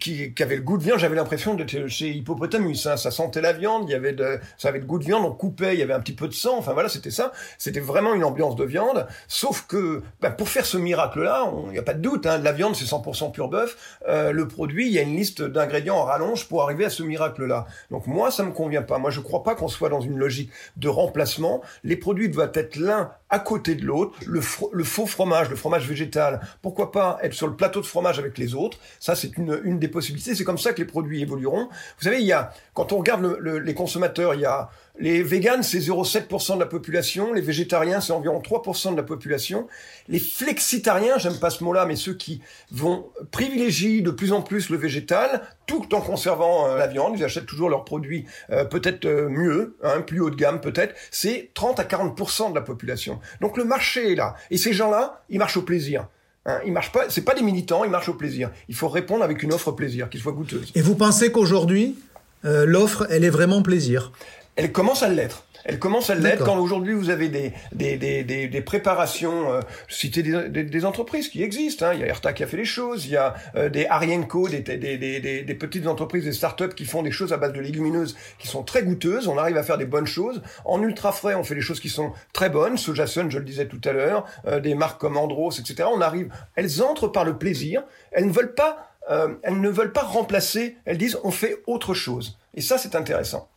qui, 0.00 0.32
qui 0.34 0.42
avait 0.42 0.56
le 0.56 0.62
goût 0.62 0.78
de 0.78 0.82
viande. 0.82 0.98
J'avais 0.98 1.14
l'impression 1.14 1.54
d'être 1.54 1.86
chez 1.86 2.10
Hippopotamus. 2.10 2.86
Hein. 2.86 2.96
Ça 2.96 3.10
sentait 3.12 3.40
la 3.40 3.52
viande, 3.52 3.88
il 3.88 3.92
y 3.92 3.94
avait 3.94 4.13
de, 4.14 4.38
ça 4.58 4.68
avait 4.68 4.78
le 4.78 4.86
goût 4.86 4.98
de 4.98 5.04
viande. 5.04 5.24
On 5.24 5.32
coupait, 5.32 5.74
il 5.74 5.80
y 5.80 5.82
avait 5.82 5.92
un 5.92 6.00
petit 6.00 6.14
peu 6.14 6.28
de 6.28 6.32
sang. 6.34 6.56
Enfin 6.58 6.72
voilà, 6.72 6.88
c'était 6.88 7.10
ça. 7.10 7.32
C'était 7.58 7.80
vraiment 7.80 8.14
une 8.14 8.24
ambiance 8.24 8.56
de 8.56 8.64
viande. 8.64 9.06
Sauf 9.28 9.66
que 9.66 10.02
bah, 10.20 10.30
pour 10.30 10.48
faire 10.48 10.66
ce 10.66 10.76
miracle-là, 10.76 11.52
il 11.66 11.72
n'y 11.72 11.78
a 11.78 11.82
pas 11.82 11.94
de 11.94 12.00
doute. 12.00 12.26
Hein, 12.26 12.38
de 12.38 12.44
la 12.44 12.52
viande, 12.52 12.74
c'est 12.76 12.84
100% 12.84 13.32
pur 13.32 13.48
bœuf. 13.48 13.98
le 14.06 14.48
produit, 14.48 14.86
il 14.86 14.92
y 14.92 14.98
a 14.98 15.02
une 15.02 15.16
liste 15.16 15.42
d'ingrédients 15.42 15.96
en 15.96 16.04
rallonge 16.04 16.48
pour 16.48 16.62
arriver 16.62 16.84
à 16.84 16.90
ce 16.90 17.02
miracle-là. 17.02 17.66
Donc 17.90 18.06
moi, 18.06 18.30
ça 18.30 18.42
me 18.42 18.52
convient 18.52 18.82
pas. 18.82 18.98
Moi, 18.98 19.10
je 19.10 19.20
crois 19.20 19.42
pas 19.42 19.54
qu'on 19.54 19.68
soit 19.68 19.88
dans 19.88 20.00
une 20.00 20.16
logique 20.16 20.50
de 20.76 20.88
remplacement. 20.88 21.62
Les 21.82 21.96
produits 21.96 22.28
doivent 22.28 22.52
être 22.54 22.76
l'un 22.76 23.10
à 23.34 23.40
côté 23.40 23.74
de 23.74 23.84
l'autre. 23.84 24.16
Le, 24.26 24.40
faux 24.40 25.06
fromage, 25.06 25.50
le 25.50 25.56
fromage 25.56 25.88
végétal, 25.88 26.40
pourquoi 26.62 26.92
pas 26.92 27.18
être 27.22 27.32
sur 27.32 27.48
le 27.48 27.56
plateau 27.56 27.80
de 27.80 27.86
fromage 27.86 28.20
avec 28.20 28.38
les 28.38 28.54
autres? 28.54 28.78
Ça, 29.00 29.16
c'est 29.16 29.36
une, 29.36 29.60
une 29.64 29.80
des 29.80 29.88
possibilités. 29.88 30.36
C'est 30.36 30.44
comme 30.44 30.58
ça 30.58 30.72
que 30.72 30.78
les 30.78 30.84
produits 30.84 31.20
évolueront. 31.20 31.64
Vous 31.98 32.04
savez, 32.04 32.20
il 32.20 32.26
y 32.26 32.32
a, 32.32 32.52
quand 32.74 32.92
on 32.92 32.98
regarde 32.98 33.24
les 33.42 33.74
consommateurs, 33.74 34.34
il 34.34 34.42
y 34.42 34.46
a 34.46 34.70
Les 35.00 35.24
véganes, 35.24 35.64
c'est 35.64 35.78
0,7% 35.78 36.54
de 36.54 36.60
la 36.60 36.66
population. 36.66 37.32
Les 37.32 37.40
végétariens, 37.40 38.00
c'est 38.00 38.12
environ 38.12 38.40
3% 38.40 38.92
de 38.92 38.96
la 38.96 39.02
population. 39.02 39.66
Les 40.08 40.20
flexitariens, 40.20 41.18
j'aime 41.18 41.38
pas 41.40 41.50
ce 41.50 41.64
mot-là, 41.64 41.84
mais 41.84 41.96
ceux 41.96 42.14
qui 42.14 42.40
vont 42.70 43.10
privilégier 43.32 44.02
de 44.02 44.12
plus 44.12 44.32
en 44.32 44.40
plus 44.40 44.70
le 44.70 44.76
végétal, 44.76 45.42
tout 45.66 45.96
en 45.96 46.00
conservant 46.00 46.68
euh, 46.68 46.78
la 46.78 46.86
viande, 46.86 47.14
ils 47.18 47.24
achètent 47.24 47.46
toujours 47.46 47.70
leurs 47.70 47.84
produits 47.84 48.26
euh, 48.50 48.64
peut-être 48.64 49.04
euh, 49.04 49.28
mieux, 49.28 49.76
hein, 49.82 50.00
plus 50.00 50.20
haut 50.20 50.30
de 50.30 50.36
gamme 50.36 50.60
peut-être, 50.60 50.94
c'est 51.10 51.50
30 51.54 51.80
à 51.80 51.84
40% 51.84 52.50
de 52.50 52.54
la 52.54 52.60
population. 52.60 53.18
Donc 53.40 53.56
le 53.56 53.64
marché 53.64 54.12
est 54.12 54.16
là. 54.16 54.36
Et 54.52 54.58
ces 54.58 54.72
gens-là, 54.72 55.24
ils 55.28 55.40
marchent 55.40 55.56
au 55.56 55.62
plaisir. 55.62 56.06
Hein, 56.46 56.60
ils 56.64 56.72
marchent 56.72 56.92
pas, 56.92 57.06
c'est 57.08 57.24
pas 57.24 57.34
des 57.34 57.42
militants, 57.42 57.82
ils 57.82 57.90
marchent 57.90 58.10
au 58.10 58.14
plaisir. 58.14 58.52
Il 58.68 58.76
faut 58.76 58.88
répondre 58.88 59.24
avec 59.24 59.42
une 59.42 59.52
offre 59.52 59.72
plaisir, 59.72 60.08
qui 60.08 60.18
soit 60.18 60.32
goûteuse. 60.32 60.70
Et 60.76 60.82
vous 60.82 60.94
pensez 60.94 61.32
qu'aujourd'hui, 61.32 61.96
l'offre, 62.44 63.06
elle 63.08 63.24
est 63.24 63.30
vraiment 63.30 63.62
plaisir? 63.62 64.12
Elle 64.56 64.72
commence 64.72 65.02
à 65.02 65.08
l'être. 65.08 65.44
Elle 65.64 65.78
commence 65.78 66.10
à 66.10 66.14
l'être 66.14 66.44
quand 66.44 66.58
aujourd'hui 66.58 66.92
vous 66.92 67.08
avez 67.08 67.28
des, 67.30 67.52
des, 67.72 67.96
des, 67.96 68.22
des, 68.22 68.48
des 68.48 68.60
préparations, 68.60 69.50
euh, 69.50 69.60
citer 69.88 70.22
des, 70.22 70.62
des, 70.62 70.84
entreprises 70.84 71.28
qui 71.28 71.42
existent. 71.42 71.86
Hein. 71.86 71.94
Il 71.94 72.00
y 72.00 72.02
a 72.02 72.06
Erta 72.06 72.34
qui 72.34 72.42
a 72.42 72.46
fait 72.46 72.58
les 72.58 72.66
choses, 72.66 73.06
il 73.06 73.12
y 73.12 73.16
a 73.16 73.34
euh, 73.56 73.70
des 73.70 73.86
Arienco, 73.86 74.46
des, 74.48 74.60
des, 74.60 74.76
des, 74.76 75.20
des, 75.42 75.54
petites 75.54 75.86
entreprises, 75.86 76.24
des 76.24 76.32
startups 76.32 76.74
qui 76.76 76.84
font 76.84 77.02
des 77.02 77.10
choses 77.10 77.32
à 77.32 77.38
base 77.38 77.54
de 77.54 77.60
légumineuses 77.60 78.14
qui 78.38 78.46
sont 78.46 78.62
très 78.62 78.82
goûteuses. 78.82 79.26
On 79.26 79.38
arrive 79.38 79.56
à 79.56 79.62
faire 79.62 79.78
des 79.78 79.86
bonnes 79.86 80.06
choses. 80.06 80.42
En 80.66 80.82
ultra 80.82 81.12
frais, 81.12 81.34
on 81.34 81.44
fait 81.44 81.54
des 81.54 81.62
choses 81.62 81.80
qui 81.80 81.88
sont 81.88 82.12
très 82.34 82.50
bonnes. 82.50 82.76
Sojason, 82.76 83.30
je 83.30 83.38
le 83.38 83.44
disais 83.44 83.66
tout 83.66 83.80
à 83.84 83.92
l'heure, 83.92 84.26
euh, 84.46 84.60
des 84.60 84.74
marques 84.74 85.00
comme 85.00 85.16
Andros, 85.16 85.58
etc. 85.58 85.88
On 85.90 86.02
arrive, 86.02 86.28
elles 86.56 86.82
entrent 86.82 87.08
par 87.08 87.24
le 87.24 87.38
plaisir. 87.38 87.84
Elles 88.12 88.26
ne 88.26 88.32
veulent 88.32 88.54
pas, 88.54 88.90
euh, 89.10 89.28
elles 89.42 89.60
ne 89.60 89.70
veulent 89.70 89.92
pas 89.92 90.02
remplacer. 90.02 90.76
Elles 90.84 90.98
disent 90.98 91.18
on 91.24 91.30
fait 91.30 91.62
autre 91.66 91.94
chose. 91.94 92.38
Et 92.52 92.60
ça, 92.60 92.76
c'est 92.76 92.94
intéressant. 92.94 93.48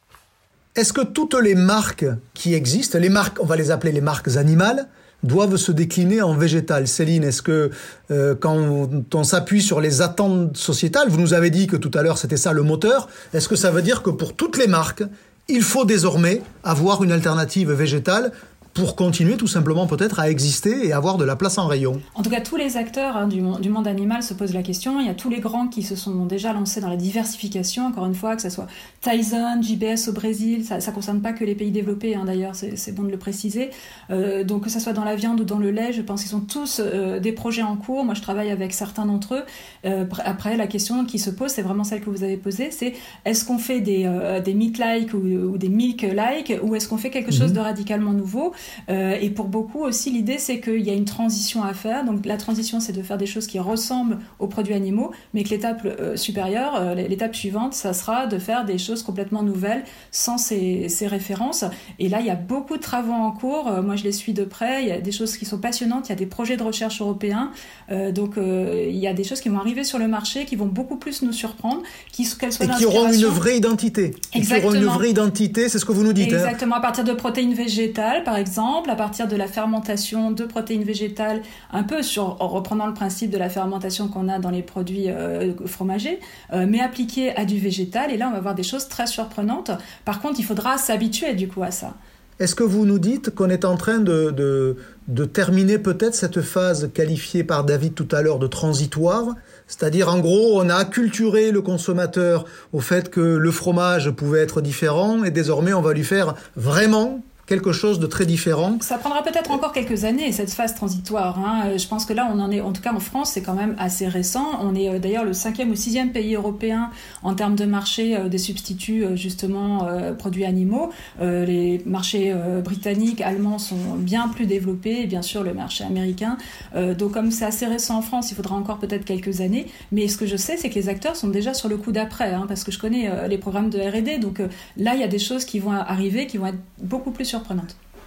Est-ce 0.77 0.93
que 0.93 1.01
toutes 1.01 1.33
les 1.33 1.55
marques 1.55 2.05
qui 2.35 2.53
existent, 2.53 2.99
les 2.99 3.09
marques, 3.09 3.41
on 3.41 3.45
va 3.45 3.55
les 3.55 3.71
appeler 3.71 3.91
les 3.91 3.99
marques 3.99 4.37
animales, 4.37 4.87
doivent 5.23 5.57
se 5.57 5.71
décliner 5.71 6.21
en 6.21 6.35
végétal? 6.35 6.87
Céline, 6.87 7.23
est-ce 7.23 7.41
que 7.41 7.71
euh, 8.11 8.35
quand 8.35 8.87
on 9.15 9.23
s'appuie 9.23 9.63
sur 9.63 9.81
les 9.81 10.03
attentes 10.03 10.55
sociétales, 10.55 11.09
vous 11.09 11.19
nous 11.19 11.33
avez 11.33 11.49
dit 11.49 11.65
que 11.65 11.77
tout 11.77 11.89
à 11.95 12.03
l'heure 12.03 12.19
c'était 12.19 12.37
ça 12.37 12.53
le 12.53 12.61
moteur, 12.61 13.09
est-ce 13.33 13.49
que 13.49 13.55
ça 13.55 13.71
veut 13.71 13.81
dire 13.81 14.03
que 14.03 14.11
pour 14.11 14.35
toutes 14.35 14.55
les 14.55 14.67
marques, 14.67 15.03
il 15.47 15.63
faut 15.63 15.83
désormais 15.83 16.43
avoir 16.63 17.03
une 17.03 17.11
alternative 17.11 17.71
végétale 17.71 18.31
pour 18.77 18.95
continuer 18.95 19.37
tout 19.37 19.47
simplement 19.47 19.87
peut-être 19.87 20.19
à 20.19 20.29
exister 20.29 20.85
et 20.85 20.93
avoir 20.93 21.17
de 21.17 21.25
la 21.25 21.35
place 21.35 21.57
en 21.57 21.65
rayon. 21.65 21.99
En 22.13 22.21
tout 22.21 22.29
cas, 22.29 22.41
tous 22.41 22.57
les 22.57 22.77
acteurs 22.77 23.17
hein, 23.17 23.27
du, 23.27 23.41
du, 23.59 23.69
monde 23.69 23.87
animal 23.87 24.21
se 24.21 24.35
posent 24.35 24.53
la 24.53 24.61
question. 24.61 24.99
Il 24.99 25.07
y 25.07 25.09
a 25.09 25.15
tous 25.15 25.29
les 25.29 25.39
grands 25.39 25.67
qui 25.67 25.81
se 25.81 25.95
sont 25.95 26.25
déjà 26.25 26.53
lancés 26.53 26.79
dans 26.79 26.89
la 26.89 26.95
diversification, 26.95 27.87
encore 27.87 28.05
une 28.05 28.13
fois, 28.13 28.35
que 28.35 28.41
ce 28.43 28.49
soit 28.49 28.67
Tyson, 29.01 29.61
JBS 29.61 30.09
au 30.09 30.13
Brésil, 30.13 30.63
ça 30.63 30.77
ne 30.77 30.91
concerne 30.91 31.21
pas 31.21 31.33
que 31.33 31.43
les 31.43 31.55
pays 31.55 31.71
développés, 31.71 32.15
hein, 32.15 32.23
d'ailleurs, 32.25 32.53
c'est 32.55 32.91
bon 32.93 33.03
de 33.03 33.11
le 33.11 33.17
préciser. 33.17 33.71
Euh, 34.09 34.43
donc 34.43 34.65
que 34.65 34.69
ce 34.69 34.79
soit 34.79 34.93
dans 34.93 35.03
la 35.03 35.15
viande 35.15 35.39
ou 35.39 35.43
dans 35.43 35.59
le 35.59 35.71
lait, 35.71 35.91
je 35.93 36.01
pense 36.01 36.21
qu'ils 36.21 36.31
sont 36.31 36.41
tous 36.41 36.79
euh, 36.83 37.19
des 37.19 37.31
projets 37.31 37.63
en 37.63 37.75
cours. 37.75 38.05
Moi, 38.05 38.13
je 38.13 38.21
travaille 38.21 38.51
avec 38.51 38.73
certains 38.73 39.05
d'entre 39.05 39.35
eux. 39.35 39.43
Euh, 39.85 40.05
après, 40.23 40.57
la 40.57 40.67
question 40.67 41.05
qui 41.05 41.19
se 41.19 41.29
pose, 41.29 41.51
c'est 41.51 41.61
vraiment 41.61 41.83
celle 41.83 42.01
que 42.01 42.09
vous 42.09 42.23
avez 42.23 42.37
posée, 42.37 42.69
c'est 42.71 42.93
est-ce 43.25 43.45
qu'on 43.45 43.57
fait 43.57 43.81
des, 43.81 44.09
des 44.43 44.53
meat-like 44.53 45.13
ou, 45.13 45.17
ou, 45.17 45.57
des 45.57 45.69
milk-like, 45.69 46.53
ou 46.61 46.75
est-ce 46.75 46.87
qu'on 46.87 46.97
fait 46.97 47.09
quelque 47.09 47.31
chose 47.31 47.49
mhm. 47.49 47.55
de 47.55 47.59
radicalement 47.59 48.13
nouveau? 48.13 48.53
Euh, 48.89 49.17
et 49.19 49.29
pour 49.29 49.45
beaucoup 49.45 49.83
aussi, 49.83 50.11
l'idée 50.11 50.37
c'est 50.37 50.59
qu'il 50.59 50.81
y 50.81 50.89
a 50.89 50.93
une 50.93 51.05
transition 51.05 51.63
à 51.63 51.73
faire. 51.73 52.05
Donc 52.05 52.25
la 52.25 52.37
transition, 52.37 52.79
c'est 52.79 52.93
de 52.93 53.01
faire 53.01 53.17
des 53.17 53.25
choses 53.25 53.47
qui 53.47 53.59
ressemblent 53.59 54.19
aux 54.39 54.47
produits 54.47 54.73
animaux, 54.73 55.11
mais 55.33 55.43
que 55.43 55.49
l'étape 55.49 55.81
euh, 55.85 56.15
supérieure, 56.15 56.75
euh, 56.75 56.95
l'étape 56.95 57.35
suivante, 57.35 57.73
ça 57.73 57.93
sera 57.93 58.27
de 58.27 58.37
faire 58.37 58.65
des 58.65 58.77
choses 58.77 59.03
complètement 59.03 59.43
nouvelles 59.43 59.83
sans 60.11 60.37
ces, 60.37 60.89
ces, 60.89 61.07
références. 61.07 61.63
Et 61.99 62.09
là, 62.09 62.19
il 62.19 62.25
y 62.25 62.29
a 62.29 62.35
beaucoup 62.35 62.77
de 62.77 62.81
travaux 62.81 63.13
en 63.13 63.31
cours. 63.31 63.71
moi, 63.81 63.95
je 63.95 64.03
les 64.03 64.11
suis 64.11 64.33
de 64.33 64.43
près. 64.43 64.83
Il 64.83 64.89
y 64.89 64.91
a 64.91 64.99
des 64.99 65.11
choses 65.11 65.37
qui 65.37 65.45
sont 65.45 65.57
passionnantes. 65.57 66.07
Il 66.07 66.09
y 66.09 66.13
a 66.13 66.17
des 66.17 66.25
projets 66.25 66.57
de 66.57 66.63
recherche 66.63 67.01
européens. 67.01 67.51
donc, 67.89 68.35
il 68.37 68.97
y 68.97 69.07
a 69.07 69.13
des 69.13 69.23
choses 69.23 69.39
qui 69.39 69.49
vont 69.49 69.59
arriver 69.59 69.83
sur 69.83 69.99
le 69.99 70.07
marché, 70.07 70.45
qui 70.45 70.55
vont 70.55 70.65
beaucoup 70.65 70.97
plus 70.97 71.21
nous 71.21 71.31
surprendre, 71.31 71.81
qui, 72.11 72.27
qu'elles 72.37 72.51
soient 72.51 72.65
et 72.65 72.69
qui 72.77 72.85
auront 72.85 73.11
une 73.11 73.25
vraie 73.25 73.57
identité. 73.57 74.13
Exactement. 74.33 74.71
Qui 74.71 74.77
auront 74.77 74.85
une 74.85 74.93
vraie 74.93 75.09
identité, 75.09 75.69
c'est 75.69 75.79
ce 75.79 75.85
que 75.85 75.91
vous 75.91 76.03
nous 76.03 76.13
dites. 76.13 76.33
Hein. 76.33 76.37
Exactement. 76.37 76.75
À 76.75 76.81
partir 76.81 77.03
de 77.03 77.13
protéines 77.13 77.53
végétales, 77.53 78.23
par 78.23 78.35
exemple 78.35 78.56
à 78.57 78.95
partir 78.95 79.27
de 79.27 79.35
la 79.35 79.47
fermentation 79.47 80.31
de 80.31 80.43
protéines 80.45 80.83
végétales, 80.83 81.41
un 81.71 81.83
peu 81.83 82.01
sur, 82.01 82.37
en 82.41 82.47
reprenant 82.47 82.87
le 82.87 82.93
principe 82.93 83.29
de 83.29 83.37
la 83.37 83.49
fermentation 83.49 84.07
qu'on 84.07 84.27
a 84.29 84.39
dans 84.39 84.49
les 84.49 84.63
produits 84.63 85.09
euh, 85.09 85.53
fromagers, 85.65 86.19
euh, 86.53 86.65
mais 86.67 86.79
appliqué 86.79 87.35
à 87.35 87.45
du 87.45 87.59
végétal. 87.59 88.11
Et 88.11 88.17
là, 88.17 88.29
on 88.29 88.33
va 88.33 88.39
voir 88.39 88.55
des 88.55 88.63
choses 88.63 88.87
très 88.87 89.05
surprenantes. 89.05 89.71
Par 90.05 90.21
contre, 90.21 90.39
il 90.39 90.43
faudra 90.43 90.77
s'habituer 90.77 91.33
du 91.35 91.47
coup 91.47 91.61
à 91.61 91.71
ça. 91.71 91.93
Est-ce 92.39 92.55
que 92.55 92.63
vous 92.63 92.85
nous 92.85 92.99
dites 92.99 93.33
qu'on 93.33 93.49
est 93.49 93.65
en 93.65 93.77
train 93.77 93.97
de, 93.97 94.31
de, 94.31 94.77
de 95.07 95.25
terminer 95.25 95.79
peut-être 95.79 96.13
cette 96.13 96.41
phase 96.41 96.91
qualifiée 96.93 97.43
par 97.43 97.63
David 97.63 97.95
tout 97.95 98.07
à 98.11 98.21
l'heure 98.21 98.39
de 98.39 98.47
transitoire? 98.47 99.35
C'est-à-dire, 99.67 100.09
en 100.09 100.19
gros, 100.19 100.61
on 100.61 100.69
a 100.69 100.75
acculturé 100.75 101.51
le 101.51 101.61
consommateur 101.61 102.45
au 102.73 102.79
fait 102.79 103.09
que 103.09 103.19
le 103.21 103.51
fromage 103.51 104.11
pouvait 104.11 104.41
être 104.41 104.61
différent 104.61 105.23
et 105.23 105.31
désormais 105.31 105.73
on 105.73 105.81
va 105.81 105.93
lui 105.93 106.03
faire 106.03 106.35
vraiment 106.55 107.23
quelque 107.47 107.71
chose 107.71 107.99
de 107.99 108.07
très 108.07 108.25
différent. 108.25 108.77
Ça 108.81 108.97
prendra 108.97 109.23
peut-être 109.23 109.51
encore 109.51 109.71
quelques 109.71 110.03
années, 110.03 110.31
cette 110.33 110.51
phase 110.51 110.75
transitoire. 110.75 111.39
Hein. 111.39 111.63
Euh, 111.65 111.77
je 111.77 111.87
pense 111.87 112.05
que 112.05 112.11
là, 112.13 112.29
on 112.31 112.39
en 112.39 112.51
est, 112.51 112.59
en 112.59 112.73
tout 112.73 112.81
cas 112.81 112.93
en 112.93 112.99
France, 112.99 113.31
c'est 113.31 113.41
quand 113.41 113.53
même 113.53 113.73
assez 113.79 114.07
récent. 114.07 114.45
On 114.61 114.75
est 114.75 114.89
euh, 114.89 114.99
d'ailleurs 114.99 115.23
le 115.23 115.31
cinquième 115.31 115.71
ou 115.71 115.75
sixième 115.75 116.11
pays 116.11 116.35
européen 116.35 116.91
en 117.23 117.33
termes 117.35 117.55
de 117.55 117.63
marché 117.63 118.17
euh, 118.17 118.27
des 118.27 118.37
substituts, 118.37 119.05
justement, 119.15 119.87
produits 120.17 120.43
animaux. 120.43 120.91
les 121.21 121.81
marchés 121.85 122.35
britanniques, 122.63 123.21
allemands 123.21 123.59
sont 123.59 123.95
bien 123.97 124.27
plus 124.27 124.45
développés, 124.45 125.03
et 125.03 125.07
bien 125.07 125.21
sûr 125.21 125.43
le 125.43 125.53
marché 125.53 125.83
américain. 125.85 126.37
donc 126.75 127.13
comme 127.13 127.31
c'est 127.31 127.45
assez 127.45 127.65
récent 127.65 127.97
en 127.97 128.01
France, 128.01 128.31
il 128.31 128.35
faudra 128.35 128.55
encore 128.55 128.79
peut-être 128.79 129.05
quelques 129.05 129.39
années. 129.39 129.67
Mais 129.91 130.07
ce 130.07 130.17
que 130.17 130.25
je 130.25 130.35
sais, 130.35 130.57
c'est 130.57 130.69
que 130.69 130.75
les 130.75 130.89
acteurs 130.89 131.15
sont 131.15 131.29
déjà 131.29 131.53
sur 131.53 131.69
le 131.69 131.77
coup 131.77 131.91
d'après, 131.91 132.33
hein, 132.33 132.45
parce 132.47 132.63
que 132.63 132.71
je 132.71 132.79
connais 132.79 133.09
les 133.27 133.37
programmes 133.37 133.69
de 133.69 133.79
R&D. 133.79 134.17
Donc 134.17 134.41
là, 134.75 134.95
il 134.95 134.99
y 134.99 135.03
a 135.03 135.07
des 135.07 135.19
choses 135.19 135.45
qui 135.45 135.59
vont 135.59 135.71
arriver, 135.71 136.27
qui 136.27 136.37
vont 136.37 136.47
être 136.47 136.59
beaucoup 136.81 137.11
plus 137.11 137.25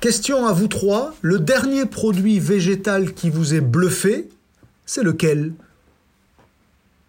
Question 0.01 0.47
à 0.47 0.53
vous 0.53 0.69
trois. 0.69 1.15
Le 1.21 1.39
dernier 1.39 1.85
produit 1.85 2.39
végétal 2.39 3.13
qui 3.13 3.29
vous 3.29 3.55
est 3.55 3.61
bluffé, 3.61 4.29
c'est 4.87 5.03
lequel? 5.03 5.53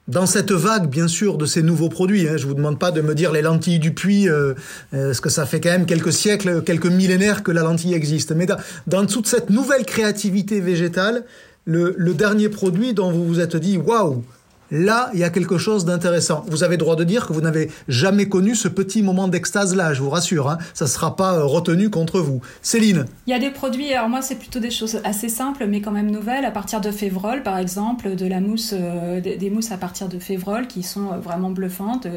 Dans 0.08 0.26
cette 0.26 0.52
vague, 0.52 0.90
bien 0.90 1.08
sûr, 1.08 1.38
de 1.38 1.46
ces 1.46 1.64
nouveaux 1.64 1.88
produits, 1.88 2.28
hein, 2.28 2.36
je 2.36 2.46
vous 2.46 2.54
demande 2.54 2.78
pas 2.78 2.92
de 2.92 3.00
me 3.00 3.16
dire 3.16 3.32
les 3.32 3.42
lentilles 3.42 3.80
du 3.80 3.94
puits, 3.94 4.28
euh, 4.28 4.54
euh, 4.94 5.08
parce 5.08 5.22
que 5.22 5.30
ça 5.30 5.46
fait 5.46 5.62
quand 5.62 5.70
même 5.70 5.86
quelques 5.86 6.12
siècles, 6.12 6.64
quelques 6.64 6.88
millénaires 6.88 7.44
que 7.44 7.52
la 7.52 7.62
lentille 7.62 7.94
existe. 7.94 8.34
Mais 8.34 8.46
dans, 8.88 9.06
toute 9.06 9.28
cette 9.28 9.50
nouvelle 9.50 9.86
créativité 9.86 10.60
végétale, 10.60 11.24
le, 11.64 11.96
le 11.98 12.14
dernier 12.14 12.50
produit 12.50 12.94
dont 12.94 13.12
vous 13.12 13.26
vous 13.26 13.40
êtes 13.40 13.56
dit, 13.56 13.78
waouh, 13.78 14.24
là, 14.72 15.10
il 15.14 15.20
y 15.20 15.24
a 15.24 15.30
quelque 15.30 15.58
chose 15.58 15.86
d'intéressant. 15.86 16.44
Vous 16.48 16.64
avez 16.64 16.78
droit 16.78 16.96
de 16.96 17.04
dire 17.04 17.28
que 17.28 17.34
vous 17.34 17.42
n'avez 17.42 17.70
jamais 17.88 18.28
connu 18.28 18.56
ce 18.56 18.68
petit 18.68 19.04
moment 19.04 19.28
d'extase-là, 19.28 19.94
je 19.94 20.02
vous 20.02 20.10
rassure. 20.10 20.50
Hein. 20.50 20.58
Ça 20.74 20.86
ne 20.86 20.90
sera 20.90 21.16
pas 21.16 21.36
euh, 21.36 21.44
retenu 21.44 21.90
contre 21.90 22.20
vous. 22.20 22.42
Céline 22.62 23.06
Il 23.28 23.32
y 23.32 23.34
a 23.34 23.40
des 23.40 23.52
produits, 23.52 23.94
alors 23.94 24.10
moi, 24.10 24.22
c'est 24.22 24.36
plutôt 24.36 24.60
des 24.60 24.72
choses 24.72 25.00
assez 25.04 25.30
simples, 25.30 25.66
mais 25.68 25.82
quand 25.82 25.92
même 25.92 26.10
nouvelles, 26.10 26.46
à 26.46 26.52
partir 26.52 26.82
de 26.82 26.90
févrole, 26.92 27.44
par 27.44 27.58
exemple, 27.58 28.16
de 28.16 28.26
la 28.26 28.40
mousse, 28.40 28.74
euh, 28.74 29.20
des, 29.20 29.50
mousses 29.50 29.72
à 29.72 29.78
partir 29.78 30.08
de 30.08 30.18
févrole 30.18 30.68
qui 30.68 30.84
sont 30.84 31.12
euh, 31.12 31.18
vraiment 31.18 31.52
bluffantes, 31.52 32.08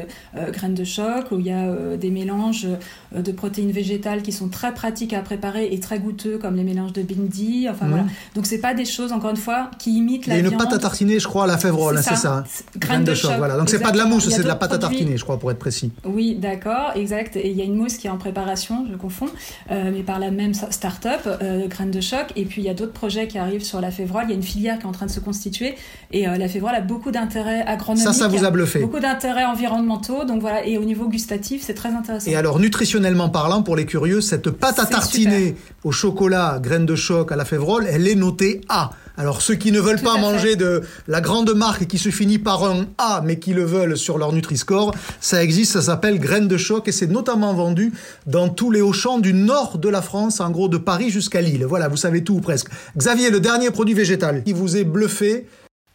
graines 0.51 0.73
de 0.73 0.83
choc, 0.83 1.31
où 1.31 1.39
il 1.39 1.47
y 1.47 1.51
a 1.51 1.97
des 1.97 2.09
mélanges 2.09 2.67
de 3.15 3.31
protéines 3.31 3.71
végétales 3.71 4.21
qui 4.21 4.31
sont 4.31 4.47
très 4.47 4.73
pratiques 4.73 5.13
à 5.13 5.19
préparer 5.19 5.69
et 5.71 5.79
très 5.79 5.99
goûteux, 5.99 6.37
comme 6.37 6.55
les 6.55 6.63
mélanges 6.63 6.93
de 6.93 7.01
bindi. 7.01 7.67
Enfin, 7.69 7.87
voilà. 7.87 8.05
Donc, 8.33 8.45
c'est 8.45 8.59
pas 8.59 8.73
des 8.73 8.85
choses, 8.85 9.11
encore 9.11 9.31
une 9.31 9.37
fois, 9.37 9.71
qui 9.79 9.97
imitent 9.97 10.27
la 10.27 10.37
Il 10.37 10.45
y 10.45 10.47
a 10.47 10.51
une 10.51 10.57
pâte 10.57 10.73
à 10.73 10.79
tartiner, 10.79 11.19
je 11.19 11.27
crois, 11.27 11.43
à 11.43 11.47
la 11.47 11.57
févrole, 11.57 12.01
c'est 12.01 12.15
ça. 12.15 12.44
Graines 12.77 13.03
de, 13.03 13.13
choc. 13.13 13.33
Voilà. 13.37 13.57
Donc 13.57 13.69
c'est 13.69 13.79
pas 13.79 13.91
de 13.91 13.97
la 13.97 14.05
mousse, 14.05 14.29
c'est 14.29 14.43
de 14.43 14.47
la 14.47 14.55
pâte 14.55 14.73
à 14.73 14.77
tartiner, 14.77 15.17
je 15.17 15.23
crois, 15.23 15.37
pour 15.39 15.51
être 15.51 15.59
précis. 15.59 15.91
Oui, 16.03 16.35
d'accord, 16.35 16.91
exact. 16.95 17.35
Et 17.35 17.49
il 17.49 17.57
y 17.57 17.61
a 17.61 17.65
une 17.65 17.75
mousse 17.75 17.97
qui 17.97 18.07
est 18.07 18.09
en 18.09 18.17
préparation, 18.17 18.85
je 18.89 18.95
confonds, 18.95 19.29
euh, 19.71 19.91
mais 19.93 20.03
par 20.03 20.19
la 20.19 20.31
même 20.31 20.53
start-up, 20.53 21.21
euh, 21.25 21.67
graines 21.67 21.91
de 21.91 22.01
choc. 22.01 22.27
Et 22.35 22.45
puis 22.45 22.61
il 22.61 22.65
y 22.65 22.69
a 22.69 22.73
d'autres 22.73 22.93
projets 22.93 23.27
qui 23.27 23.37
arrivent 23.37 23.63
sur 23.63 23.81
la 23.81 23.91
févrole. 23.91 24.23
Il 24.25 24.29
y 24.29 24.33
a 24.33 24.35
une 24.35 24.43
filière 24.43 24.77
qui 24.77 24.83
est 24.83 24.89
en 24.89 24.91
train 24.91 25.05
de 25.05 25.11
se 25.11 25.19
constituer. 25.19 25.75
Et 26.11 26.27
euh, 26.27 26.37
la 26.37 26.47
févrole 26.47 26.75
a 26.75 26.81
beaucoup 26.81 27.11
d'intérêts 27.11 27.61
agronomiques. 27.61 28.05
Ça, 28.05 28.13
ça 28.13 28.27
vous 28.27 28.43
a 28.43 28.51
bluffé. 28.51 28.79
Beaucoup 28.79 28.99
d'intérêts 28.99 29.45
environnementaux. 29.45 30.25
Donc 30.25 30.41
voilà. 30.41 30.65
Et 30.65 30.77
au 30.77 30.83
niveau 30.83 31.07
gustatif, 31.07 31.63
c'est 31.63 31.73
très 31.73 31.89
intéressant. 31.89 32.29
Et 32.29 32.35
alors, 32.35 32.59
nutritionnellement 32.59 33.29
parlant, 33.29 33.63
pour 33.63 33.75
les 33.75 33.85
curieux, 33.85 34.21
cette 34.21 34.49
pâte 34.49 34.79
à 34.79 34.85
tartiner 34.85 35.55
au 35.83 35.91
chocolat, 35.91 36.59
graines 36.61 36.85
de 36.85 36.95
choc 36.95 37.31
à 37.31 37.35
la 37.35 37.45
févrole, 37.45 37.87
elle 37.89 38.07
est 38.07 38.15
notée 38.15 38.61
A. 38.69 38.91
Alors 39.17 39.41
ceux 39.41 39.55
qui 39.55 39.71
ne 39.71 39.79
veulent 39.79 40.01
pas 40.01 40.17
manger 40.17 40.55
de 40.55 40.81
la 41.07 41.21
grande 41.21 41.53
marque 41.53 41.87
qui 41.87 41.97
se 41.97 42.09
finit 42.09 42.39
par 42.39 42.63
un 42.65 42.85
A, 42.97 43.21
mais 43.23 43.39
qui 43.39 43.53
le 43.53 43.63
veulent 43.63 43.97
sur 43.97 44.17
leur 44.17 44.33
Nutri-Score, 44.33 44.93
ça 45.21 45.43
existe, 45.43 45.73
ça 45.73 45.81
s'appelle 45.81 46.19
graines 46.19 46.47
de 46.47 46.57
choc 46.57 46.87
et 46.87 46.91
c'est 46.91 47.07
notamment 47.07 47.53
vendu 47.53 47.93
dans 48.27 48.49
tous 48.49 48.71
les 48.71 48.81
Auchan 48.81 49.19
du 49.19 49.33
nord 49.33 49.77
de 49.77 49.89
la 49.89 50.01
France, 50.01 50.39
en 50.41 50.51
gros 50.51 50.67
de 50.67 50.77
Paris 50.77 51.09
jusqu'à 51.09 51.41
Lille. 51.41 51.65
Voilà, 51.65 51.87
vous 51.87 51.97
savez 51.97 52.23
tout 52.23 52.39
presque. 52.41 52.67
Xavier, 52.97 53.29
le 53.29 53.39
dernier 53.39 53.71
produit 53.71 53.93
végétal 53.93 54.43
qui 54.43 54.53
vous 54.53 54.75
est 54.77 54.83
bluffé 54.83 55.45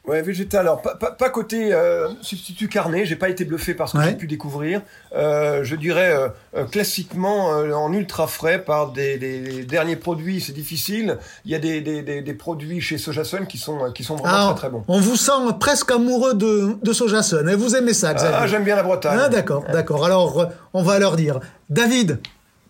Ouais, 0.06 0.22
végétal. 0.22 0.60
Alors, 0.62 0.80
pas, 0.80 0.94
pas, 0.94 1.10
pas 1.12 1.28
côté 1.28 1.72
euh, 1.74 2.08
substitut 2.22 2.68
carné, 2.68 3.04
j'ai 3.04 3.16
pas 3.16 3.28
été 3.28 3.44
bluffé 3.44 3.74
par 3.74 3.86
ce 3.88 3.92
que 3.92 3.98
Ouais. 3.98 4.06
j'ai 4.10 4.16
pu 4.16 4.26
découvrir. 4.26 4.80
Euh, 5.14 5.62
je 5.62 5.76
dirais 5.76 6.14
euh, 6.56 6.64
classiquement 6.64 7.48
en 7.50 7.92
ultra 7.92 8.26
frais 8.26 8.58
par 8.64 8.92
des, 8.92 9.18
des- 9.18 9.40
des 9.40 9.64
derniers 9.64 9.96
produits, 9.96 10.40
c'est 10.40 10.52
difficile. 10.52 11.18
Il 11.44 11.50
y 11.50 11.54
a 11.54 11.58
des, 11.58 11.80
des, 11.82 12.34
produits 12.34 12.80
chez 12.80 12.96
Sojason 12.96 13.44
qui 13.46 13.58
sont, 13.58 13.92
qui 13.92 14.02
sont 14.02 14.16
vraiment 14.16 14.34
Alors, 14.34 14.50
très 14.54 14.68
très 14.68 14.70
bons. 14.70 14.84
on 14.88 15.00
vous 15.00 15.16
sent 15.16 15.32
presque 15.60 15.90
amoureux 15.90 16.32
de, 16.34 16.76
de 16.82 16.92
Sojason. 16.92 17.46
Et 17.46 17.54
vous 17.54 17.76
aimez 17.76 17.92
ça, 17.92 18.14
Xavier 18.14 18.36
Ah, 18.40 18.46
j'aime 18.46 18.64
bien 18.64 18.76
la 18.76 18.82
Bretagne. 18.82 19.18
Ah, 19.22 19.28
d'accord, 19.28 19.64
d'accord. 19.70 20.04
Alors, 20.06 20.46
on 20.72 20.82
va 20.82 20.98
leur 20.98 21.16
dire. 21.16 21.40
David, 21.68 22.20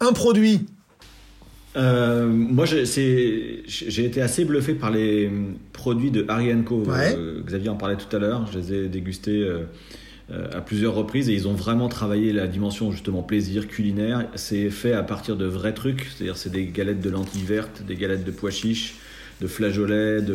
un 0.01 0.13
produit. 0.13 0.67
Euh, 1.77 2.27
moi, 2.27 2.65
j'ai 2.67 4.05
été 4.05 4.21
assez 4.21 4.45
bluffé 4.45 4.75
par 4.75 4.91
les 4.91 5.31
produits 5.73 6.11
de 6.11 6.25
Harry 6.29 6.51
Co. 6.65 6.83
Ouais. 6.85 7.15
Euh, 7.17 7.41
Xavier 7.45 7.69
en 7.69 7.77
parlait 7.77 7.97
tout 7.97 8.15
à 8.15 8.19
l'heure. 8.19 8.49
Je 8.53 8.59
les 8.59 8.73
ai 8.75 8.89
dégustés 8.89 9.43
euh, 9.43 9.61
euh, 10.33 10.47
à 10.53 10.61
plusieurs 10.61 10.95
reprises 10.95 11.29
et 11.29 11.33
ils 11.35 11.47
ont 11.47 11.55
vraiment 11.55 11.89
travaillé 11.89 12.33
la 12.33 12.47
dimension 12.49 12.91
justement 12.91 13.23
plaisir 13.23 13.69
culinaire. 13.69 14.27
C'est 14.35 14.71
fait 14.71 14.93
à 14.93 15.03
partir 15.03 15.37
de 15.37 15.45
vrais 15.47 15.73
trucs, 15.75 16.09
c'est-à-dire 16.15 16.37
c'est 16.37 16.51
des 16.51 16.67
galettes 16.67 17.01
de 17.01 17.11
lentilles 17.11 17.45
vertes, 17.45 17.83
des 17.87 17.95
galettes 17.95 18.25
de 18.25 18.31
pois 18.33 18.51
chiches, 18.51 18.95
de 19.41 19.47
flageolets, 19.47 20.23
de 20.23 20.33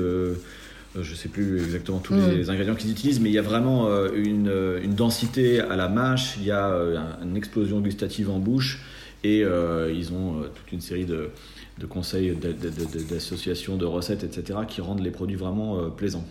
euh, 0.97 1.03
je 1.03 1.13
sais 1.15 1.27
plus 1.27 1.57
exactement 1.61 1.99
tous 1.99 2.13
Mm. 2.13 2.31
les 2.37 2.49
ingrédients 2.49 2.75
qu'ils 2.75 2.91
utilisent, 2.91 3.19
mais 3.19 3.29
il 3.29 3.33
y 3.33 3.37
a 3.37 3.41
vraiment 3.41 3.89
euh, 3.89 4.07
une, 4.15 4.47
euh, 4.47 4.79
une 4.81 4.95
densité 4.95 5.59
à 5.59 5.75
la 5.75 5.89
mâche, 5.89 6.35
il 6.39 6.45
y 6.45 6.51
a 6.51 6.69
euh, 6.69 6.97
un- 6.97 7.25
une 7.27 7.35
explosion 7.35 7.81
gustative 7.81 8.29
en 8.29 8.39
bouche, 8.39 8.79
et 9.25 9.43
euh, 9.43 9.91
ils 9.93 10.13
ont 10.13 10.39
euh, 10.39 10.51
toute 10.53 10.71
une 10.71 10.81
série 10.81 11.05
de, 11.05 11.29
conseils, 11.89 12.37
d'associations, 13.09 13.75
de 13.75 13.85
recettes, 13.85 14.23
etc., 14.23 14.59
qui 14.67 14.81
rendent 14.81 15.03
les 15.03 15.11
produits 15.11 15.35
vraiment 15.35 15.79
euh, 15.79 15.89
plaisants. 15.89 16.25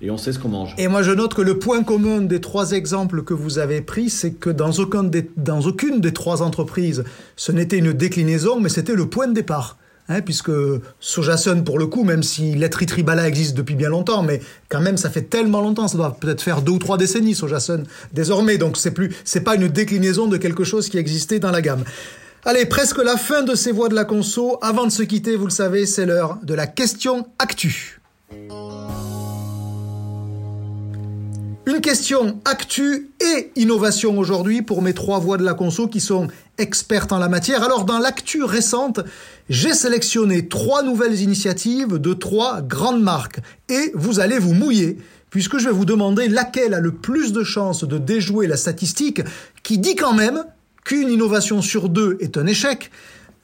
Et 0.00 0.10
on 0.10 0.16
sait 0.16 0.32
ce 0.32 0.40
qu'on 0.40 0.48
mange. 0.48 0.74
Et 0.78 0.88
moi, 0.88 1.02
je 1.02 1.12
note 1.12 1.34
que 1.34 1.42
le 1.42 1.60
point 1.60 1.84
commun 1.84 2.22
des 2.22 2.40
trois 2.40 2.72
exemples 2.72 3.22
que 3.22 3.34
vous 3.34 3.60
avez 3.60 3.80
pris, 3.80 4.10
c'est 4.10 4.32
que 4.32 4.50
dans, 4.50 4.72
aucune 4.72 6.00
des 6.00 6.12
trois 6.12 6.42
entreprises, 6.42 7.04
ce 7.36 7.52
n'était 7.52 7.78
une 7.78 7.92
déclinaison, 7.92 8.58
mais 8.58 8.68
c'était 8.68 8.96
le 8.96 9.06
point 9.06 9.28
de 9.28 9.34
départ. 9.34 9.78
Hein, 10.08 10.20
puisque 10.20 10.50
Sojason, 10.98 11.62
pour 11.62 11.78
le 11.78 11.86
coup, 11.86 12.02
même 12.02 12.24
si 12.24 12.56
l'être 12.56 12.84
tribala 12.84 13.28
existe 13.28 13.56
depuis 13.56 13.76
bien 13.76 13.88
longtemps, 13.88 14.24
mais 14.24 14.40
quand 14.68 14.80
même, 14.80 14.96
ça 14.96 15.10
fait 15.10 15.22
tellement 15.22 15.60
longtemps, 15.60 15.86
ça 15.86 15.96
doit 15.96 16.16
peut-être 16.18 16.42
faire 16.42 16.60
deux 16.60 16.72
ou 16.72 16.78
trois 16.80 16.98
décennies, 16.98 17.36
Sojason, 17.36 17.84
désormais. 18.12 18.58
Donc, 18.58 18.76
c'est 18.76 18.90
plus, 18.90 19.14
c'est 19.22 19.42
pas 19.42 19.54
une 19.54 19.68
déclinaison 19.68 20.26
de 20.26 20.38
quelque 20.38 20.64
chose 20.64 20.88
qui 20.88 20.98
existait 20.98 21.38
dans 21.38 21.52
la 21.52 21.62
gamme. 21.62 21.84
Allez, 22.44 22.66
presque 22.66 22.98
la 22.98 23.16
fin 23.16 23.42
de 23.42 23.54
ces 23.54 23.70
voix 23.70 23.88
de 23.88 23.94
la 23.94 24.04
conso. 24.04 24.58
Avant 24.62 24.84
de 24.84 24.90
se 24.90 25.04
quitter, 25.04 25.36
vous 25.36 25.44
le 25.44 25.52
savez, 25.52 25.86
c'est 25.86 26.06
l'heure 26.06 26.40
de 26.42 26.54
la 26.54 26.66
question 26.66 27.28
actu. 27.38 28.00
Une 31.66 31.80
question 31.80 32.40
actu 32.44 33.12
et 33.20 33.52
innovation 33.54 34.18
aujourd'hui 34.18 34.62
pour 34.62 34.82
mes 34.82 34.92
trois 34.92 35.20
voix 35.20 35.36
de 35.36 35.44
la 35.44 35.54
conso 35.54 35.86
qui 35.86 36.00
sont 36.00 36.26
expertes 36.58 37.12
en 37.12 37.18
la 37.18 37.28
matière. 37.28 37.62
Alors 37.62 37.84
dans 37.84 38.00
l'actu 38.00 38.42
récente, 38.42 38.98
j'ai 39.48 39.72
sélectionné 39.72 40.48
trois 40.48 40.82
nouvelles 40.82 41.20
initiatives 41.20 41.98
de 41.98 42.12
trois 42.12 42.60
grandes 42.60 43.02
marques 43.02 43.38
et 43.68 43.92
vous 43.94 44.18
allez 44.18 44.40
vous 44.40 44.52
mouiller 44.52 44.98
puisque 45.30 45.58
je 45.58 45.66
vais 45.66 45.74
vous 45.74 45.84
demander 45.84 46.26
laquelle 46.26 46.74
a 46.74 46.80
le 46.80 46.90
plus 46.90 47.32
de 47.32 47.44
chances 47.44 47.84
de 47.84 47.98
déjouer 47.98 48.48
la 48.48 48.56
statistique 48.56 49.22
qui 49.62 49.78
dit 49.78 49.94
quand 49.94 50.12
même 50.12 50.44
qu'une 50.84 51.08
innovation 51.08 51.62
sur 51.62 51.88
deux 51.88 52.16
est 52.20 52.36
un 52.36 52.46
échec. 52.46 52.90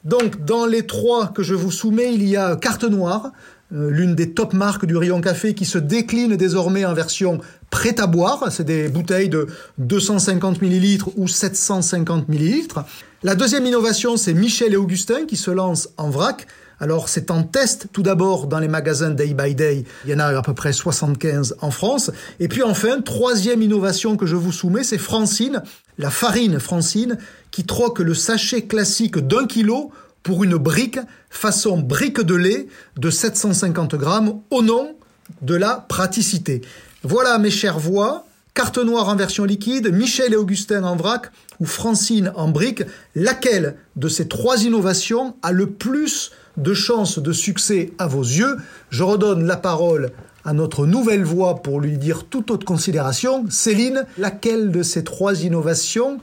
Donc, 0.03 0.45
dans 0.45 0.65
les 0.65 0.85
trois 0.85 1.27
que 1.27 1.43
je 1.43 1.53
vous 1.53 1.71
soumets, 1.71 2.13
il 2.13 2.27
y 2.27 2.37
a 2.37 2.55
Carte 2.55 2.85
Noire, 2.85 3.31
euh, 3.73 3.91
l'une 3.91 4.15
des 4.15 4.31
top 4.31 4.53
marques 4.53 4.85
du 4.85 4.95
rayon 4.95 5.21
café 5.21 5.53
qui 5.53 5.65
se 5.65 5.77
décline 5.77 6.35
désormais 6.35 6.85
en 6.85 6.93
version 6.93 7.39
prête 7.69 7.99
à 7.99 8.07
boire. 8.07 8.51
C'est 8.51 8.63
des 8.63 8.89
bouteilles 8.89 9.29
de 9.29 9.47
250 9.77 10.61
millilitres 10.61 11.09
ou 11.17 11.27
750 11.27 12.29
millilitres. 12.29 12.85
La 13.21 13.35
deuxième 13.35 13.65
innovation, 13.65 14.17
c'est 14.17 14.33
Michel 14.33 14.73
et 14.73 14.77
Augustin 14.77 15.25
qui 15.27 15.35
se 15.35 15.51
lancent 15.51 15.89
en 15.97 16.09
vrac. 16.09 16.47
Alors, 16.81 17.09
c'est 17.09 17.29
en 17.29 17.43
test 17.43 17.87
tout 17.91 18.03
d'abord 18.03 18.47
dans 18.47 18.59
les 18.59 18.69
magasins 18.69 19.09
Day 19.09 19.33
by 19.33 19.53
Day. 19.53 19.83
Il 20.05 20.11
y 20.11 20.13
en 20.13 20.19
a 20.19 20.25
à 20.37 20.41
peu 20.41 20.53
près 20.53 20.71
75 20.71 21.57
en 21.61 21.71
France. 21.71 22.11
Et 22.39 22.47
puis 22.47 22.63
enfin, 22.63 23.01
troisième 23.01 23.61
innovation 23.61 24.15
que 24.15 24.25
je 24.25 24.35
vous 24.35 24.53
soumets, 24.53 24.83
c'est 24.83 24.97
Francine, 24.97 25.61
la 25.97 26.09
farine 26.09 26.59
Francine, 26.59 27.17
qui 27.51 27.65
troque 27.65 27.99
le 27.99 28.13
sachet 28.13 28.61
classique 28.61 29.17
d'un 29.17 29.45
kilo 29.45 29.91
pour 30.23 30.43
une 30.43 30.55
brique 30.55 30.99
façon 31.29 31.79
brique 31.79 32.21
de 32.21 32.35
lait 32.35 32.67
de 32.97 33.09
750 33.09 33.95
grammes 33.95 34.41
au 34.49 34.61
nom 34.61 34.95
de 35.41 35.55
la 35.55 35.85
praticité. 35.87 36.61
Voilà 37.03 37.37
mes 37.39 37.51
chères 37.51 37.79
voix. 37.79 38.25
Carte 38.53 38.77
noire 38.77 39.07
en 39.07 39.15
version 39.15 39.45
liquide, 39.45 39.93
Michel 39.93 40.33
et 40.33 40.35
Augustin 40.35 40.83
en 40.83 40.95
vrac 40.95 41.31
ou 41.59 41.65
Francine 41.65 42.33
en 42.35 42.49
brique. 42.49 42.83
Laquelle 43.15 43.75
de 43.95 44.09
ces 44.09 44.27
trois 44.27 44.63
innovations 44.63 45.35
a 45.43 45.51
le 45.51 45.69
plus 45.69 46.31
de 46.57 46.73
chances 46.73 47.19
de 47.19 47.31
succès 47.31 47.91
à 47.97 48.07
vos 48.07 48.21
yeux 48.21 48.57
Je 48.89 49.03
redonne 49.03 49.45
la 49.45 49.57
parole 49.57 50.11
à 50.45 50.53
notre 50.53 50.85
nouvelle 50.85 51.23
voix 51.23 51.61
pour 51.61 51.79
lui 51.79 51.97
dire 51.97 52.25
toute 52.25 52.49
autre 52.51 52.65
considération. 52.65 53.45
Céline, 53.49 54.05
laquelle 54.17 54.71
de 54.71 54.83
ces 54.83 55.03
trois 55.03 55.43
innovations 55.43 56.19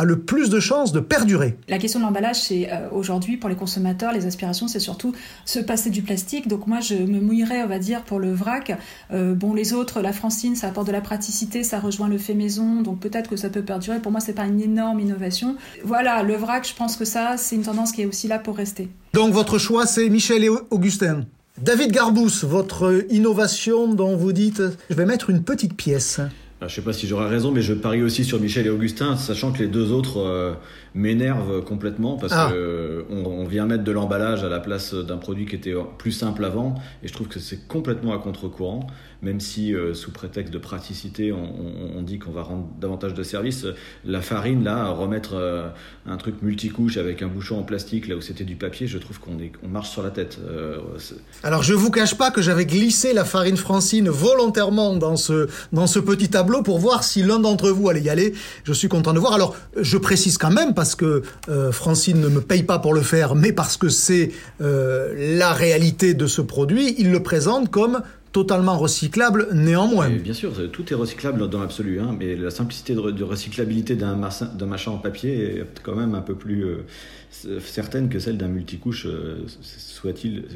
a 0.00 0.04
le 0.04 0.20
plus 0.20 0.48
de 0.50 0.60
chances 0.60 0.92
de 0.92 1.00
perdurer 1.00 1.56
La 1.68 1.78
question 1.78 2.00
de 2.00 2.04
l'emballage, 2.04 2.42
c'est 2.42 2.72
euh, 2.72 2.88
aujourd'hui 2.90 3.36
pour 3.36 3.48
les 3.48 3.56
consommateurs, 3.56 4.12
les 4.12 4.26
aspirations, 4.26 4.66
c'est 4.66 4.80
surtout 4.80 5.14
se 5.44 5.58
passer 5.58 5.90
du 5.90 6.02
plastique. 6.02 6.48
Donc 6.48 6.66
moi, 6.66 6.80
je 6.80 6.94
me 6.94 7.20
mouillerais, 7.20 7.62
on 7.62 7.66
va 7.66 7.78
dire, 7.78 8.02
pour 8.02 8.18
le 8.18 8.32
vrac. 8.32 8.76
Euh, 9.12 9.34
bon, 9.34 9.54
les 9.54 9.72
autres, 9.72 10.00
la 10.00 10.12
Francine, 10.12 10.56
ça 10.56 10.68
apporte 10.68 10.86
de 10.86 10.92
la 10.92 11.00
praticité, 11.00 11.62
ça 11.62 11.78
rejoint 11.78 12.08
le 12.08 12.18
fait 12.18 12.34
maison, 12.34 12.82
donc 12.82 13.00
peut-être 13.00 13.28
que 13.28 13.36
ça 13.36 13.50
peut 13.50 13.62
perdurer. 13.62 14.00
Pour 14.00 14.12
moi, 14.12 14.20
c'est 14.20 14.32
pas 14.32 14.46
une 14.46 14.60
énorme 14.60 15.00
innovation. 15.00 15.56
Voilà, 15.84 16.22
le 16.22 16.34
vrac, 16.34 16.66
je 16.66 16.74
pense 16.74 16.96
que 16.96 17.04
ça, 17.04 17.36
c'est 17.36 17.56
une 17.56 17.62
tendance 17.62 17.92
qui 17.92 18.02
est 18.02 18.06
aussi 18.06 18.28
là 18.28 18.38
pour 18.38 18.56
rester. 18.56 18.88
Donc 19.12 19.32
votre 19.32 19.58
choix, 19.58 19.86
c'est 19.86 20.08
Michel 20.08 20.44
et 20.44 20.50
Augustin. 20.70 21.26
David 21.60 21.92
Garbous, 21.92 22.44
votre 22.44 23.04
innovation 23.10 23.92
dont 23.92 24.16
vous 24.16 24.32
dites, 24.32 24.62
je 24.88 24.94
vais 24.94 25.04
mettre 25.04 25.28
une 25.28 25.42
petite 25.42 25.74
pièce. 25.74 26.20
Alors, 26.60 26.68
je 26.68 26.74
sais 26.74 26.82
pas 26.82 26.92
si 26.92 27.06
j'aurai 27.06 27.26
raison, 27.26 27.52
mais 27.52 27.62
je 27.62 27.72
parie 27.72 28.02
aussi 28.02 28.22
sur 28.22 28.38
Michel 28.38 28.66
et 28.66 28.70
Augustin, 28.70 29.16
sachant 29.16 29.50
que 29.50 29.60
les 29.60 29.66
deux 29.66 29.92
autres 29.92 30.56
m'énervent 30.94 31.62
complètement 31.64 32.16
parce 32.16 32.32
Ah. 32.36 32.48
que 32.52 33.04
on, 33.10 33.24
on 33.24 33.44
vient 33.44 33.66
mettre 33.66 33.84
de 33.84 33.92
l'emballage 33.92 34.44
à 34.44 34.48
la 34.48 34.60
place 34.60 34.94
d'un 34.94 35.16
produit 35.18 35.46
qui 35.46 35.56
était 35.56 35.74
plus 35.98 36.12
simple 36.12 36.44
avant, 36.44 36.74
et 37.02 37.08
je 37.08 37.12
trouve 37.12 37.28
que 37.28 37.38
c'est 37.40 37.66
complètement 37.68 38.12
à 38.12 38.18
contre-courant. 38.18 38.86
Même 39.22 39.38
si 39.40 39.74
euh, 39.74 39.92
sous 39.92 40.12
prétexte 40.12 40.50
de 40.50 40.56
praticité, 40.56 41.30
on, 41.30 41.36
on- 41.44 41.98
on 41.98 42.02
dit 42.02 42.18
qu'on 42.18 42.30
va 42.30 42.42
rendre 42.42 42.66
davantage 42.80 43.12
de 43.12 43.22
services, 43.22 43.66
la 44.06 44.22
farine 44.22 44.64
là, 44.64 44.88
remettre 44.92 45.34
euh, 45.34 45.68
un 46.06 46.16
truc 46.16 46.40
multicouche 46.40 46.96
avec 46.96 47.20
un 47.20 47.26
bouchon 47.28 47.58
en 47.58 47.62
plastique 47.62 48.08
là 48.08 48.16
où 48.16 48.22
c'était 48.22 48.44
du 48.44 48.56
papier, 48.56 48.86
je 48.86 48.96
trouve 48.96 49.20
qu'on 49.20 49.32
on 49.62 49.68
marche 49.68 49.90
sur 49.90 50.02
la 50.02 50.08
tête. 50.08 50.38
Euh, 50.48 50.78
Alors 51.42 51.62
je 51.62 51.74
vous 51.74 51.90
cache 51.90 52.14
pas 52.16 52.30
que 52.30 52.40
j'avais 52.40 52.64
glissé 52.64 53.12
la 53.12 53.26
farine 53.26 53.58
Francine 53.58 54.08
volontairement 54.08 54.96
dans 54.96 55.16
ce, 55.16 55.48
dans 55.72 55.86
ce 55.86 55.98
petit 55.98 56.30
tableau 56.30 56.62
pour 56.62 56.78
voir 56.78 57.04
si 57.04 57.22
l'un 57.22 57.38
d'entre 57.40 57.68
vous 57.68 57.90
allait 57.90 58.00
y 58.00 58.08
aller. 58.08 58.32
Je 58.64 58.72
suis 58.72 58.88
content 58.88 59.12
de 59.12 59.18
voir. 59.18 59.34
Alors 59.34 59.54
je 59.78 59.98
précise 59.98 60.38
quand 60.38 60.50
même 60.50 60.72
parce 60.80 60.94
que 60.94 61.20
euh, 61.50 61.72
Francine 61.72 62.22
ne 62.22 62.28
me 62.28 62.40
paye 62.40 62.62
pas 62.62 62.78
pour 62.78 62.94
le 62.94 63.02
faire, 63.02 63.34
mais 63.34 63.52
parce 63.52 63.76
que 63.76 63.90
c'est 63.90 64.30
euh, 64.62 65.36
la 65.36 65.52
réalité 65.52 66.14
de 66.14 66.26
ce 66.26 66.40
produit, 66.40 66.94
il 66.96 67.10
le 67.10 67.22
présente 67.22 67.70
comme 67.70 68.00
totalement 68.32 68.78
recyclable 68.78 69.48
néanmoins. 69.52 70.08
Bien 70.08 70.32
sûr, 70.32 70.52
tout 70.72 70.90
est 70.90 70.94
recyclable 70.94 71.50
dans 71.50 71.60
l'absolu, 71.60 72.00
hein, 72.00 72.16
mais 72.18 72.34
la 72.34 72.48
simplicité 72.48 72.94
de, 72.94 73.22
recyclabilité 73.22 73.94
d'un 73.94 74.14
machin 74.14 74.90
en 74.90 74.96
papier 74.96 75.58
est 75.58 75.64
quand 75.82 75.96
même 75.96 76.14
un 76.14 76.22
peu 76.22 76.34
plus 76.34 76.64
euh, 76.64 77.60
certaine 77.60 78.08
que 78.08 78.18
celle 78.18 78.38
d'un 78.38 78.48
multicouche, 78.48 79.06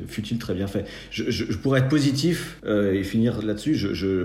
fut-il 0.09 0.39
très 0.39 0.55
bien 0.55 0.69
fait. 0.69 0.87
Je, 1.11 1.55
pourrais 1.59 1.81
être 1.81 1.91
positif 1.91 2.63
et 2.67 3.05
finir 3.05 3.43
là-dessus. 3.43 3.77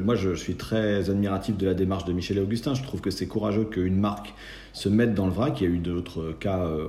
Moi, 0.02 0.16
je 0.16 0.34
suis 0.34 0.56
très 0.56 1.10
admiratif 1.10 1.58
de 1.58 1.66
la 1.66 1.74
démarche 1.74 2.06
de 2.06 2.14
Michel 2.14 2.38
et 2.38 2.42
Augustin. 2.42 2.74
Je 2.74 2.84
trouve 2.84 3.02
que 3.02 3.12
c'est 3.12 3.28
courageux 3.28 3.66
qu'une 3.66 4.00
marque 4.00 4.34
se 4.80 4.88
mette 4.88 5.14
dans 5.14 5.26
le 5.26 5.34
vrac. 5.34 5.60
Il 5.60 5.64
y 5.64 5.68
a 5.68 5.74
eu 5.74 5.80
d'autres 5.80 6.34
cas 6.40 6.66
euh, 6.66 6.88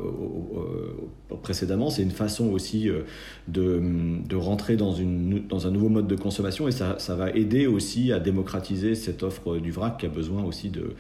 précédemment. 1.37 1.91
C'est 1.91 2.03
une 2.03 2.13
façon 2.13 2.51
aussi 2.51 2.89
euh, 2.89 3.03
de, 3.49 4.37
rentrer 4.37 4.77
dans, 4.77 4.93
une, 4.93 5.47
dans 5.49 5.67
un 5.67 5.71
nouveau 5.71 5.89
mode 5.89 6.07
de 6.07 6.15
consommation 6.17 6.69
et 6.69 6.73
ça, 6.73 6.99
ça 6.99 7.17
va 7.17 7.31
aider 7.31 7.67
aussi 7.67 8.13
à 8.13 8.21
démocratiser 8.21 8.95
cette 8.95 9.23
offre 9.23 9.59
du 9.59 9.73
vrac 9.73 9.99
qui 9.99 10.07
a 10.07 10.09
besoin 10.09 10.45
aussi 10.45 10.71
de 10.71 10.95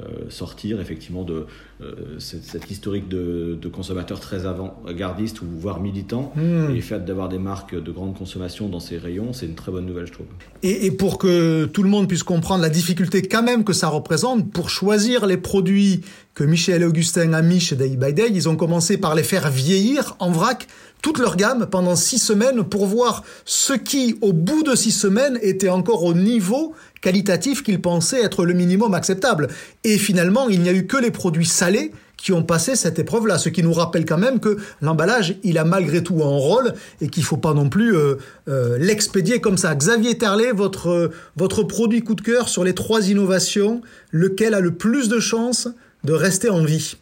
euh, 0.00 0.28
sortir 0.28 0.80
effectivement 0.80 1.22
de 1.22 1.34
euh, 1.34 1.46
cette, 2.18 2.44
cette 2.44 2.70
historique 2.70 3.08
de, 3.08 3.58
de 3.60 3.68
consommateurs 3.68 4.20
très 4.20 4.46
avant-gardistes 4.46 5.42
ou 5.42 5.46
voire 5.58 5.80
militants 5.80 6.32
Hmm. 6.36 6.70
et 6.70 6.74
le 6.74 6.80
fait 6.80 7.04
d'avoir 7.04 7.28
des 7.28 7.38
marques 7.38 7.74
de 7.74 7.92
grande 7.92 8.16
consommation 8.16 8.68
dans 8.68 8.80
ces 8.80 8.96
rayons, 8.98 9.32
c'est 9.32 9.46
une 9.46 9.54
très 9.54 9.70
bonne 9.72 9.86
nouvelle, 9.86 10.06
je 10.06 10.12
trouve. 10.12 10.26
Et, 10.62 10.86
et 10.86 10.90
pour 10.90 11.18
que 11.18 11.66
tout 11.66 11.82
le 11.82 11.88
monde 11.88 12.08
puisse 12.08 12.22
comprendre 12.22 12.62
la 12.62 12.70
difficulté 12.70 13.22
quand 13.22 13.42
même 13.42 13.64
que 13.64 13.72
ça 13.72 13.88
représente, 13.88 14.50
pour 14.52 14.70
choisir 14.70 15.26
les 15.26 15.36
produits 15.36 16.00
que 16.34 16.44
Michel 16.44 16.82
et 16.82 16.84
Augustin 16.84 17.32
a 17.32 17.42
mis 17.42 17.60
chez 17.60 17.76
Day 17.76 17.96
by 17.96 18.12
Day, 18.12 18.28
ils 18.32 18.48
ont 18.48 18.56
commencé 18.56 18.96
par 18.96 19.14
les 19.14 19.22
faire 19.22 19.50
vieillir 19.50 20.16
en 20.18 20.30
vrac 20.30 20.66
toute 21.04 21.18
leur 21.18 21.36
gamme 21.36 21.66
pendant 21.70 21.96
six 21.96 22.18
semaines 22.18 22.64
pour 22.64 22.86
voir 22.86 23.24
ce 23.44 23.74
qui, 23.74 24.16
au 24.22 24.32
bout 24.32 24.62
de 24.62 24.74
six 24.74 24.90
semaines, 24.90 25.38
était 25.42 25.68
encore 25.68 26.02
au 26.02 26.14
niveau 26.14 26.72
qualitatif 27.02 27.62
qu'ils 27.62 27.82
pensaient 27.82 28.24
être 28.24 28.46
le 28.46 28.54
minimum 28.54 28.94
acceptable. 28.94 29.48
Et 29.84 29.98
finalement, 29.98 30.48
il 30.48 30.62
n'y 30.62 30.70
a 30.70 30.72
eu 30.72 30.86
que 30.86 30.96
les 30.96 31.10
produits 31.10 31.44
salés 31.44 31.92
qui 32.16 32.32
ont 32.32 32.42
passé 32.42 32.74
cette 32.74 32.98
épreuve-là, 32.98 33.36
ce 33.36 33.50
qui 33.50 33.62
nous 33.62 33.74
rappelle 33.74 34.06
quand 34.06 34.16
même 34.16 34.40
que 34.40 34.56
l'emballage, 34.80 35.36
il 35.42 35.58
a 35.58 35.64
malgré 35.64 36.02
tout 36.02 36.22
un 36.22 36.38
rôle 36.38 36.72
et 37.02 37.08
qu'il 37.08 37.22
faut 37.22 37.36
pas 37.36 37.52
non 37.52 37.68
plus 37.68 37.94
euh, 37.94 38.14
euh, 38.48 38.78
l'expédier 38.78 39.42
comme 39.42 39.58
ça. 39.58 39.74
Xavier 39.74 40.16
Terlet, 40.16 40.52
votre, 40.52 41.10
votre 41.36 41.64
produit 41.64 42.00
coup 42.00 42.14
de 42.14 42.22
cœur 42.22 42.48
sur 42.48 42.64
les 42.64 42.74
trois 42.74 43.10
innovations, 43.10 43.82
lequel 44.10 44.54
a 44.54 44.60
le 44.60 44.70
plus 44.70 45.10
de 45.10 45.20
chances 45.20 45.68
de 46.02 46.14
rester 46.14 46.48
en 46.48 46.64
vie? 46.64 46.96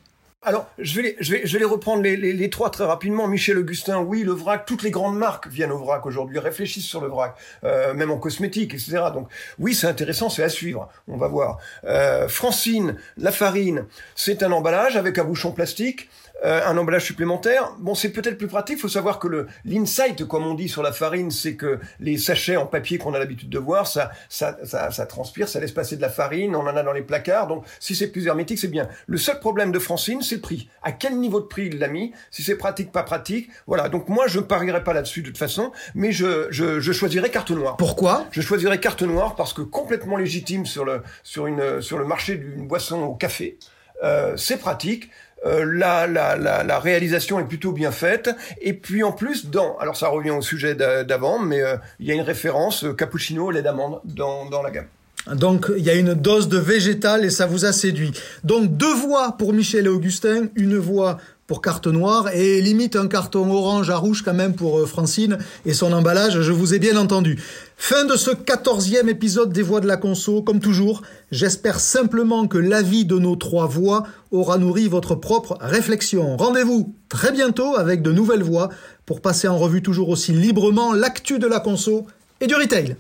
Alors, 0.44 0.66
je 0.78 1.00
vais, 1.00 1.16
je 1.20 1.32
vais, 1.32 1.46
je 1.46 1.56
vais 1.56 1.64
reprendre 1.64 2.02
les, 2.02 2.16
les, 2.16 2.32
les, 2.32 2.50
trois 2.50 2.70
très 2.70 2.84
rapidement. 2.84 3.28
Michel 3.28 3.58
Augustin, 3.58 4.00
oui, 4.00 4.24
le 4.24 4.32
vrac. 4.32 4.66
Toutes 4.66 4.82
les 4.82 4.90
grandes 4.90 5.16
marques 5.16 5.46
viennent 5.46 5.70
au 5.70 5.78
vrac 5.78 6.04
aujourd'hui, 6.04 6.40
réfléchissent 6.40 6.86
sur 6.86 7.00
le 7.00 7.06
vrac, 7.06 7.36
euh, 7.62 7.94
même 7.94 8.10
en 8.10 8.18
cosmétique, 8.18 8.74
etc. 8.74 9.04
Donc, 9.14 9.28
oui, 9.60 9.72
c'est 9.72 9.86
intéressant, 9.86 10.30
c'est 10.30 10.42
à 10.42 10.48
suivre. 10.48 10.88
On 11.06 11.16
va 11.16 11.28
voir. 11.28 11.58
Euh, 11.84 12.26
Francine, 12.28 12.96
la 13.18 13.30
farine, 13.30 13.86
c'est 14.16 14.42
un 14.42 14.50
emballage 14.50 14.96
avec 14.96 15.16
un 15.18 15.24
bouchon 15.24 15.52
plastique. 15.52 16.10
Euh, 16.44 16.60
un 16.66 16.76
emballage 16.76 17.04
supplémentaire. 17.04 17.72
Bon, 17.78 17.94
c'est 17.94 18.08
peut-être 18.08 18.36
plus 18.36 18.48
pratique. 18.48 18.78
Il 18.78 18.80
faut 18.80 18.88
savoir 18.88 19.20
que 19.20 19.28
le 19.28 19.46
l'insight, 19.64 20.24
comme 20.24 20.44
on 20.44 20.54
dit 20.54 20.68
sur 20.68 20.82
la 20.82 20.90
farine, 20.90 21.30
c'est 21.30 21.54
que 21.54 21.78
les 22.00 22.18
sachets 22.18 22.56
en 22.56 22.66
papier 22.66 22.98
qu'on 22.98 23.14
a 23.14 23.18
l'habitude 23.20 23.48
de 23.48 23.58
voir, 23.60 23.86
ça, 23.86 24.10
ça, 24.28 24.58
ça, 24.64 24.90
ça, 24.90 25.06
transpire, 25.06 25.46
ça 25.46 25.60
laisse 25.60 25.70
passer 25.70 25.94
de 25.94 26.02
la 26.02 26.08
farine. 26.08 26.56
On 26.56 26.66
en 26.66 26.76
a 26.76 26.82
dans 26.82 26.92
les 26.92 27.02
placards. 27.02 27.46
Donc, 27.46 27.64
si 27.78 27.94
c'est 27.94 28.08
plus 28.08 28.26
hermétique, 28.26 28.58
c'est 28.58 28.66
bien. 28.66 28.88
Le 29.06 29.18
seul 29.18 29.38
problème 29.38 29.70
de 29.70 29.78
Francine, 29.78 30.20
c'est 30.20 30.34
le 30.34 30.40
prix. 30.40 30.68
À 30.82 30.90
quel 30.90 31.16
niveau 31.16 31.38
de 31.40 31.46
prix 31.46 31.66
il 31.66 31.78
l'a 31.78 31.86
mis? 31.86 32.12
Si 32.32 32.42
c'est 32.42 32.56
pratique, 32.56 32.90
pas 32.90 33.04
pratique? 33.04 33.48
Voilà. 33.68 33.88
Donc 33.88 34.08
moi, 34.08 34.26
je 34.26 34.40
parierai 34.40 34.82
pas 34.82 34.94
là-dessus 34.94 35.22
de 35.22 35.28
toute 35.28 35.38
façon, 35.38 35.70
mais 35.94 36.10
je, 36.10 36.48
je, 36.50 36.80
je 36.80 36.92
choisirai 36.92 37.30
carte 37.30 37.52
noire. 37.52 37.76
Pourquoi? 37.76 38.26
Je 38.32 38.40
choisirai 38.40 38.80
carte 38.80 39.02
noire 39.02 39.36
parce 39.36 39.52
que 39.52 39.62
complètement 39.62 40.16
légitime 40.16 40.66
sur 40.66 40.84
le 40.84 41.02
sur 41.22 41.46
une 41.46 41.80
sur 41.80 41.98
le 41.98 42.04
marché 42.04 42.34
d'une 42.34 42.66
boisson 42.66 43.00
au 43.02 43.14
café. 43.14 43.58
Euh, 44.02 44.36
c'est 44.36 44.56
pratique. 44.56 45.08
Euh, 45.44 45.64
la, 45.64 46.06
la, 46.06 46.36
la, 46.36 46.62
la, 46.62 46.78
réalisation 46.78 47.40
est 47.40 47.44
plutôt 47.44 47.72
bien 47.72 47.90
faite. 47.90 48.30
Et 48.60 48.74
puis 48.74 49.02
en 49.02 49.12
plus, 49.12 49.46
dans, 49.46 49.76
alors 49.78 49.96
ça 49.96 50.08
revient 50.08 50.30
au 50.30 50.42
sujet 50.42 50.74
d'avant, 50.74 51.38
mais 51.38 51.60
euh, 51.60 51.76
il 51.98 52.06
y 52.06 52.12
a 52.12 52.14
une 52.14 52.20
référence 52.20 52.84
euh, 52.84 52.92
cappuccino 52.92 53.50
lait 53.50 53.62
d'amande 53.62 54.00
dans, 54.04 54.48
dans 54.48 54.62
la 54.62 54.70
gamme. 54.70 54.86
Donc 55.34 55.70
il 55.76 55.84
y 55.84 55.90
a 55.90 55.94
une 55.94 56.14
dose 56.14 56.48
de 56.48 56.58
végétal 56.58 57.24
et 57.24 57.30
ça 57.30 57.46
vous 57.46 57.64
a 57.64 57.72
séduit. 57.72 58.12
Donc 58.44 58.76
deux 58.76 58.94
voix 58.94 59.36
pour 59.38 59.52
Michel 59.52 59.86
et 59.86 59.88
Augustin, 59.88 60.46
une 60.56 60.76
voix 60.76 61.18
pour 61.52 61.60
carte 61.60 61.86
noire 61.86 62.30
et 62.32 62.62
limite 62.62 62.96
un 62.96 63.08
carton 63.08 63.52
orange 63.52 63.90
à 63.90 63.98
rouge 63.98 64.22
quand 64.22 64.32
même 64.32 64.54
pour 64.54 64.88
Francine 64.88 65.36
et 65.66 65.74
son 65.74 65.92
emballage, 65.92 66.40
je 66.40 66.50
vous 66.50 66.72
ai 66.72 66.78
bien 66.78 66.96
entendu. 66.96 67.38
Fin 67.76 68.06
de 68.06 68.16
ce 68.16 68.30
quatorzième 68.30 69.10
épisode 69.10 69.52
des 69.52 69.60
Voix 69.60 69.82
de 69.82 69.86
la 69.86 69.98
Conso. 69.98 70.40
Comme 70.40 70.60
toujours, 70.60 71.02
j'espère 71.30 71.78
simplement 71.78 72.46
que 72.46 72.56
l'avis 72.56 73.04
de 73.04 73.18
nos 73.18 73.36
trois 73.36 73.66
voix 73.66 74.04
aura 74.30 74.56
nourri 74.56 74.88
votre 74.88 75.14
propre 75.14 75.58
réflexion. 75.60 76.38
Rendez-vous 76.38 76.94
très 77.10 77.32
bientôt 77.32 77.76
avec 77.76 78.00
de 78.00 78.12
nouvelles 78.12 78.42
voix 78.42 78.70
pour 79.04 79.20
passer 79.20 79.46
en 79.46 79.58
revue 79.58 79.82
toujours 79.82 80.08
aussi 80.08 80.32
librement 80.32 80.94
l'actu 80.94 81.38
de 81.38 81.46
la 81.46 81.60
Conso 81.60 82.06
et 82.40 82.46
du 82.46 82.54
retail. 82.54 82.96